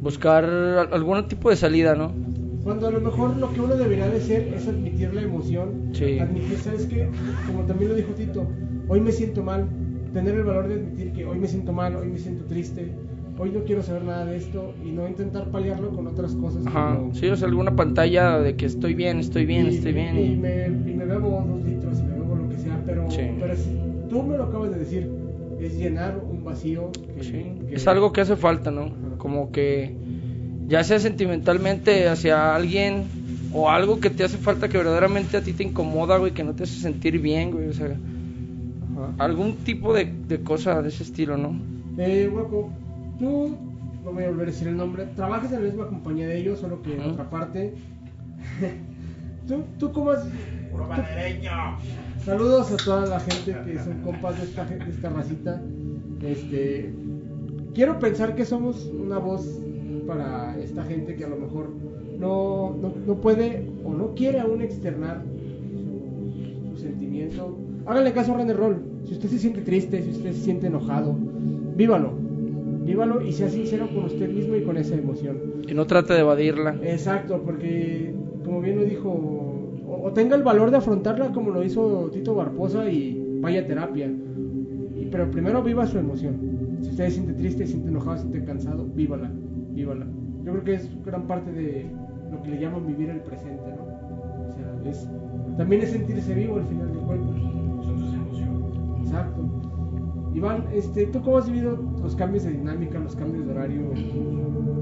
buscar 0.00 0.44
al- 0.44 0.92
algún 0.92 1.26
tipo 1.28 1.50
de 1.50 1.56
salida, 1.56 1.94
¿no? 1.94 2.12
Cuando 2.64 2.88
a 2.88 2.90
lo 2.90 3.00
mejor 3.00 3.36
lo 3.36 3.52
que 3.52 3.60
uno 3.60 3.76
debería 3.76 4.08
de 4.08 4.20
ser 4.20 4.52
es 4.54 4.66
admitir 4.68 5.14
la 5.14 5.22
emoción, 5.22 5.90
Sí. 5.92 6.18
admitir, 6.18 6.56
¿sabes 6.58 6.86
qué? 6.86 7.08
Como 7.46 7.64
también 7.64 7.90
lo 7.90 7.96
dijo 7.96 8.12
Tito, 8.12 8.46
hoy 8.88 9.00
me 9.00 9.12
siento 9.12 9.42
mal, 9.42 9.68
tener 10.12 10.34
el 10.34 10.44
valor 10.44 10.68
de 10.68 10.74
admitir 10.74 11.12
que 11.12 11.24
hoy 11.24 11.38
me 11.38 11.48
siento 11.48 11.72
mal, 11.72 11.96
hoy 11.96 12.08
me 12.08 12.18
siento 12.18 12.44
triste, 12.44 12.92
hoy 13.40 13.50
no 13.52 13.60
quiero 13.64 13.82
saber 13.82 14.04
nada 14.04 14.26
de 14.26 14.36
esto 14.36 14.74
y 14.84 14.90
no 14.90 15.08
intentar 15.08 15.50
paliarlo 15.50 15.90
con 15.90 16.06
otras 16.06 16.34
cosas. 16.34 16.66
Ajá. 16.66 16.96
como- 16.96 17.14
Sí, 17.14 17.26
o 17.28 17.36
sea, 17.36 17.48
alguna 17.48 17.74
pantalla 17.74 18.38
de 18.38 18.54
que 18.54 18.66
estoy 18.66 18.94
bien, 18.94 19.18
estoy 19.18 19.46
bien, 19.46 19.66
y, 19.66 19.76
estoy 19.76 19.92
bien. 19.94 20.18
Y, 20.18 20.36
me, 20.36 20.66
y 20.66 20.94
me 20.94 21.04
bebo 21.06 21.44
dos 21.48 21.64
litros 21.64 21.98
y 22.00 22.02
me 22.02 22.12
bebo 22.14 22.36
lo 22.36 22.48
que 22.50 22.56
sea, 22.58 22.82
pero, 22.84 23.10
Sí. 23.10 23.22
pero 23.40 23.56
si 23.56 23.78
tú 24.10 24.22
me 24.22 24.36
lo 24.36 24.44
acabas 24.44 24.70
de 24.72 24.78
decir, 24.78 25.10
es 25.58 25.76
llenar 25.78 26.20
un 26.22 26.44
vacío. 26.44 26.90
que- 27.16 27.24
Sí, 27.24 27.32
que- 27.68 27.74
es 27.76 27.86
algo 27.88 28.12
que 28.12 28.20
hace 28.22 28.36
falta, 28.36 28.70
¿no? 28.70 28.90
Como 29.18 29.50
que 29.52 29.94
ya 30.68 30.84
sea 30.84 30.98
sentimentalmente 30.98 32.08
hacia 32.08 32.54
alguien 32.54 33.04
o 33.52 33.68
algo 33.70 34.00
que 34.00 34.10
te 34.10 34.22
hace 34.24 34.36
falta 34.38 34.68
que 34.68 34.76
verdaderamente 34.78 35.36
a 35.36 35.42
ti 35.42 35.52
te 35.54 35.62
incomoda, 35.64 36.18
güey, 36.18 36.32
que 36.32 36.44
no 36.44 36.54
te 36.54 36.62
hace 36.64 36.78
sentir 36.78 37.18
bien, 37.20 37.50
güey, 37.50 37.68
o 37.68 37.72
sea, 37.72 37.86
Ajá. 37.86 39.14
algún 39.18 39.56
tipo 39.56 39.92
de, 39.94 40.10
de 40.28 40.40
cosa 40.40 40.80
de 40.82 40.88
ese 40.90 41.02
estilo, 41.02 41.36
¿no? 41.36 41.54
Eh, 41.98 42.28
Guaco, 42.32 42.70
tú, 43.20 43.56
no 44.04 44.12
voy 44.12 44.24
a 44.24 44.28
volver 44.30 44.48
a 44.48 44.50
decir 44.50 44.66
el 44.66 44.76
nombre, 44.76 45.06
trabajas 45.14 45.52
en 45.52 45.60
la 45.60 45.66
misma 45.66 45.86
compañía 45.86 46.26
de 46.26 46.38
ellos, 46.38 46.58
solo 46.58 46.82
que 46.82 46.94
en 46.94 47.02
otra 47.02 47.30
parte. 47.30 47.74
¿Tú, 49.46 49.62
tú 49.78 49.92
cómo 49.92 50.10
has... 50.10 50.24
tú- 50.96 51.02
Saludos 52.24 52.70
a 52.72 52.76
toda 52.84 53.06
la 53.06 53.20
gente 53.20 53.56
que 53.64 53.78
son 53.78 53.98
compas 54.04 54.36
de 54.38 54.44
esta, 54.44 54.64
de 54.64 54.90
esta 54.90 55.08
racita. 55.10 55.62
Este, 56.22 56.92
quiero 57.74 57.98
pensar 57.98 58.34
que 58.34 58.44
somos 58.44 58.86
una 58.86 59.18
voz 59.18 59.46
para 60.06 60.58
esta 60.58 60.82
gente 60.84 61.14
que 61.16 61.24
a 61.24 61.28
lo 61.28 61.36
mejor 61.36 61.70
no, 62.18 62.76
no, 62.80 62.92
no 63.06 63.14
puede 63.20 63.66
o 63.84 63.92
no 63.94 64.14
quiere 64.14 64.40
aún 64.40 64.60
externar 64.62 65.22
su, 65.72 66.70
su 66.76 66.82
sentimiento. 66.82 67.56
Háganle 67.86 68.12
caso 68.12 68.34
a 68.34 68.38
René 68.38 68.52
Roll. 68.52 68.82
Si 69.06 69.14
usted 69.14 69.28
se 69.30 69.38
siente 69.38 69.62
triste, 69.62 70.02
si 70.02 70.10
usted 70.10 70.32
se 70.32 70.40
siente 70.40 70.66
enojado, 70.66 71.16
vívalo. 71.76 72.12
Vívalo 72.84 73.20
y 73.22 73.32
sea 73.32 73.48
sincero 73.48 73.88
con 73.94 74.04
usted 74.04 74.28
mismo 74.30 74.56
y 74.56 74.62
con 74.62 74.76
esa 74.76 74.94
emoción. 74.94 75.36
Y 75.68 75.74
no 75.74 75.86
trate 75.86 76.14
de 76.14 76.20
evadirla. 76.20 76.76
Exacto, 76.82 77.42
porque 77.44 78.14
como 78.44 78.60
bien 78.60 78.76
lo 78.76 78.84
dijo, 78.84 79.10
o, 79.10 80.02
o 80.06 80.12
tenga 80.12 80.34
el 80.36 80.42
valor 80.42 80.70
de 80.70 80.78
afrontarla 80.78 81.32
como 81.32 81.50
lo 81.50 81.62
hizo 81.62 82.10
Tito 82.12 82.34
Barbosa 82.34 82.88
y 82.90 83.38
vaya 83.40 83.60
a 83.60 83.66
terapia. 83.66 84.06
Y- 84.06 85.06
pero 85.10 85.30
primero 85.30 85.62
viva 85.62 85.86
su 85.86 85.98
emoción. 85.98 86.36
Si 86.80 86.90
usted 86.90 87.04
se 87.06 87.10
siente 87.10 87.32
triste, 87.34 87.66
se 87.66 87.72
siente 87.72 87.90
enojado, 87.90 88.16
se 88.16 88.22
siente 88.22 88.44
cansado, 88.44 88.86
vívala, 88.94 89.30
vívala. 89.72 90.06
Yo 90.44 90.52
creo 90.52 90.64
que 90.64 90.74
es 90.74 91.04
gran 91.04 91.26
parte 91.26 91.52
de 91.52 91.86
lo 92.32 92.42
que 92.42 92.50
le 92.50 92.60
llaman 92.60 92.86
vivir 92.86 93.10
el 93.10 93.20
presente, 93.20 93.70
¿no? 93.76 93.82
O 94.48 94.52
sea, 94.52 94.90
es, 94.90 95.06
también 95.58 95.82
es 95.82 95.90
sentirse 95.90 96.32
vivo 96.34 96.56
al 96.56 96.64
final 96.66 96.92
de 96.92 96.98
cuentas. 97.00 97.36
Son 97.84 97.96
tus 97.98 98.14
emociones. 98.14 99.04
Exacto. 99.04 99.42
Iván, 100.34 100.64
este, 100.72 101.06
¿tú 101.06 101.22
cómo 101.22 101.38
has 101.38 101.50
vivido 101.50 101.78
los 102.02 102.14
cambios 102.14 102.44
de 102.44 102.52
dinámica, 102.52 102.98
los 102.98 103.16
cambios 103.16 103.46
de 103.46 103.52
horario 103.52 103.80
en 103.92 104.10
tu, 104.10 104.18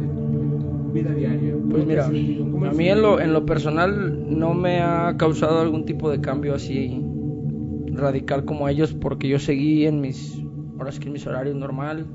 en 0.01 0.93
vida 0.93 1.11
diaria? 1.13 1.53
¿Cómo 1.53 1.69
Pues 1.71 1.87
mira, 1.87 2.07
a 2.07 2.11
mí 2.11 2.89
en 2.89 3.03
lo, 3.03 3.21
en 3.21 3.33
lo 3.33 3.47
personal 3.47 4.39
no 4.39 4.55
me 4.55 4.81
ha 4.81 5.17
causado 5.17 5.61
algún 5.61 5.85
tipo 5.85 6.11
de 6.11 6.21
cambio 6.21 6.55
así 6.55 7.03
radical 7.93 8.45
como 8.45 8.69
ellos 8.69 8.93
porque 8.93 9.29
yo 9.29 9.39
seguí 9.39 9.87
en 9.87 10.01
mis, 10.01 10.41
ahora 10.79 10.93
sí 10.93 11.01
que 11.01 11.07
en 11.07 11.13
mis 11.15 11.27
horarios 11.27 11.57
normal, 11.57 12.07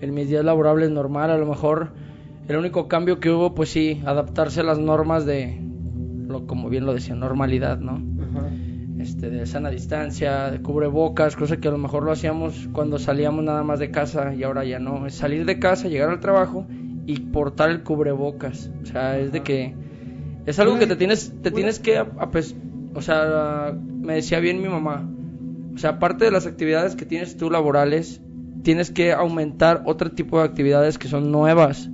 en 0.00 0.14
mis 0.14 0.28
días 0.28 0.44
laborables 0.44 0.90
normal, 0.90 1.30
a 1.30 1.38
lo 1.38 1.46
mejor 1.46 1.92
el 2.48 2.56
único 2.56 2.88
cambio 2.88 3.20
que 3.20 3.30
hubo 3.30 3.54
pues 3.54 3.70
sí, 3.70 4.02
adaptarse 4.04 4.60
a 4.60 4.64
las 4.64 4.78
normas 4.78 5.24
de, 5.24 5.60
lo, 6.26 6.46
como 6.46 6.68
bien 6.68 6.86
lo 6.86 6.94
decía, 6.94 7.14
normalidad, 7.14 7.78
¿no? 7.78 8.02
Este, 9.02 9.30
de 9.30 9.46
sana 9.46 9.68
distancia, 9.70 10.50
de 10.50 10.60
cubrebocas, 10.62 11.34
cosa 11.34 11.56
que 11.56 11.66
a 11.68 11.72
lo 11.72 11.78
mejor 11.78 12.04
lo 12.04 12.12
hacíamos 12.12 12.68
cuando 12.72 12.98
salíamos 13.00 13.44
nada 13.44 13.62
más 13.64 13.80
de 13.80 13.90
casa 13.90 14.32
y 14.34 14.44
ahora 14.44 14.64
ya 14.64 14.78
no. 14.78 15.06
Es 15.06 15.14
salir 15.14 15.44
de 15.44 15.58
casa, 15.58 15.88
llegar 15.88 16.08
al 16.10 16.20
trabajo 16.20 16.66
y 17.06 17.18
portar 17.18 17.70
el 17.70 17.82
cubrebocas. 17.82 18.70
O 18.82 18.86
sea, 18.86 19.18
es 19.18 19.32
de 19.32 19.42
que 19.42 19.74
es 20.46 20.58
algo 20.60 20.78
que 20.78 20.86
te 20.86 20.96
tienes, 20.96 21.32
te 21.42 21.50
tienes 21.50 21.80
que, 21.80 21.98
apes- 22.00 22.54
o 22.94 23.02
sea, 23.02 23.74
me 23.76 24.14
decía 24.14 24.38
bien 24.38 24.62
mi 24.62 24.68
mamá. 24.68 25.08
O 25.74 25.78
sea, 25.78 25.90
aparte 25.90 26.24
de 26.24 26.30
las 26.30 26.46
actividades 26.46 26.94
que 26.94 27.04
tienes 27.04 27.36
tú 27.36 27.50
laborales, 27.50 28.20
tienes 28.62 28.90
que 28.92 29.12
aumentar 29.12 29.82
otro 29.86 30.12
tipo 30.12 30.38
de 30.38 30.44
actividades 30.44 30.96
que 30.98 31.08
son 31.08 31.32
nuevas, 31.32 31.90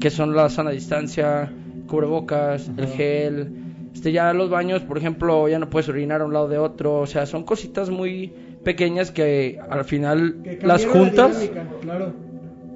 que 0.00 0.10
son 0.10 0.34
la 0.34 0.48
sana 0.48 0.70
distancia, 0.70 1.52
cubrebocas, 1.86 2.68
el 2.76 2.86
gel, 2.88 3.52
este 3.94 4.12
ya 4.12 4.32
los 4.34 4.50
baños, 4.50 4.82
por 4.82 4.98
ejemplo, 4.98 5.48
ya 5.48 5.58
no 5.58 5.70
puedes 5.70 5.88
orinar 5.88 6.20
a 6.20 6.24
un 6.26 6.32
lado 6.32 6.48
de 6.48 6.58
otro, 6.58 7.00
o 7.00 7.06
sea, 7.06 7.24
son 7.26 7.44
cositas 7.44 7.88
muy 7.90 8.32
pequeñas 8.64 9.10
que 9.10 9.58
al 9.70 9.84
final 9.84 10.40
Que 10.42 10.58
las 10.66 10.84
la 10.84 10.92
juntas, 10.92 11.40
dinámica, 11.40 11.68
claro. 11.80 12.12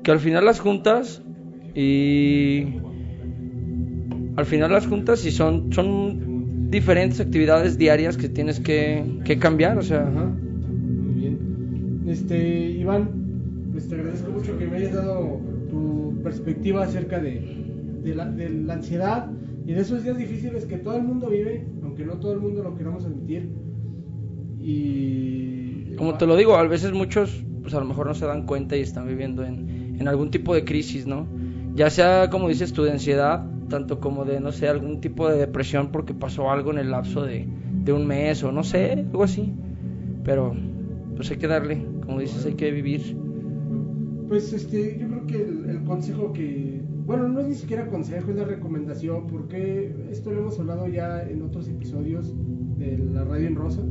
que 0.03 0.11
al 0.11 0.21
final 0.21 0.45
las 0.45 0.61
juntas 0.61 1.23
y 1.75 2.77
al 4.37 4.47
final 4.47 4.73
las 4.73 4.87
juntas 4.87 5.25
y 5.27 5.31
son 5.31 5.73
son 5.73 6.71
diferentes 6.71 7.21
actividades 7.21 7.79
diarias 7.79 8.17
que 8.17 8.29
tienes 8.29 8.61
que, 8.61 9.03
que 9.25 9.39
cambiar, 9.39 9.79
o 9.79 9.83
sea, 9.83 10.03
Ajá. 10.07 10.25
Muy 10.27 11.15
bien. 11.21 12.03
Este, 12.07 12.37
Iván, 12.71 13.09
pues 13.73 13.89
te 13.89 13.95
agradezco 13.97 14.31
mucho 14.31 14.57
que 14.59 14.67
me 14.67 14.77
hayas 14.77 14.93
dado 14.95 15.41
tu 15.71 16.21
perspectiva 16.23 16.85
acerca 16.85 17.19
de, 17.19 17.41
de, 18.03 18.15
la, 18.15 18.27
de 18.27 18.51
la 18.51 18.75
ansiedad 18.75 19.31
y 19.69 19.75
de 19.75 19.83
esos 19.83 20.03
días 20.03 20.17
difíciles 20.17 20.65
que 20.65 20.79
todo 20.79 20.97
el 20.97 21.03
mundo 21.03 21.29
vive, 21.29 21.67
aunque 21.83 22.03
no 22.03 22.15
todo 22.15 22.33
el 22.33 22.41
mundo 22.41 22.63
lo 22.63 22.75
queramos 22.75 23.05
admitir. 23.05 23.51
Y. 24.59 25.95
como 25.97 26.17
te 26.17 26.27
lo 26.27 26.37
digo, 26.37 26.57
a 26.57 26.67
veces 26.67 26.93
muchos 26.93 27.45
pues 27.61 27.75
a 27.75 27.81
lo 27.81 27.85
mejor 27.85 28.07
no 28.07 28.15
se 28.15 28.25
dan 28.25 28.47
cuenta 28.47 28.79
y 28.79 28.81
están 28.81 29.07
viviendo 29.07 29.45
en, 29.45 29.97
en 30.01 30.09
algún 30.09 30.31
tipo 30.31 30.55
de 30.55 30.65
crisis, 30.65 31.07
¿no? 31.07 31.29
Ya 31.75 31.91
sea, 31.91 32.31
como 32.31 32.49
dices 32.49 32.73
tú, 32.73 32.85
de 32.85 32.93
ansiedad, 32.93 33.45
tanto 33.69 34.01
como 34.01 34.25
de, 34.25 34.41
no 34.41 34.53
sé, 34.53 34.69
algún 34.69 35.03
tipo 35.03 35.29
de 35.29 35.37
depresión 35.37 35.93
porque 35.93 36.15
pasó 36.15 36.51
algo 36.51 36.71
en 36.71 36.79
el 36.79 36.91
lapso 36.91 37.23
de, 37.23 37.47
de 37.85 37.93
un 37.93 38.07
mes 38.07 38.43
o 38.45 38.51
no 38.51 38.65
sé, 38.65 38.93
algo 38.93 39.23
así. 39.23 39.53
Pero 40.25 40.57
pues 41.15 41.31
hay 41.31 41.37
que 41.37 41.47
darle, 41.47 41.85
como 42.07 42.21
dices, 42.21 42.47
hay 42.47 42.55
que 42.55 42.71
vivir. 42.71 43.15
Pues 44.29 44.51
este, 44.55 44.99
yo 44.99 45.09
creo 45.09 45.27
que 45.27 45.37
el, 45.37 45.69
el 45.69 45.85
consejo 45.85 46.33
que, 46.33 46.68
bueno, 47.09 47.27
no 47.29 47.41
es 47.41 47.49
ni 47.49 47.55
siquiera 47.55 47.89
consejo, 47.89 48.31
es 48.31 48.37
la 48.37 48.45
recomendación, 48.45 49.27
porque 49.27 49.93
esto 50.11 50.31
lo 50.31 50.41
hemos 50.41 50.61
hablado 50.61 50.87
ya 50.89 51.23
en 51.23 51.43
otros 51.43 51.67
episodios 51.69 52.33
de 52.79 52.99
la 52.99 53.25
radio 53.25 53.49
en 53.49 53.57
rosa. 53.57 53.83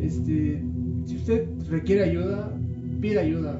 Este, 0.00 0.62
si 1.04 1.16
usted 1.16 1.48
requiere 1.70 2.02
ayuda, 2.02 2.52
pida 3.00 3.20
ayuda. 3.22 3.58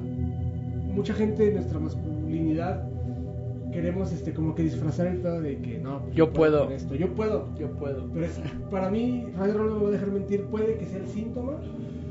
Mucha 0.95 1.15
gente 1.15 1.45
de 1.47 1.53
nuestra 1.55 1.79
masculinidad 1.79 2.89
queremos 3.73 4.13
este 4.13 4.33
como 4.35 4.55
que 4.55 4.63
disfrazar 4.65 5.07
el 5.07 5.19
pedo 5.19 5.41
de 5.43 5.59
que 5.59 5.79
no, 5.79 6.01
pues 6.03 6.15
Yo 6.17 6.33
puedo. 6.33 6.71
esto, 6.71 6.95
yo 6.95 7.15
puedo, 7.15 7.49
Yo 7.59 7.71
puedo. 7.73 8.09
pero 8.13 8.27
es- 8.27 8.41
para 8.71 8.91
mí, 8.91 9.27
Radio 9.37 9.55
no 9.59 9.77
me 9.77 9.83
va 9.83 9.89
a 9.89 9.93
dejar 9.93 10.11
mentir, 10.11 10.43
puede 10.45 10.77
que 10.77 10.87
sea 10.87 10.99
el 11.01 11.07
síntoma 11.09 11.53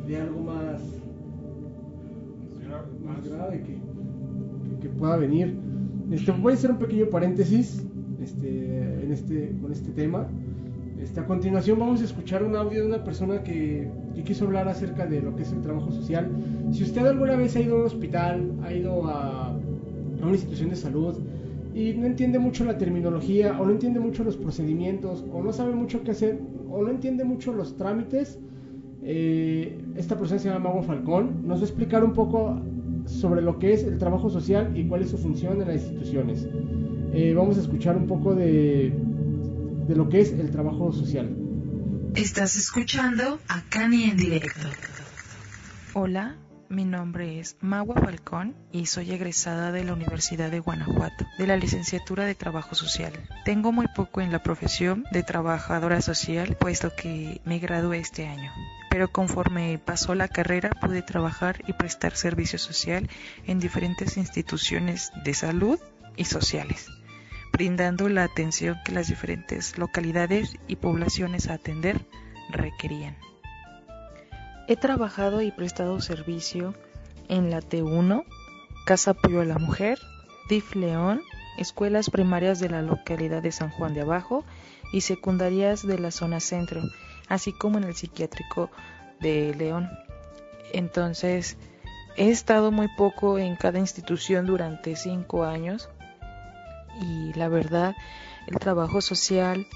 de 0.07 0.17
algo 0.17 0.39
más 0.41 0.81
más 3.05 3.27
grave 3.29 3.61
que, 3.61 3.73
que, 3.73 4.79
que 4.81 4.89
pueda 4.89 5.17
venir. 5.17 5.55
Este, 6.11 6.31
voy 6.31 6.53
a 6.53 6.55
hacer 6.55 6.71
un 6.71 6.77
pequeño 6.77 7.07
paréntesis 7.07 7.83
este, 8.21 9.03
en 9.03 9.11
este, 9.11 9.55
con 9.61 9.71
este 9.71 9.91
tema. 9.91 10.27
Este, 11.01 11.19
a 11.19 11.25
continuación 11.25 11.79
vamos 11.79 12.01
a 12.01 12.05
escuchar 12.05 12.43
un 12.43 12.55
audio 12.55 12.81
de 12.81 12.87
una 12.87 13.03
persona 13.03 13.43
que, 13.43 13.89
que 14.15 14.23
quiso 14.23 14.45
hablar 14.45 14.67
acerca 14.67 15.05
de 15.05 15.21
lo 15.21 15.35
que 15.35 15.43
es 15.43 15.51
el 15.51 15.61
trabajo 15.61 15.91
social. 15.91 16.29
Si 16.71 16.83
usted 16.83 17.05
alguna 17.05 17.35
vez 17.35 17.55
ha 17.55 17.61
ido 17.61 17.75
a 17.75 17.79
un 17.79 17.85
hospital, 17.85 18.51
ha 18.63 18.73
ido 18.73 19.07
a, 19.07 19.49
a 19.49 20.23
una 20.23 20.31
institución 20.31 20.69
de 20.69 20.75
salud 20.75 21.15
y 21.73 21.93
no 21.93 22.05
entiende 22.05 22.39
mucho 22.39 22.63
la 22.63 22.77
terminología 22.77 23.59
o 23.59 23.65
no 23.65 23.71
entiende 23.71 23.99
mucho 23.99 24.23
los 24.23 24.37
procedimientos 24.37 25.25
o 25.33 25.43
no 25.43 25.51
sabe 25.51 25.75
mucho 25.75 26.03
qué 26.03 26.11
hacer 26.11 26.39
o 26.69 26.81
no 26.83 26.89
entiende 26.89 27.23
mucho 27.23 27.53
los 27.53 27.75
trámites, 27.75 28.39
eh, 29.03 29.77
esta 29.95 30.17
persona 30.17 30.39
se 30.39 30.49
llama 30.49 30.69
Mago 30.69 30.81
Falcón, 30.81 31.47
nos 31.47 31.59
va 31.59 31.61
a 31.61 31.65
explicar 31.65 32.03
un 32.03 32.13
poco 32.13 32.59
sobre 33.05 33.41
lo 33.41 33.59
que 33.59 33.73
es 33.73 33.83
el 33.83 33.97
trabajo 33.97 34.29
social 34.29 34.75
y 34.75 34.87
cuál 34.87 35.01
es 35.01 35.11
su 35.11 35.17
función 35.17 35.61
en 35.61 35.67
las 35.67 35.81
instituciones. 35.81 36.47
Eh, 37.13 37.33
vamos 37.35 37.57
a 37.57 37.61
escuchar 37.61 37.95
un 37.95 38.07
poco 38.07 38.35
de, 38.35 38.93
de 39.87 39.95
lo 39.95 40.09
que 40.09 40.21
es 40.21 40.31
el 40.33 40.51
trabajo 40.51 40.91
social. 40.91 41.35
Estás 42.15 42.55
escuchando 42.55 43.39
a 43.47 43.61
Cani 43.69 44.05
en 44.05 44.17
directo. 44.17 44.67
Hola, 45.93 46.37
mi 46.69 46.83
nombre 46.83 47.39
es 47.39 47.57
Magua 47.61 47.95
Falcón 47.95 48.55
y 48.71 48.87
soy 48.87 49.11
egresada 49.11 49.71
de 49.71 49.83
la 49.83 49.93
Universidad 49.93 50.49
de 50.49 50.59
Guanajuato, 50.59 51.25
de 51.37 51.47
la 51.47 51.57
licenciatura 51.57 52.25
de 52.25 52.35
Trabajo 52.35 52.73
Social. 52.73 53.13
Tengo 53.43 53.71
muy 53.71 53.87
poco 53.95 54.21
en 54.21 54.31
la 54.31 54.41
profesión 54.41 55.05
de 55.11 55.23
trabajadora 55.23 56.01
social, 56.01 56.57
puesto 56.59 56.91
que 56.95 57.41
me 57.45 57.59
gradué 57.59 57.99
este 57.99 58.27
año. 58.27 58.51
Pero 58.95 59.11
conforme 59.11 59.77
pasó 59.77 60.15
la 60.15 60.29
carrera 60.29 60.69
pude 60.69 61.01
trabajar 61.01 61.61
y 61.67 61.73
prestar 61.73 62.15
servicio 62.15 62.57
social 62.57 63.09
en 63.45 63.59
diferentes 63.59 64.15
instituciones 64.15 65.11
de 65.25 65.33
salud 65.33 65.77
y 66.15 66.23
sociales. 66.23 66.87
brindando 67.51 68.07
la 68.07 68.23
atención 68.23 68.77
que 68.85 68.93
las 68.93 69.09
diferentes 69.09 69.77
localidades 69.77 70.55
y 70.69 70.77
poblaciones 70.77 71.49
a 71.49 71.55
atender 71.55 72.05
requerían. 72.49 73.17
He 74.69 74.77
trabajado 74.77 75.41
y 75.41 75.51
prestado 75.51 75.99
servicio 75.99 76.73
en 77.27 77.51
la 77.51 77.59
T1, 77.59 78.23
Casa 78.85 79.11
Apoyo 79.11 79.41
a 79.41 79.45
la 79.45 79.57
Mujer, 79.57 79.99
DIF 80.47 80.73
León, 80.73 81.21
escuelas 81.57 82.09
primarias 82.09 82.61
de 82.61 82.69
la 82.69 82.81
localidad 82.81 83.43
de 83.43 83.51
San 83.51 83.71
Juan 83.71 83.93
de 83.93 84.01
Abajo 84.03 84.45
y 84.93 85.01
secundarias 85.01 85.85
de 85.85 85.99
la 85.99 86.11
zona 86.11 86.39
centro, 86.39 86.81
así 87.29 87.53
como 87.53 87.77
en 87.77 87.85
el 87.85 87.95
psiquiátrico 87.95 88.69
de 89.19 89.53
León. 89.55 89.89
Entonces, 90.73 91.57
he 92.17 92.29
estado 92.29 92.71
muy 92.71 92.87
poco 92.97 93.39
en 93.39 93.55
cada 93.55 93.79
institución 93.79 94.45
durante 94.45 94.95
cinco 94.95 95.43
años 95.43 95.89
y 97.01 97.33
la 97.33 97.49
verdad, 97.49 97.95
el 98.47 98.57
trabajo 98.59 99.01
social 99.01 99.67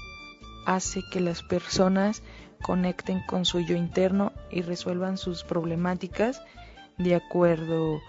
hace 0.66 1.02
que 1.10 1.20
las 1.20 1.42
personas 1.42 2.22
conecten 2.62 3.22
con 3.26 3.44
su 3.44 3.60
yo 3.60 3.76
interno 3.76 4.32
y 4.50 4.62
resuelvan 4.62 5.16
sus 5.16 5.44
problemáticas 5.44 6.42
de 6.98 7.14
acuerdo 7.14 8.00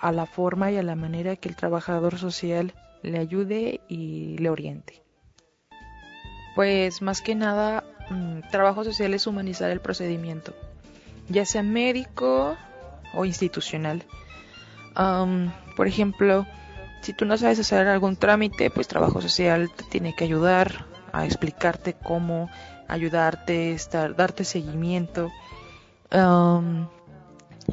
a 0.00 0.12
la 0.12 0.26
forma 0.26 0.70
y 0.70 0.76
a 0.76 0.82
la 0.82 0.94
manera 0.94 1.36
que 1.36 1.48
el 1.48 1.56
trabajador 1.56 2.18
social 2.18 2.74
le 3.02 3.18
ayude 3.18 3.80
y 3.88 4.38
le 4.38 4.50
oriente. 4.50 5.02
Pues 6.54 7.02
más 7.02 7.20
que 7.20 7.34
nada, 7.34 7.84
mm, 8.10 8.50
trabajo 8.50 8.84
social 8.84 9.14
es 9.14 9.26
humanizar 9.26 9.70
el 9.70 9.80
procedimiento, 9.80 10.54
ya 11.28 11.44
sea 11.44 11.62
médico 11.62 12.56
o 13.14 13.24
institucional. 13.24 14.04
por 15.76 15.86
ejemplo, 15.86 16.46
si 17.02 17.12
tú 17.12 17.24
no 17.24 17.38
sabes 17.38 17.60
hacer 17.60 17.86
algún 17.86 18.16
trámite, 18.16 18.70
pues 18.70 18.88
trabajo 18.88 19.20
social 19.20 19.70
te 19.70 19.84
tiene 19.84 20.14
que 20.14 20.24
ayudar 20.24 20.86
a 21.12 21.24
explicarte 21.24 21.94
cómo, 21.94 22.50
ayudarte, 22.88 23.72
estar, 23.72 24.16
darte 24.16 24.44
seguimiento. 24.44 25.30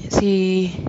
si 0.09 0.85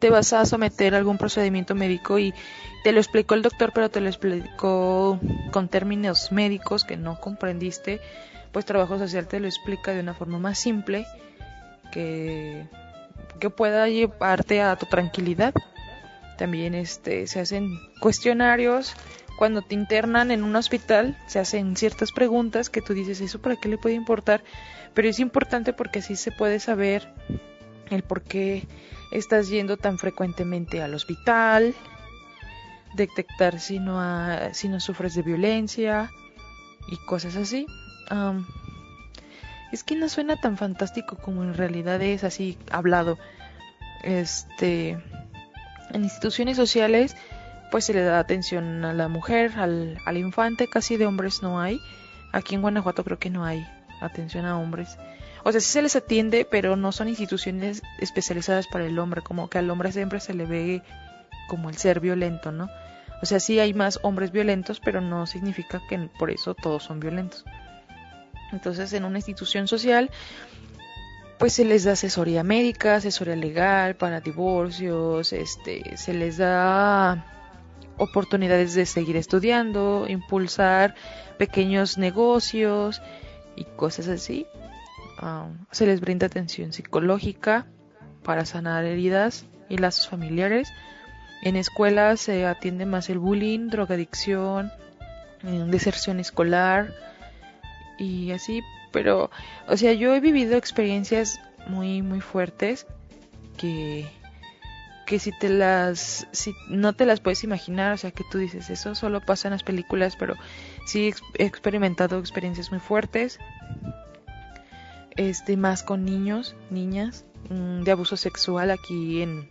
te 0.00 0.10
vas 0.10 0.32
a 0.32 0.46
someter 0.46 0.94
a 0.94 0.98
algún 0.98 1.18
procedimiento 1.18 1.74
médico 1.74 2.18
y 2.18 2.34
te 2.82 2.92
lo 2.92 2.98
explicó 2.98 3.34
el 3.34 3.42
doctor, 3.42 3.72
pero 3.74 3.90
te 3.90 4.00
lo 4.00 4.08
explicó 4.08 5.20
con 5.52 5.68
términos 5.68 6.32
médicos 6.32 6.84
que 6.84 6.96
no 6.96 7.20
comprendiste, 7.20 8.00
pues 8.52 8.64
trabajo 8.64 8.98
social 8.98 9.26
te 9.26 9.40
lo 9.40 9.46
explica 9.46 9.92
de 9.92 10.00
una 10.00 10.14
forma 10.14 10.38
más 10.38 10.58
simple 10.58 11.06
que, 11.92 12.66
que 13.38 13.50
pueda 13.50 13.88
llevarte 13.88 14.60
a 14.62 14.76
tu 14.76 14.86
tranquilidad. 14.86 15.54
También 16.36 16.74
este, 16.74 17.26
se 17.26 17.40
hacen 17.40 17.78
cuestionarios 18.00 18.94
cuando 19.40 19.62
te 19.62 19.74
internan 19.74 20.30
en 20.30 20.44
un 20.44 20.54
hospital, 20.54 21.16
se 21.26 21.38
hacen 21.38 21.74
ciertas 21.74 22.12
preguntas 22.12 22.68
que 22.68 22.82
tú 22.82 22.92
dices, 22.92 23.22
¿eso 23.22 23.40
para 23.40 23.56
qué 23.56 23.68
le 23.68 23.78
puede 23.78 23.94
importar? 23.94 24.42
Pero 24.92 25.08
es 25.08 25.18
importante 25.18 25.72
porque 25.72 26.00
así 26.00 26.16
se 26.16 26.30
puede 26.30 26.60
saber 26.60 27.10
el 27.88 28.02
por 28.02 28.20
qué 28.20 28.66
estás 29.12 29.48
yendo 29.48 29.76
tan 29.76 29.98
frecuentemente 29.98 30.82
al 30.82 30.92
hospital, 30.92 31.74
detectar 32.94 33.60
si 33.60 33.78
no, 33.78 33.98
si 34.52 34.68
no 34.68 34.78
sufres 34.78 35.14
de 35.14 35.22
violencia 35.22 36.10
y 36.88 36.96
cosas 37.06 37.36
así. 37.36 37.66
Es 39.72 39.84
que 39.84 39.94
no 39.94 40.08
suena 40.08 40.36
tan 40.36 40.56
fantástico 40.56 41.16
como 41.16 41.42
en 41.42 41.54
realidad 41.54 42.00
es 42.02 42.24
así 42.24 42.58
hablado. 42.70 43.18
Este, 44.02 44.98
en 45.92 46.04
instituciones 46.04 46.56
sociales, 46.56 47.16
pues 47.70 47.84
se 47.84 47.94
le 47.94 48.02
da 48.02 48.18
atención 48.18 48.84
a 48.84 48.92
la 48.92 49.08
mujer, 49.08 49.52
al, 49.56 49.98
al 50.06 50.16
infante, 50.16 50.68
casi 50.68 50.96
de 50.96 51.06
hombres 51.06 51.42
no 51.42 51.60
hay. 51.60 51.80
Aquí 52.32 52.54
en 52.54 52.62
Guanajuato 52.62 53.04
creo 53.04 53.18
que 53.18 53.30
no 53.30 53.44
hay 53.44 53.66
atención 54.00 54.44
a 54.46 54.58
hombres. 54.58 54.96
O 55.44 55.52
sea, 55.52 55.60
sí 55.60 55.68
se 55.68 55.82
les 55.82 55.96
atiende, 55.96 56.46
pero 56.50 56.76
no 56.76 56.92
son 56.92 57.08
instituciones 57.08 57.82
especializadas 57.98 58.66
para 58.66 58.86
el 58.86 58.98
hombre, 58.98 59.22
como 59.22 59.48
que 59.48 59.58
al 59.58 59.70
hombre 59.70 59.92
siempre 59.92 60.20
se 60.20 60.34
le 60.34 60.46
ve 60.46 60.82
como 61.48 61.70
el 61.70 61.76
ser 61.76 62.00
violento, 62.00 62.52
¿no? 62.52 62.68
O 63.22 63.26
sea, 63.26 63.40
sí 63.40 63.58
hay 63.58 63.74
más 63.74 64.00
hombres 64.02 64.32
violentos, 64.32 64.80
pero 64.80 65.00
no 65.00 65.26
significa 65.26 65.80
que 65.88 65.98
por 66.18 66.30
eso 66.30 66.54
todos 66.54 66.84
son 66.84 67.00
violentos. 67.00 67.44
Entonces, 68.52 68.92
en 68.92 69.04
una 69.04 69.18
institución 69.18 69.68
social, 69.68 70.10
pues 71.38 71.54
se 71.54 71.64
les 71.64 71.84
da 71.84 71.92
asesoría 71.92 72.42
médica, 72.42 72.96
asesoría 72.96 73.34
legal 73.34 73.96
para 73.96 74.20
divorcios, 74.20 75.32
este, 75.32 75.96
se 75.96 76.12
les 76.12 76.36
da 76.36 77.24
oportunidades 77.96 78.74
de 78.74 78.84
seguir 78.86 79.16
estudiando, 79.16 80.06
impulsar 80.08 80.94
pequeños 81.38 81.96
negocios 81.96 83.00
y 83.56 83.64
cosas 83.64 84.08
así. 84.08 84.46
Um, 85.22 85.66
se 85.70 85.86
les 85.86 86.00
brinda 86.00 86.26
atención 86.26 86.72
psicológica 86.72 87.66
para 88.22 88.44
sanar 88.44 88.84
heridas 88.84 89.46
y 89.70 89.78
lazos 89.78 90.08
familiares. 90.08 90.72
En 91.42 91.56
escuelas 91.56 92.20
se 92.20 92.46
atiende 92.46 92.84
más 92.84 93.08
el 93.08 93.18
bullying, 93.18 93.68
drogadicción, 93.68 94.70
deserción 95.42 96.20
escolar 96.20 97.09
y 98.00 98.32
así. 98.32 98.62
Pero, 98.90 99.30
o 99.68 99.76
sea, 99.76 99.92
yo 99.92 100.14
he 100.14 100.20
vivido 100.20 100.56
experiencias 100.56 101.40
muy, 101.68 102.02
muy 102.02 102.20
fuertes 102.20 102.86
que, 103.56 104.08
que 105.06 105.18
si 105.20 105.30
te 105.38 105.48
las, 105.48 106.26
si 106.32 106.54
no 106.68 106.94
te 106.94 107.06
las 107.06 107.20
puedes 107.20 107.44
imaginar, 107.44 107.92
o 107.92 107.96
sea, 107.96 108.10
que 108.10 108.24
tú 108.30 108.38
dices, 108.38 108.70
eso 108.70 108.94
solo 108.94 109.20
pasa 109.20 109.48
en 109.48 109.52
las 109.52 109.62
películas, 109.62 110.16
pero 110.16 110.34
sí 110.86 111.12
he 111.38 111.44
experimentado 111.44 112.18
experiencias 112.18 112.72
muy 112.72 112.80
fuertes 112.80 113.38
este 115.16 115.56
más 115.56 115.82
con 115.82 116.04
niños, 116.04 116.56
niñas, 116.70 117.26
mm, 117.50 117.82
de 117.82 117.92
abuso 117.92 118.16
sexual 118.16 118.70
aquí 118.70 119.22
en, 119.22 119.48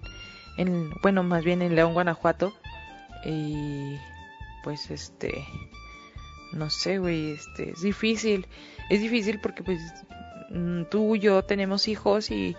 en, 0.57 0.89
bueno, 1.03 1.21
más 1.23 1.43
bien 1.43 1.61
en 1.61 1.75
León, 1.75 1.93
Guanajuato. 1.93 2.53
Y 3.23 3.97
pues 4.63 4.89
este, 4.89 5.45
no 6.53 6.69
sé, 6.69 6.97
güey, 6.97 7.31
este, 7.31 7.71
es 7.71 7.81
difícil, 7.81 8.47
es 8.89 9.01
difícil 9.01 9.39
porque 9.41 9.63
pues 9.63 9.79
mm, 10.49 10.83
tú 10.89 11.15
y 11.15 11.19
yo 11.19 11.43
tenemos 11.43 11.87
hijos 11.87 12.31
y 12.31 12.55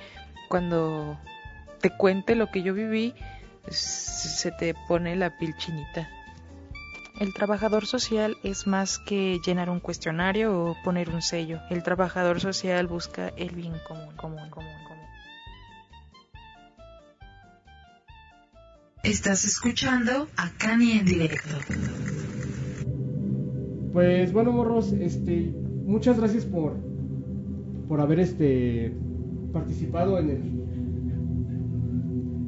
cuando 0.49 1.19
te 1.81 1.91
cuente 1.91 2.35
lo 2.35 2.51
que 2.51 2.63
yo 2.63 2.75
viví, 2.75 3.15
se 3.69 4.51
te 4.53 4.75
pone 4.89 5.17
la 5.17 5.37
piel 5.39 5.57
chinita. 5.57 6.09
El 7.21 7.35
trabajador 7.35 7.87
social 7.87 8.37
es 8.43 8.67
más 8.67 8.99
que 8.99 9.41
llenar 9.45 9.69
un 9.69 9.81
cuestionario 9.81 10.59
o 10.59 10.77
poner 10.83 11.11
un 11.11 11.21
sello. 11.21 11.61
El 11.69 11.83
trabajador 11.83 12.41
social 12.41 12.87
busca 12.87 13.29
el 13.37 13.51
bien 13.51 13.75
común, 13.87 14.17
común, 14.17 14.49
común, 14.49 14.73
común. 14.85 15.05
Estás 19.03 19.45
escuchando 19.45 20.29
a 20.37 20.49
Cani 20.51 20.93
en 20.93 21.05
directo. 21.05 21.57
Pues 23.93 24.33
bueno, 24.33 24.53
morros, 24.53 24.93
este, 24.93 25.53
muchas 25.85 26.19
gracias 26.19 26.45
por 26.45 26.75
por 27.89 28.01
haber 28.01 28.21
este 28.21 28.95
participado 29.53 30.17
en 30.21 30.31
el 30.31 30.61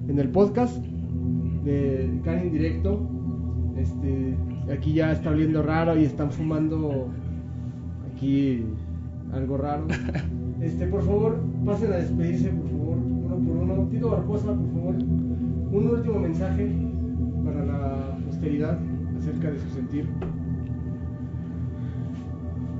en 0.08 0.18
el 0.20 0.28
podcast 0.28 0.76
de 1.64 2.20
Cani 2.22 2.42
en 2.42 2.52
directo. 2.52 3.08
Este, 3.76 4.36
aquí 4.72 4.94
ya 4.94 5.10
está 5.10 5.30
oliendo 5.30 5.62
raro 5.62 5.98
y 5.98 6.04
están 6.04 6.30
fumando 6.30 7.08
aquí 8.14 8.64
algo 9.32 9.56
raro. 9.56 9.86
Este, 10.60 10.86
por 10.86 11.02
favor, 11.02 11.40
pasen 11.66 11.92
a 11.92 11.96
despedirse, 11.96 12.50
por 12.50 12.70
favor, 12.70 12.96
uno 12.96 13.36
por 13.36 13.56
uno. 13.56 13.88
Tito 13.90 14.10
Barbosa, 14.10 14.54
por 14.54 14.72
favor, 14.72 14.94
un 14.94 15.90
último 15.90 16.20
mensaje 16.20 16.70
para 17.44 17.64
la 17.64 18.16
posteridad 18.24 18.78
acerca 19.18 19.50
de 19.50 19.58
su 19.58 19.68
sentir. 19.70 20.06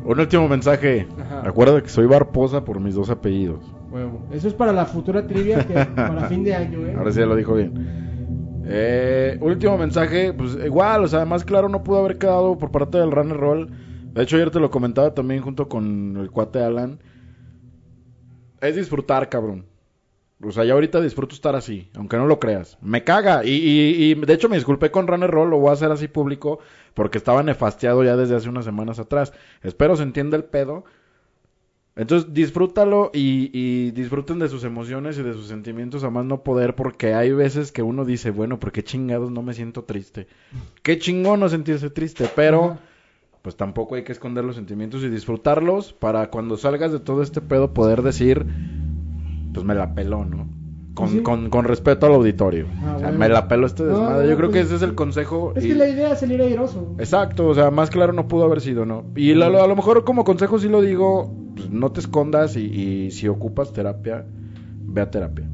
Un 0.05 0.21
último 0.21 0.49
mensaje. 0.49 1.07
Ajá. 1.19 1.83
Que 1.83 1.89
soy 1.89 2.07
Barbosa 2.07 2.65
por 2.65 2.81
mis 2.81 2.95
dos 2.95 3.11
apellidos. 3.11 3.61
Bueno, 3.91 4.21
eso 4.33 4.49
es 4.49 4.55
para 4.55 4.73
la 4.73 4.87
futura 4.87 5.27
trivia 5.27 5.67
que 5.67 5.75
para 5.75 6.29
fin 6.29 6.43
de 6.45 6.55
año, 6.55 6.87
¿eh? 6.87 6.95
Ahora 6.99 7.13
sí 7.13 7.21
ya 7.21 7.27
lo 7.27 7.37
dijo 7.37 7.55
bien. 7.55 8.63
Eh, 8.65 9.39
último 9.41 9.77
mensaje, 9.77 10.33
pues 10.33 10.57
igual, 10.65 11.05
o 11.05 11.09
sea, 11.09 11.25
más 11.25 11.45
claro 11.45 11.69
no 11.69 11.83
pudo 11.83 11.99
haber 11.99 12.19
quedado 12.19 12.57
por 12.59 12.71
parte 12.71 12.99
del 12.99 13.11
Runner 13.11 13.37
Roll. 13.37 13.71
De 14.15 14.23
hecho, 14.23 14.37
ayer 14.37 14.51
te 14.51 14.61
lo 14.61 14.71
comentaba 14.71 15.15
también 15.15 15.43
junto 15.43 15.69
con 15.69 16.17
el 16.17 16.31
cuate 16.31 16.63
Alan. 16.63 17.01
Es 18.61 18.77
disfrutar, 18.77 19.29
cabrón. 19.29 19.67
O 20.45 20.51
sea, 20.51 20.65
ya 20.65 20.73
ahorita 20.73 21.01
disfruto 21.01 21.35
estar 21.35 21.55
así, 21.55 21.89
aunque 21.95 22.17
no 22.17 22.27
lo 22.27 22.41
creas. 22.41 22.77
Me 22.83 23.05
caga. 23.05 23.45
Y, 23.45 23.51
y, 23.51 24.15
de 24.15 24.35
hecho 24.35 24.49
me 24.49 24.57
disculpé 24.57 24.91
con 24.91 25.07
Runner 25.07 25.31
Roll, 25.31 25.51
lo 25.51 25.59
voy 25.59 25.71
a 25.71 25.75
hacer 25.75 25.91
así 25.93 26.09
público, 26.09 26.59
porque 26.95 27.19
estaba 27.19 27.43
nefasteado 27.43 28.03
ya 28.03 28.17
desde 28.17 28.35
hace 28.35 28.49
unas 28.49 28.65
semanas 28.65 28.99
atrás. 28.99 29.33
Espero 29.63 29.97
se 29.97 30.03
entienda 30.03 30.37
el 30.37 30.45
pedo. 30.45 30.85
Entonces 31.95 32.33
disfrútalo 32.33 33.11
y, 33.13 33.51
y 33.53 33.91
disfruten 33.91 34.39
de 34.39 34.49
sus 34.49 34.65
emociones 34.65 35.19
y 35.19 35.23
de 35.23 35.35
sus 35.35 35.47
sentimientos 35.47 36.05
a 36.05 36.11
más 36.11 36.25
no 36.25 36.43
poder 36.43 36.75
porque 36.75 37.13
hay 37.13 37.33
veces 37.33 37.71
que 37.71 37.83
uno 37.83 38.05
dice, 38.07 38.31
bueno, 38.31 38.59
¿por 38.59 38.73
qué 38.73 38.83
chingados 38.83 39.31
no 39.31 39.43
me 39.43 39.53
siento 39.53 39.85
triste? 39.85 40.27
Qué 40.83 40.99
chingón 40.99 41.41
no 41.41 41.51
sentirse 41.51 41.91
triste, 41.91 42.31
pero 42.35 42.79
pues 43.43 43.57
tampoco 43.57 43.97
hay 43.97 44.05
que 44.05 44.13
esconder 44.13 44.45
los 44.45 44.57
sentimientos 44.57 45.03
y 45.03 45.09
disfrutarlos 45.09 45.93
para 45.93 46.31
cuando 46.31 46.57
salgas 46.57 46.93
de 46.93 47.01
todo 47.01 47.23
este 47.23 47.41
pedo 47.41 47.75
poder 47.75 48.03
decir, 48.03 48.47
pues 49.53 49.65
me 49.67 49.75
la 49.75 49.95
peló, 49.95 50.25
¿no? 50.25 50.49
Con, 50.95 51.09
Sí. 51.09 51.21
con, 51.23 51.49
con 51.49 51.65
respeto 51.65 52.05
al 52.07 52.13
auditorio. 52.15 52.67
Ah, 52.83 52.95
o 52.97 52.99
sea, 52.99 53.09
bueno. 53.09 53.19
me 53.19 53.29
la 53.31 53.49
peló 53.49 53.67
este 53.67 53.85
desmadre. 53.85 54.25
no, 54.25 54.31
Yo 54.31 54.37
creo 54.37 54.51
que 54.51 54.59
pues, 54.61 54.67
ese 54.67 54.77
es 54.77 54.83
el 54.83 54.95
consejo. 54.95 55.53
Es 55.57 55.65
y- 55.65 55.69
que 55.69 55.75
la 55.75 55.89
idea 55.89 56.13
es 56.13 56.21
salir 56.21 56.41
airoso. 56.43 56.95
Exacto, 56.99 57.49
o 57.49 57.55
sea, 57.55 57.71
más 57.71 57.89
claro 57.91 58.13
no 58.13 58.29
pudo 58.29 58.45
haber 58.45 58.61
sido, 58.61 58.85
¿no? 58.85 59.05
Y 59.17 59.33
la- 59.35 59.47
a 59.47 59.67
lo 59.67 59.75
mejor 59.77 60.05
como 60.05 60.25
consejo 60.25 60.59
sí 60.59 60.69
lo 60.69 60.83
digo, 60.83 61.35
pues, 61.57 61.71
no 61.71 61.93
te 61.93 62.01
escondas 62.01 62.57
y, 62.57 62.65
y 62.67 63.11
si 63.11 63.27
ocupas 63.29 63.73
terapia, 63.73 64.27
ve 64.85 65.01
a 65.01 65.11
terapia. 65.11 65.49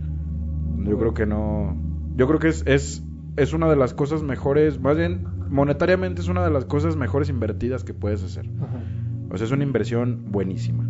Yo 0.85 0.99
creo 0.99 1.15
que 1.15 1.27
no, 1.27 1.77
yo 2.17 2.27
creo 2.27 2.41
que 2.41 2.49
es, 2.49 2.65
es, 2.67 3.05
es 3.37 3.53
una 3.53 3.69
de 3.69 3.77
las 3.77 3.95
cosas 3.95 4.23
mejores, 4.25 4.81
más 4.81 4.97
bien 4.97 5.25
monetariamente 5.51 6.21
es 6.21 6.29
una 6.29 6.45
de 6.45 6.51
las 6.51 6.65
cosas 6.65 6.97
mejores 6.97 7.29
invertidas 7.29 7.85
que 7.85 7.95
puedes 7.95 8.23
hacer. 8.25 8.49
Ajá. 8.61 8.81
O 9.31 9.37
sea, 9.37 9.47
es 9.47 9.53
una 9.53 9.63
inversión 9.63 10.27
buenísima. 10.33 10.89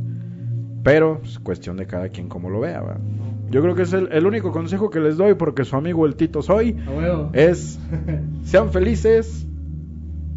Pero, 0.82 1.18
pues, 1.20 1.38
cuestión 1.38 1.76
de 1.76 1.86
cada 1.86 2.08
quien 2.08 2.28
como 2.28 2.48
lo 2.50 2.60
vea, 2.60 2.80
¿va? 2.80 2.98
Yo 3.50 3.62
creo 3.62 3.74
que 3.74 3.82
es 3.82 3.92
el, 3.92 4.08
el 4.12 4.26
único 4.26 4.52
consejo 4.52 4.90
que 4.90 5.00
les 5.00 5.16
doy 5.16 5.34
porque 5.34 5.64
su 5.64 5.74
amigo 5.76 6.04
el 6.06 6.14
Tito 6.16 6.42
soy 6.42 6.76
A 6.86 6.90
huevo. 6.90 7.30
es 7.32 7.78
sean 8.44 8.70
felices 8.70 9.46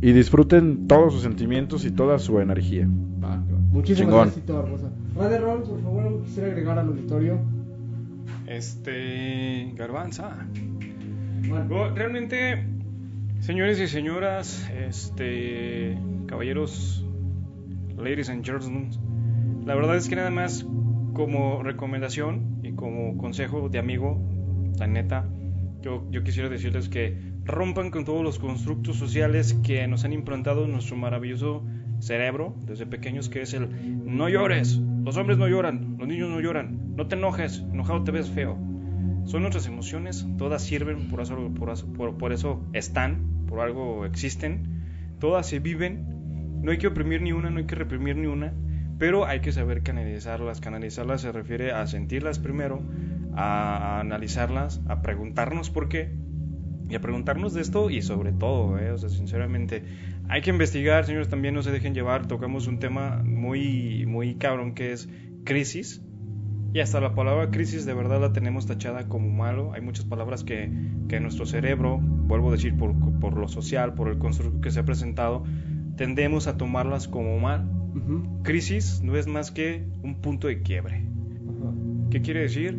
y 0.01 0.11
disfruten 0.13 0.87
todos 0.87 1.13
sus 1.13 1.21
sentimientos 1.23 1.85
y 1.85 1.91
toda 1.91 2.17
su 2.19 2.39
energía. 2.39 2.87
Muchísimas 2.87 3.97
Chingón. 4.09 4.21
gracias, 4.23 4.35
Tito 4.45 4.55
Barbosa. 4.55 4.89
Raderol, 5.15 5.63
por 5.63 5.81
favor, 5.81 6.03
algo 6.05 6.23
quisiera 6.23 6.47
agregar 6.49 6.79
al 6.79 6.87
auditorio. 6.87 7.37
Este. 8.47 9.71
Garbanza. 9.75 10.35
Bueno, 11.47 11.65
No, 11.65 11.89
realmente, 11.95 12.65
señores 13.39 13.79
y 13.79 13.87
señoras, 13.87 14.69
este. 14.87 15.97
Caballeros, 16.27 17.05
ladies 17.97 18.29
and 18.29 18.43
gentlemen, 18.45 18.89
la 19.65 19.75
verdad 19.75 19.95
es 19.95 20.09
que 20.09 20.15
nada 20.15 20.31
más 20.31 20.65
como 21.13 21.61
recomendación 21.61 22.59
y 22.63 22.73
como 22.73 23.17
consejo 23.17 23.69
de 23.69 23.79
amigo, 23.79 24.19
la 24.79 24.87
neta, 24.87 25.27
yo, 25.81 26.07
yo 26.09 26.23
quisiera 26.23 26.49
decirles 26.49 26.89
que 26.89 27.31
rompan 27.43 27.91
con 27.91 28.05
todos 28.05 28.23
los 28.23 28.39
constructos 28.39 28.97
sociales 28.97 29.59
que 29.63 29.87
nos 29.87 30.05
han 30.05 30.13
implantado 30.13 30.67
nuestro 30.67 30.95
maravilloso 30.95 31.65
cerebro 31.99 32.55
desde 32.65 32.85
pequeños, 32.85 33.29
que 33.29 33.41
es 33.41 33.53
el 33.53 33.69
no 34.05 34.29
llores, 34.29 34.77
los 35.03 35.17
hombres 35.17 35.37
no 35.37 35.47
lloran, 35.47 35.95
los 35.99 36.07
niños 36.07 36.29
no 36.29 36.39
lloran, 36.39 36.95
no 36.95 37.07
te 37.07 37.15
enojes, 37.15 37.59
enojado 37.71 38.03
te 38.03 38.11
ves 38.11 38.29
feo. 38.29 38.57
Son 39.25 39.41
nuestras 39.41 39.67
emociones, 39.67 40.27
todas 40.37 40.63
sirven, 40.63 41.07
por 41.09 42.31
eso 42.31 42.65
están, 42.73 43.45
por 43.47 43.59
algo 43.59 44.05
existen, 44.05 45.17
todas 45.19 45.47
se 45.47 45.59
viven, 45.59 46.61
no 46.63 46.71
hay 46.71 46.77
que 46.77 46.87
oprimir 46.87 47.21
ni 47.21 47.31
una, 47.31 47.49
no 47.49 47.59
hay 47.59 47.65
que 47.65 47.75
reprimir 47.75 48.15
ni 48.15 48.27
una, 48.27 48.53
pero 49.01 49.25
hay 49.25 49.39
que 49.39 49.51
saber 49.51 49.81
canalizarlas. 49.81 50.61
Canalizarlas 50.61 51.21
se 51.21 51.31
refiere 51.31 51.71
a 51.71 51.87
sentirlas 51.87 52.37
primero, 52.37 52.83
a, 53.33 53.99
analizarlas, 53.99 54.79
a 54.87 55.01
preguntarnos 55.01 55.71
por 55.71 55.89
qué, 55.89 56.13
y 56.87 56.93
a 56.93 57.01
preguntarnos 57.01 57.55
de 57.55 57.61
esto 57.61 57.89
y 57.89 58.03
sobre 58.03 58.31
todo, 58.31 58.77
¿eh? 58.77 58.91
o 58.91 58.99
sea, 58.99 59.09
sinceramente, 59.09 59.83
hay 60.29 60.41
que 60.41 60.51
investigar, 60.51 61.03
señores, 61.03 61.29
también 61.29 61.55
no 61.55 61.63
se 61.63 61.71
dejen 61.71 61.95
llevar, 61.95 62.27
tocamos 62.27 62.67
un 62.67 62.77
tema 62.77 63.23
muy, 63.25 64.05
muy 64.05 64.35
cabrón 64.35 64.75
que 64.75 64.91
es 64.91 65.09
crisis, 65.45 66.03
y 66.71 66.79
hasta 66.79 67.01
la 67.01 67.15
palabra 67.15 67.49
crisis 67.49 67.87
de 67.87 67.95
verdad 67.95 68.21
la 68.21 68.33
tenemos 68.33 68.67
tachada 68.67 69.07
como 69.07 69.29
malo. 69.29 69.73
Hay 69.73 69.81
muchas 69.81 70.05
palabras 70.05 70.43
que, 70.43 70.71
que 71.09 71.19
nuestro 71.19 71.47
cerebro, 71.47 71.97
vuelvo 71.99 72.49
a 72.49 72.51
decir, 72.51 72.77
por, 72.77 72.93
por 73.19 73.35
lo 73.35 73.47
social, 73.47 73.95
por 73.95 74.09
el 74.09 74.19
constructo 74.19 74.61
que 74.61 74.69
se 74.69 74.79
ha 74.79 74.85
presentado, 74.85 75.43
tendemos 75.97 76.45
a 76.45 76.57
tomarlas 76.57 77.07
como 77.07 77.39
mal. 77.39 77.80
Crisis 78.43 79.01
no 79.03 79.15
es 79.17 79.27
más 79.27 79.51
que 79.51 79.83
un 80.03 80.15
punto 80.15 80.47
de 80.47 80.61
quiebre. 80.61 81.05
¿Qué 82.09 82.21
quiere 82.21 82.41
decir? 82.41 82.77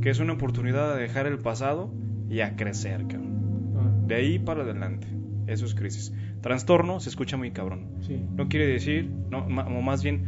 Que 0.00 0.10
es 0.10 0.18
una 0.20 0.34
oportunidad 0.34 0.94
de 0.94 1.02
dejar 1.02 1.26
el 1.26 1.38
pasado 1.38 1.92
y 2.28 2.40
a 2.40 2.56
crecer, 2.56 3.06
cabrón. 3.06 3.74
Ah, 3.76 4.06
De 4.06 4.14
ahí 4.14 4.38
para 4.38 4.62
adelante. 4.62 5.06
Eso 5.46 5.66
es 5.66 5.74
crisis. 5.74 6.12
Trastorno 6.40 7.00
se 7.00 7.08
escucha 7.10 7.36
muy 7.36 7.50
cabrón. 7.50 7.88
sí. 8.00 8.24
No 8.36 8.48
quiere 8.48 8.66
decir, 8.66 9.10
no, 9.30 9.38
o 9.46 9.82
más 9.82 10.02
bien, 10.02 10.24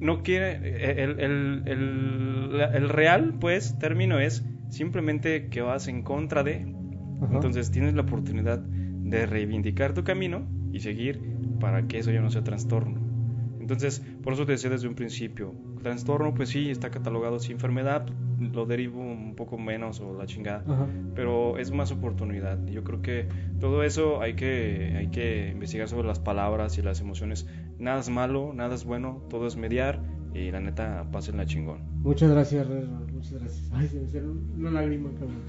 no 0.00 0.22
quiere, 0.22 0.60
eh, 0.62 1.02
el, 1.04 1.20
el, 1.20 1.62
el, 1.66 2.60
el 2.74 2.88
real, 2.88 3.34
pues, 3.40 3.78
término 3.78 4.18
es 4.18 4.44
simplemente 4.68 5.48
que 5.48 5.62
vas 5.62 5.88
en 5.88 6.02
contra 6.02 6.42
de, 6.42 6.66
Ajá. 7.22 7.34
entonces 7.34 7.70
tienes 7.70 7.94
la 7.94 8.02
oportunidad 8.02 8.58
de 8.58 9.26
reivindicar 9.26 9.94
tu 9.94 10.04
camino 10.04 10.46
y 10.72 10.80
seguir 10.80 11.20
para 11.60 11.86
que 11.86 11.98
eso 11.98 12.10
ya 12.10 12.20
no 12.20 12.30
sea 12.30 12.44
trastorno. 12.44 13.00
Entonces, 13.66 14.00
por 14.22 14.32
eso 14.32 14.46
te 14.46 14.52
decía 14.52 14.70
desde 14.70 14.86
un 14.86 14.94
principio, 14.94 15.52
trastorno 15.82 16.32
pues 16.32 16.50
sí 16.50 16.70
está 16.70 16.92
catalogado 16.92 17.40
si 17.40 17.50
enfermedad, 17.50 18.06
lo 18.38 18.64
derivo 18.64 19.00
un 19.00 19.34
poco 19.34 19.58
menos 19.58 19.98
o 19.98 20.16
la 20.16 20.24
chingada 20.26 20.62
Ajá. 20.68 20.86
pero 21.16 21.58
es 21.58 21.72
más 21.72 21.90
oportunidad. 21.90 22.64
Yo 22.66 22.84
creo 22.84 23.02
que 23.02 23.26
todo 23.58 23.82
eso 23.82 24.20
hay 24.20 24.34
que, 24.34 24.94
hay 24.96 25.08
que 25.08 25.48
investigar 25.48 25.88
sobre 25.88 26.06
las 26.06 26.20
palabras 26.20 26.78
y 26.78 26.82
las 26.82 27.00
emociones. 27.00 27.48
Nada 27.80 27.98
es 27.98 28.08
malo, 28.08 28.52
nada 28.54 28.76
es 28.76 28.84
bueno, 28.84 29.24
todo 29.28 29.48
es 29.48 29.56
mediar 29.56 30.00
y 30.32 30.52
la 30.52 30.60
neta, 30.60 31.04
pásenla 31.10 31.44
chingón. 31.44 31.80
Muchas 32.04 32.30
gracias, 32.30 32.68
Raderol, 32.68 33.10
muchas 33.12 33.32
gracias. 33.32 33.68
Ay, 33.72 33.88
se 33.88 33.98
me 33.98 34.08
salió 34.08 34.32
una 34.58 34.70
lágrima, 34.70 35.10
cabrón. 35.18 35.42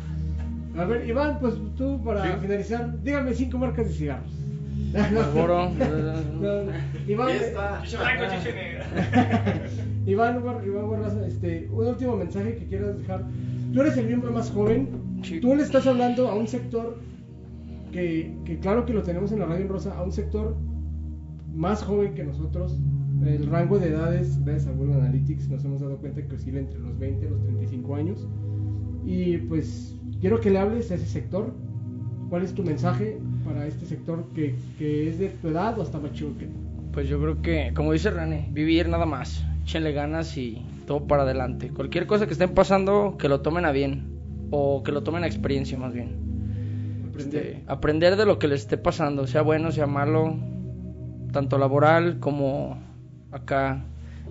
A 0.76 0.86
ver, 0.86 1.08
Iván, 1.08 1.38
pues 1.40 1.54
tú 1.76 2.04
para 2.04 2.36
finalizar, 2.38 3.00
dígame 3.04 3.36
cinco 3.36 3.60
marcas 3.60 3.90
de 3.90 3.94
cigarros. 3.94 4.47
Marlboro. 4.94 5.72
Iván, 7.08 7.30
Iván, 10.06 10.42
Guar- 10.42 10.66
Iván 10.66 10.88
Guarraza, 10.88 11.28
este, 11.28 11.68
un 11.72 11.88
último 11.88 12.16
mensaje 12.16 12.56
que 12.56 12.66
quieras 12.66 12.98
dejar. 12.98 13.26
Tú 13.74 13.82
eres 13.82 13.98
el 13.98 14.08
miembro 14.08 14.32
más 14.32 14.50
joven. 14.52 14.90
Sí. 15.24 15.40
Tú 15.40 15.56
le 15.56 15.64
estás 15.64 15.86
hablando 15.88 16.28
a 16.30 16.36
un 16.36 16.48
sector 16.48 16.98
que, 17.92 18.36
que 18.46 18.60
claro 18.60 18.86
que 18.86 18.94
lo 18.94 19.04
tenemos 19.04 19.32
en 19.32 19.40
la 19.40 19.46
radio 19.46 19.64
en 19.64 19.70
rosa, 19.70 19.98
a 19.98 20.04
un 20.04 20.12
sector 20.12 20.56
más 21.54 21.84
joven 21.84 22.14
que 22.14 22.24
nosotros. 22.24 22.78
El 23.26 23.48
rango 23.48 23.80
de 23.80 23.90
edades, 23.90 24.40
gracias 24.46 24.68
a 24.68 24.72
Google 24.74 24.94
Analytics, 24.96 25.50
nos 25.50 25.66
hemos 25.66 25.82
dado 25.82 25.98
cuenta 25.98 26.22
que 26.26 26.36
oscila 26.36 26.60
entre 26.60 26.80
los 26.80 26.98
20 27.00 27.26
y 27.26 27.30
los 27.30 27.42
35 27.42 27.96
años. 27.96 28.28
Y 29.06 29.38
pues 29.38 29.96
quiero 30.22 30.40
que 30.40 30.52
le 30.52 30.60
hables 30.60 30.92
a 30.92 30.96
ese 30.96 31.08
sector. 31.08 31.52
¿Cuál 32.30 32.44
es 32.44 32.54
tu 32.54 32.64
mensaje 32.64 33.18
para 33.48 33.66
este 33.66 33.86
sector 33.86 34.26
que, 34.36 34.56
que 34.78 35.10
es 35.10 35.20
de 35.20 35.30
tu 35.30 35.48
edad 35.48 35.80
o 35.80 35.82
hasta 35.82 36.00
más 36.00 36.12
chico 36.12 36.32
que? 36.38 36.48
Pues 36.92 37.08
yo 37.08 37.20
creo 37.22 37.42
que, 37.42 37.72
como 37.74 37.94
dice 37.94 38.10
René, 38.12 38.50
vivir 38.52 38.90
nada 38.90 39.06
más. 39.06 39.44
Échenle 39.64 39.94
ganas 39.94 40.38
y 40.38 40.66
todo 40.86 41.08
para 41.08 41.24
adelante. 41.24 41.70
Cualquier 41.70 42.08
cosa 42.08 42.26
que 42.26 42.34
estén 42.34 42.54
pasando, 42.54 43.18
que 43.18 43.30
lo 43.30 43.42
tomen 43.42 43.66
a 43.66 43.72
bien. 43.72 44.18
O 44.52 44.84
que 44.84 44.92
lo 44.92 45.04
tomen 45.04 45.24
a 45.24 45.28
experiencia 45.28 45.78
más 45.78 45.94
bien. 45.94 46.28
Este, 47.18 47.64
aprender 47.68 48.16
de 48.16 48.26
lo 48.26 48.40
que 48.40 48.48
les 48.48 48.62
esté 48.62 48.78
pasando, 48.78 49.26
sea 49.28 49.42
bueno, 49.42 49.72
sea 49.72 49.88
malo, 49.88 50.38
tanto 51.32 51.58
laboral 51.58 52.20
como 52.20 52.80
acá, 53.32 53.84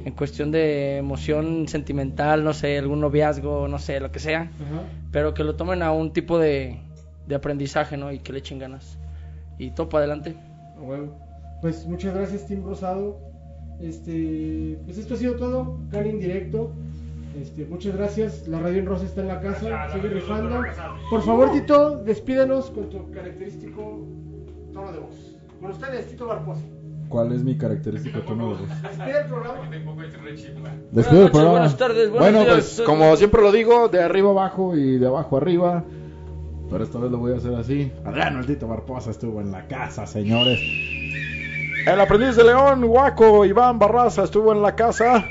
en 0.05 0.13
cuestión 0.15 0.53
de 0.53 0.99
emoción 0.99 1.67
sentimental, 1.69 2.45
no 2.45 2.53
sé, 2.55 2.79
algún 2.79 3.01
noviazgo, 3.01 3.67
no 3.67 3.79
sé, 3.79 3.99
lo 3.99 4.13
que 4.13 4.21
sea. 4.21 4.43
Ajá. 4.43 4.83
Pero 5.11 5.35
que 5.35 5.43
lo 5.43 5.57
tomen 5.57 5.83
a 5.83 5.91
un 5.91 6.13
tipo 6.13 6.39
de, 6.39 6.79
de 7.27 7.35
aprendizaje, 7.35 7.97
¿no? 7.97 8.13
Y 8.13 8.21
que 8.21 8.33
le 8.33 8.39
echen 8.39 8.59
ganas. 8.59 8.99
Y 9.59 9.71
para 9.71 9.99
adelante. 9.99 10.35
A 10.77 10.83
huevo. 10.83 11.15
Pues 11.63 11.87
muchas 11.87 12.15
gracias, 12.15 12.47
Team 12.47 12.65
Rosado. 12.65 13.19
Este, 13.81 14.79
pues 14.85 14.99
esto 14.99 15.15
ha 15.15 15.17
sido 15.17 15.37
todo. 15.37 15.79
Cali 15.91 16.11
en 16.11 16.21
directo. 16.21 16.73
Este, 17.41 17.67
muchas 17.67 17.97
gracias. 17.97 18.49
La 18.49 18.61
radio 18.61 18.79
en 18.79 18.87
rosa 18.87 19.05
está 19.05 19.21
en 19.21 19.29
la 19.29 19.41
casa. 19.41 19.93
Sigue 19.93 20.09
rifando. 20.09 20.63
Por 21.11 21.23
favor, 21.23 21.53
Tito, 21.53 22.03
despídenos 22.03 22.71
con 22.71 22.89
tu 22.89 23.11
característico 23.11 24.07
tono 24.73 24.93
de 24.93 24.99
voz. 24.99 25.37
Con 25.61 25.71
ustedes, 25.71 26.07
Tito 26.09 26.27
Barbosa. 26.27 26.63
¿Cuál 27.09 27.33
es 27.33 27.45
mi 27.45 27.57
característica 27.57 28.25
tono 28.25 28.55
de 28.55 28.61
voz? 28.61 28.83
Despide 28.83 29.21
el 29.21 29.27
programa. 29.27 29.71
Despido 30.93 31.25
el 31.25 31.31
programa. 31.31 31.51
buenas 31.53 31.77
tardes, 31.77 32.11
buenos 32.11 32.19
bueno, 32.19 32.45
días. 32.45 32.75
pues 32.77 32.83
como 32.87 33.17
siempre 33.17 33.43
lo 33.43 33.53
digo, 33.53 33.89
de 33.89 34.03
arriba 34.03 34.31
abajo 34.31 34.77
y 34.77 34.99
de 34.99 35.07
abajo 35.07 35.37
arriba. 35.37 35.85
Pero 36.71 36.85
esta 36.85 36.99
vez 36.99 37.11
lo 37.11 37.19
voy 37.19 37.33
a 37.33 37.37
hacer 37.37 37.55
así. 37.55 37.93
Adriano 38.05 38.41
el 38.41 38.47
Tito 38.47 38.67
Barbosa 38.67 39.11
estuvo 39.11 39.41
en 39.41 39.53
la 39.53 39.67
casa, 39.67 40.07
señores. 40.07 40.61
El 41.87 42.01
aprendiz 42.01 42.35
de 42.35 42.45
León, 42.45 42.85
Guaco, 42.87 43.45
Iván 43.45 43.79
Barraza 43.79 44.25
estuvo 44.25 44.53
en 44.53 44.63
la 44.63 44.75
casa. 44.75 45.25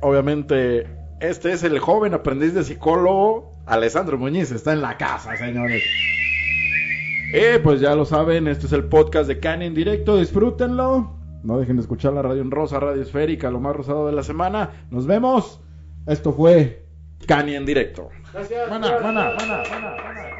Obviamente, 0.00 0.86
este 1.20 1.52
es 1.52 1.62
el 1.62 1.78
joven 1.78 2.14
aprendiz 2.14 2.54
de 2.54 2.64
psicólogo. 2.64 3.52
Alessandro 3.66 4.18
Muñiz 4.18 4.50
está 4.50 4.72
en 4.72 4.82
la 4.82 4.96
casa, 4.96 5.36
señores. 5.36 5.82
Y 7.32 7.58
pues 7.60 7.80
ya 7.80 7.94
lo 7.94 8.04
saben, 8.04 8.48
este 8.48 8.66
es 8.66 8.72
el 8.72 8.84
podcast 8.84 9.28
de 9.28 9.38
Canon 9.38 9.62
en 9.62 9.74
directo. 9.74 10.16
Disfrútenlo. 10.16 11.16
No 11.42 11.58
dejen 11.58 11.76
de 11.76 11.82
escuchar 11.82 12.12
la 12.12 12.22
radio 12.22 12.40
en 12.40 12.50
rosa, 12.50 12.80
radio 12.80 13.02
esférica, 13.02 13.50
lo 13.50 13.60
más 13.60 13.76
rosado 13.76 14.06
de 14.06 14.12
la 14.12 14.22
semana. 14.22 14.86
Nos 14.90 15.06
vemos. 15.06 15.60
Esto 16.06 16.32
fue 16.32 16.84
Cani 17.26 17.54
en 17.54 17.66
directo. 17.66 18.08
Maná, 18.70 19.00
maná, 19.00 19.22
maná, 19.36 19.62
maná. 19.68 19.96
maná. 20.04 20.31